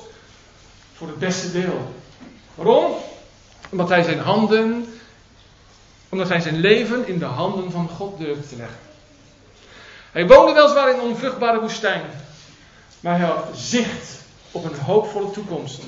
voor 0.93 1.07
het 1.07 1.19
beste 1.19 1.51
deel. 1.51 1.93
Waarom? 2.55 2.91
Omdat 3.69 3.89
hij 3.89 4.03
zijn 4.03 4.19
handen, 4.19 4.98
omdat 6.09 6.29
hij 6.29 6.39
zijn 6.39 6.59
leven 6.59 7.07
in 7.07 7.19
de 7.19 7.25
handen 7.25 7.71
van 7.71 7.89
God 7.89 8.19
durfde 8.19 8.47
te 8.47 8.55
leggen. 8.55 8.77
Hij 10.11 10.27
woonde 10.27 10.53
weliswaar 10.53 10.93
in 10.93 10.99
onvruchtbare 11.01 11.59
woestijn, 11.59 12.01
maar 12.99 13.17
hij 13.17 13.27
had 13.27 13.45
zicht 13.53 14.19
op 14.51 14.63
een 14.63 14.79
hoopvolle 14.79 15.31
toekomst. 15.31 15.81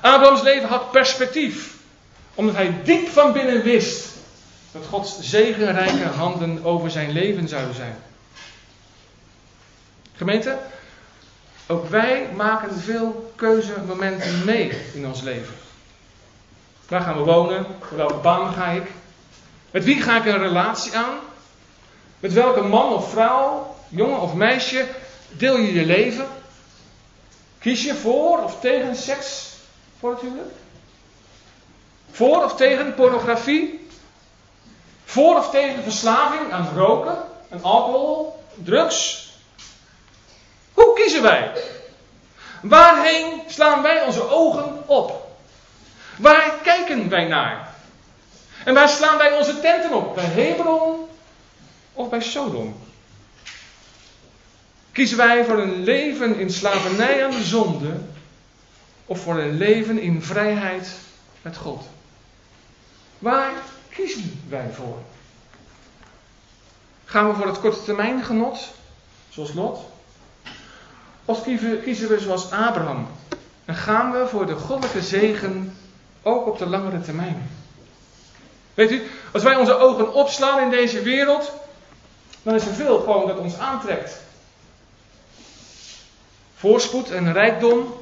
Abrahams 0.00 0.42
leven 0.42 0.68
had 0.68 0.90
perspectief, 0.90 1.74
omdat 2.34 2.54
hij 2.54 2.80
diep 2.84 3.08
van 3.08 3.32
binnen 3.32 3.62
wist 3.62 4.08
dat 4.72 4.86
Gods 4.86 5.20
zegenrijke 5.20 6.04
handen 6.04 6.64
over 6.64 6.90
zijn 6.90 7.10
leven 7.10 7.48
zouden 7.48 7.74
zijn. 7.74 7.96
Gemeente, 10.16 10.58
ook 11.66 11.88
wij 11.88 12.28
maken 12.36 12.74
veel 12.74 13.32
keuzemomenten 13.36 14.44
mee 14.44 14.72
in 14.94 15.06
ons 15.06 15.20
leven. 15.20 15.54
Waar 16.88 17.00
gaan 17.00 17.16
we 17.16 17.24
wonen? 17.24 17.66
Welke 17.96 18.14
baan 18.14 18.52
ga 18.52 18.66
ik? 18.66 18.90
Met 19.70 19.84
wie 19.84 20.02
ga 20.02 20.16
ik 20.16 20.24
een 20.24 20.38
relatie 20.38 20.96
aan? 20.96 21.18
Met 22.18 22.32
welke 22.32 22.62
man 22.62 22.92
of 22.92 23.10
vrouw, 23.10 23.74
jongen 23.88 24.20
of 24.20 24.34
meisje 24.34 24.86
deel 25.28 25.56
je 25.56 25.72
je 25.72 25.84
leven? 25.84 26.26
Kies 27.58 27.84
je 27.84 27.94
voor 27.94 28.42
of 28.42 28.60
tegen 28.60 28.96
seks 28.96 29.48
voor 29.98 30.10
het? 30.10 30.52
Voor 32.10 32.44
of 32.44 32.56
tegen 32.56 32.94
pornografie? 32.94 33.88
Voor 35.04 35.36
of 35.36 35.50
tegen 35.50 35.82
verslaving 35.82 36.52
aan 36.52 36.68
roken, 36.74 37.16
aan 37.50 37.62
alcohol, 37.62 38.44
drugs? 38.54 39.28
Hoe 40.74 40.94
kiezen 40.94 41.22
wij? 41.22 41.52
Waarheen 42.62 43.42
slaan 43.46 43.82
wij 43.82 44.02
onze 44.02 44.28
ogen 44.28 44.88
op? 44.88 45.28
Waar 46.16 46.52
kijken 46.62 47.08
wij 47.08 47.24
naar? 47.24 47.69
En 48.64 48.74
waar 48.74 48.88
slaan 48.88 49.18
wij 49.18 49.36
onze 49.36 49.60
tenten 49.60 49.92
op? 49.92 50.14
Bij 50.14 50.24
Hebron 50.24 51.06
of 51.92 52.08
bij 52.08 52.20
Sodom? 52.20 52.76
Kiezen 54.92 55.16
wij 55.16 55.44
voor 55.44 55.58
een 55.58 55.82
leven 55.82 56.38
in 56.38 56.50
slavernij 56.50 57.24
aan 57.24 57.30
de 57.30 57.44
zonde 57.44 58.00
of 59.06 59.20
voor 59.20 59.38
een 59.38 59.56
leven 59.56 59.98
in 59.98 60.22
vrijheid 60.22 60.90
met 61.42 61.56
God? 61.56 61.84
Waar 63.18 63.52
kiezen 63.88 64.42
wij 64.48 64.70
voor? 64.72 64.98
Gaan 67.04 67.28
we 67.28 67.34
voor 67.34 67.46
het 67.46 67.60
korte 67.60 67.82
termijn 67.82 68.24
genot, 68.24 68.72
zoals 69.28 69.52
Lot? 69.52 69.80
Of 71.24 71.42
kiezen 71.82 72.08
we 72.08 72.20
zoals 72.20 72.50
Abraham? 72.50 73.08
En 73.64 73.74
gaan 73.74 74.12
we 74.12 74.26
voor 74.28 74.46
de 74.46 74.54
goddelijke 74.54 75.02
zegen 75.02 75.76
ook 76.22 76.46
op 76.46 76.58
de 76.58 76.66
langere 76.66 77.00
termijn? 77.00 77.50
Weet 78.80 78.90
u, 78.90 79.10
als 79.32 79.42
wij 79.42 79.56
onze 79.56 79.78
ogen 79.78 80.12
opslaan 80.12 80.60
in 80.60 80.70
deze 80.70 81.02
wereld, 81.02 81.52
dan 82.42 82.54
is 82.54 82.66
er 82.66 82.74
veel 82.74 82.98
gewoon 82.98 83.26
dat 83.26 83.38
ons 83.38 83.58
aantrekt. 83.58 84.20
Voorspoed 86.56 87.10
en 87.10 87.32
rijkdom, 87.32 87.94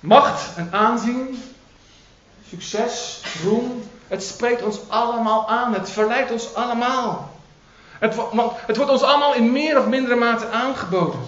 macht 0.00 0.56
en 0.56 0.68
aanzien, 0.72 1.42
succes, 2.48 3.20
roem. 3.44 3.90
Het 4.08 4.22
spreekt 4.22 4.62
ons 4.62 4.78
allemaal 4.88 5.48
aan. 5.48 5.74
Het 5.74 5.90
verleidt 5.90 6.30
ons 6.30 6.54
allemaal. 6.54 7.30
Het, 7.98 8.14
het 8.66 8.76
wordt 8.76 8.92
ons 8.92 9.02
allemaal 9.02 9.34
in 9.34 9.52
meer 9.52 9.78
of 9.78 9.86
mindere 9.86 10.16
mate 10.16 10.48
aangeboden. 10.48 11.20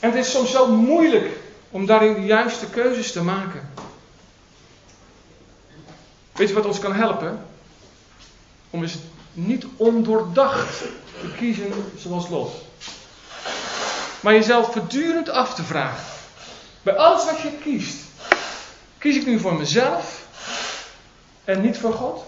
En 0.00 0.10
het 0.10 0.18
is 0.24 0.30
soms 0.30 0.50
zo 0.50 0.66
moeilijk 0.66 1.36
om 1.70 1.86
daarin 1.86 2.14
de 2.14 2.24
juiste 2.24 2.66
keuzes 2.66 3.12
te 3.12 3.22
maken. 3.22 3.70
Weet 6.42 6.50
je 6.50 6.56
wat 6.56 6.66
ons 6.66 6.78
kan 6.78 6.94
helpen? 6.94 7.46
Om 8.70 8.82
eens 8.82 8.96
niet 9.32 9.66
ondoordacht 9.76 10.78
te 11.20 11.32
kiezen 11.36 11.72
zoals 11.96 12.28
Lot. 12.28 12.54
Maar 14.20 14.32
jezelf 14.32 14.72
voortdurend 14.72 15.28
af 15.28 15.54
te 15.54 15.62
vragen. 15.62 16.04
Bij 16.82 16.96
alles 16.96 17.24
wat 17.24 17.40
je 17.40 17.50
kiest. 17.62 17.96
Kies 18.98 19.16
ik 19.16 19.26
nu 19.26 19.38
voor 19.38 19.54
mezelf 19.54 20.26
en 21.44 21.60
niet 21.60 21.78
voor 21.78 21.92
God? 21.92 22.24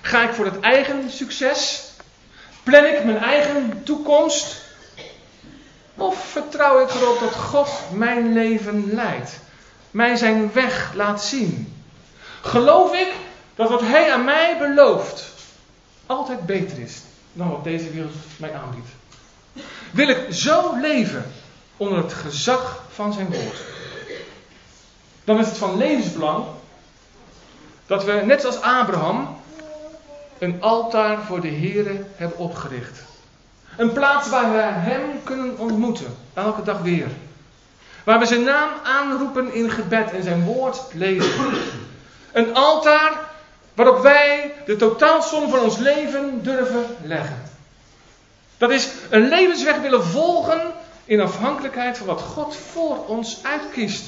Ga 0.00 0.28
ik 0.28 0.34
voor 0.34 0.44
het 0.44 0.60
eigen 0.60 1.10
succes? 1.10 1.82
Plan 2.62 2.84
ik 2.84 3.04
mijn 3.04 3.18
eigen 3.18 3.82
toekomst? 3.84 4.56
Of 5.94 6.24
vertrouw 6.26 6.82
ik 6.82 6.94
erop 6.94 7.20
dat 7.20 7.34
God 7.34 7.70
mijn 7.92 8.32
leven 8.32 8.94
leidt? 8.94 9.38
Mij 9.90 10.16
zijn 10.16 10.52
weg 10.52 10.92
laat 10.94 11.24
zien? 11.24 11.79
Geloof 12.42 12.94
ik 12.94 13.12
dat 13.54 13.68
wat 13.68 13.80
Hij 13.80 14.12
aan 14.12 14.24
mij 14.24 14.58
belooft 14.58 15.32
altijd 16.06 16.46
beter 16.46 16.78
is 16.78 17.00
dan 17.32 17.50
wat 17.50 17.64
deze 17.64 17.90
wereld 17.90 18.14
mij 18.36 18.54
aanbiedt? 18.54 18.88
Wil 19.90 20.08
ik 20.08 20.26
zo 20.30 20.76
leven 20.80 21.32
onder 21.76 21.98
het 21.98 22.12
gezag 22.12 22.82
van 22.90 23.12
zijn 23.12 23.30
woord? 23.30 23.60
Dan 25.24 25.38
is 25.38 25.46
het 25.46 25.58
van 25.58 25.76
levensbelang 25.76 26.44
dat 27.86 28.04
we, 28.04 28.12
net 28.12 28.44
als 28.44 28.60
Abraham, 28.60 29.36
een 30.38 30.62
altaar 30.62 31.22
voor 31.22 31.40
de 31.40 31.50
Here 31.50 32.04
hebben 32.16 32.38
opgericht. 32.38 33.02
Een 33.76 33.92
plaats 33.92 34.28
waar 34.28 34.52
we 34.52 34.60
Hem 34.60 35.22
kunnen 35.24 35.58
ontmoeten, 35.58 36.16
elke 36.34 36.62
dag 36.62 36.80
weer. 36.80 37.08
Waar 38.04 38.18
we 38.18 38.26
zijn 38.26 38.42
naam 38.42 38.70
aanroepen 38.82 39.52
in 39.54 39.70
gebed 39.70 40.12
en 40.12 40.22
zijn 40.22 40.44
woord 40.44 40.80
lezen. 40.92 41.30
Een 42.32 42.54
altaar 42.54 43.12
waarop 43.74 44.02
wij 44.02 44.54
de 44.66 44.76
totaalsom 44.76 45.50
van 45.50 45.60
ons 45.60 45.78
leven 45.78 46.42
durven 46.42 46.96
leggen. 47.02 47.42
Dat 48.58 48.70
is 48.70 48.88
een 49.10 49.28
levensweg 49.28 49.80
willen 49.80 50.04
volgen 50.04 50.72
in 51.04 51.20
afhankelijkheid 51.20 51.98
van 51.98 52.06
wat 52.06 52.20
God 52.20 52.56
voor 52.56 53.06
ons 53.06 53.38
uitkiest. 53.42 54.04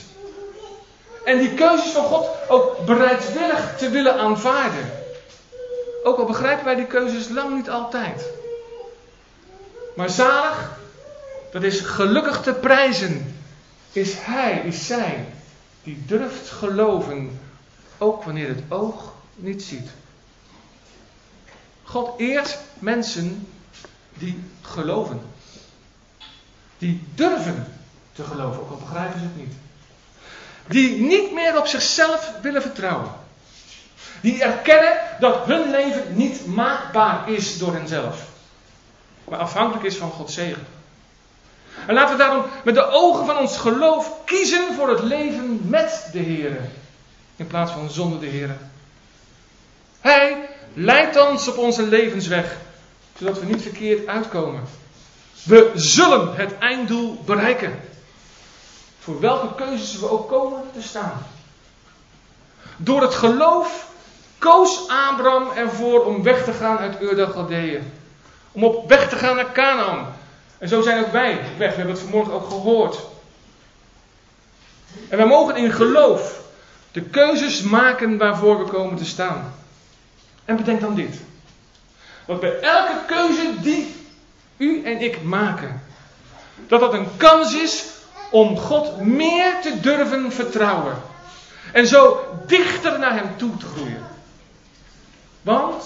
En 1.25 1.39
die 1.39 1.55
keuzes 1.55 1.93
van 1.93 2.05
God 2.05 2.29
ook 2.49 2.87
bereidwillig 2.87 3.77
te 3.77 3.91
willen 3.91 4.19
aanvaarden. 4.19 4.91
Ook 6.03 6.19
al 6.19 6.25
begrijpen 6.25 6.65
wij 6.65 6.75
die 6.75 6.87
keuzes 6.87 7.29
lang 7.29 7.57
niet 7.57 7.71
altijd. 7.71 8.25
Maar 9.95 10.11
zalig, 10.11 10.79
dat 11.51 11.63
is 11.63 11.81
gelukkig 11.81 12.43
te 12.43 12.53
prijzen, 12.53 13.37
is 13.93 14.15
hij, 14.19 14.63
is 14.65 14.87
zij, 14.87 15.25
die 15.83 16.03
durft 16.07 16.51
geloven, 16.51 17.41
ook 18.03 18.25
wanneer 18.25 18.49
het 18.49 18.63
oog 18.69 19.13
niet 19.35 19.63
ziet. 19.63 19.91
God 21.83 22.21
eert 22.21 22.59
mensen 22.79 23.49
die 24.15 24.45
geloven. 24.61 25.21
Die 26.79 27.07
durven 27.15 27.67
te 28.13 28.25
geloven, 28.25 28.61
ook 28.61 28.71
al 28.71 28.77
begrijpen 28.77 29.19
ze 29.21 29.25
het 29.25 29.37
niet. 29.37 29.55
Die 30.67 31.01
niet 31.01 31.33
meer 31.33 31.59
op 31.59 31.67
zichzelf 31.67 32.33
willen 32.43 32.63
vertrouwen. 32.63 33.11
Die 34.21 34.43
erkennen 34.43 35.01
dat 35.21 35.47
hun 35.47 35.71
leven 35.71 36.17
niet 36.17 36.47
maakbaar 36.47 37.31
is 37.31 37.59
door 37.59 37.75
henzelf 37.75 38.31
maar 39.33 39.41
afhankelijk 39.41 39.85
is 39.85 39.97
van 39.97 40.11
Gods 40.11 40.35
zegen. 40.35 40.67
En 41.87 41.95
laten 41.95 42.17
we 42.17 42.23
daarom 42.23 42.45
met 42.65 42.75
de 42.75 42.87
ogen 42.87 43.27
van 43.27 43.39
ons 43.39 43.57
geloof 43.57 44.25
kiezen 44.25 44.75
voor 44.75 44.89
het 44.89 45.03
leven 45.03 45.61
met 45.65 46.09
de 46.13 46.19
Heer. 46.19 46.61
In 47.37 47.47
plaats 47.47 47.73
van 47.73 47.91
zonder 47.91 48.21
de 48.21 48.27
Heer. 48.27 48.57
Hij 50.01 50.49
leidt 50.75 51.29
ons 51.29 51.49
op 51.49 51.57
onze 51.57 51.83
levensweg, 51.83 52.57
zodat 53.19 53.41
we 53.41 53.47
niet 53.47 53.63
verkeerd 53.63 54.07
uitkomen. 54.07 54.63
We 55.45 55.71
zullen 55.75 56.35
het 56.37 56.59
einddoel 56.59 57.23
bereiken. 57.25 57.81
Voor 58.99 59.21
welke 59.21 59.55
keuzes 59.55 59.99
we 59.99 60.11
ook 60.11 60.29
komen 60.29 60.63
te 60.73 60.83
staan. 60.83 61.27
Door 62.77 63.03
het 63.03 63.15
geloof 63.15 63.89
koos 64.39 64.89
Abraham 64.89 65.51
ervoor 65.51 66.05
om 66.05 66.23
weg 66.23 66.45
te 66.45 66.53
gaan 66.53 66.79
uit 66.79 67.01
Ur 67.01 67.27
Galdeeën. 67.27 67.93
Om 68.53 68.65
op 68.65 68.89
weg 68.89 69.09
te 69.09 69.17
gaan 69.17 69.37
naar 69.37 69.53
Canaan. 69.53 70.15
En 70.59 70.69
zo 70.69 70.83
zijn 70.83 71.05
ook 71.05 71.13
wij 71.13 71.41
weg. 71.59 71.71
We 71.71 71.77
hebben 71.77 71.95
het 71.95 72.03
vanmorgen 72.03 72.33
ook 72.33 72.49
gehoord. 72.49 72.99
En 75.09 75.17
wij 75.17 75.27
mogen 75.27 75.57
in 75.57 75.73
geloof 75.73 76.42
de 76.93 77.01
keuzes 77.03 77.63
maken 77.63 78.19
waarvoor 78.19 78.59
we 78.59 78.71
komen 78.71 78.97
te 78.97 79.05
staan. 79.05 79.55
En 80.45 80.57
bedenk 80.57 80.81
dan 80.81 80.95
dit. 80.95 81.21
Want 82.27 82.41
bij 82.41 82.61
elke 82.61 83.05
keuze 83.07 83.61
die 83.61 83.95
u 84.57 84.85
en 84.85 85.01
ik 85.01 85.23
maken, 85.23 85.83
dat 86.67 86.81
dat 86.81 86.93
een 86.93 87.17
kans 87.17 87.55
is 87.55 87.85
om 88.31 88.59
God 88.59 89.01
meer 89.01 89.61
te 89.63 89.81
durven 89.81 90.33
vertrouwen. 90.33 91.03
En 91.73 91.87
zo 91.87 92.27
dichter 92.47 92.99
naar 92.99 93.15
Hem 93.15 93.37
toe 93.37 93.57
te 93.57 93.67
groeien. 93.67 94.07
Want 95.43 95.85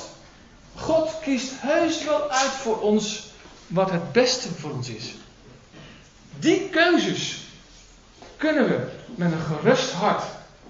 God 0.75 1.19
kiest 1.23 1.53
heus 1.57 2.05
wel 2.05 2.31
uit 2.31 2.51
voor 2.51 2.81
ons 2.81 3.31
wat 3.67 3.91
het 3.91 4.13
beste 4.13 4.49
voor 4.49 4.71
ons 4.71 4.89
is. 4.89 5.15
Die 6.39 6.69
keuzes 6.69 7.45
kunnen 8.37 8.69
we 8.69 8.89
met 9.15 9.33
een 9.33 9.41
gerust 9.41 9.93
hart 9.93 10.23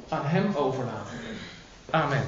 aan 0.08 0.24
Hem 0.24 0.54
overlaten. 0.54 1.18
Amen. 1.90 2.22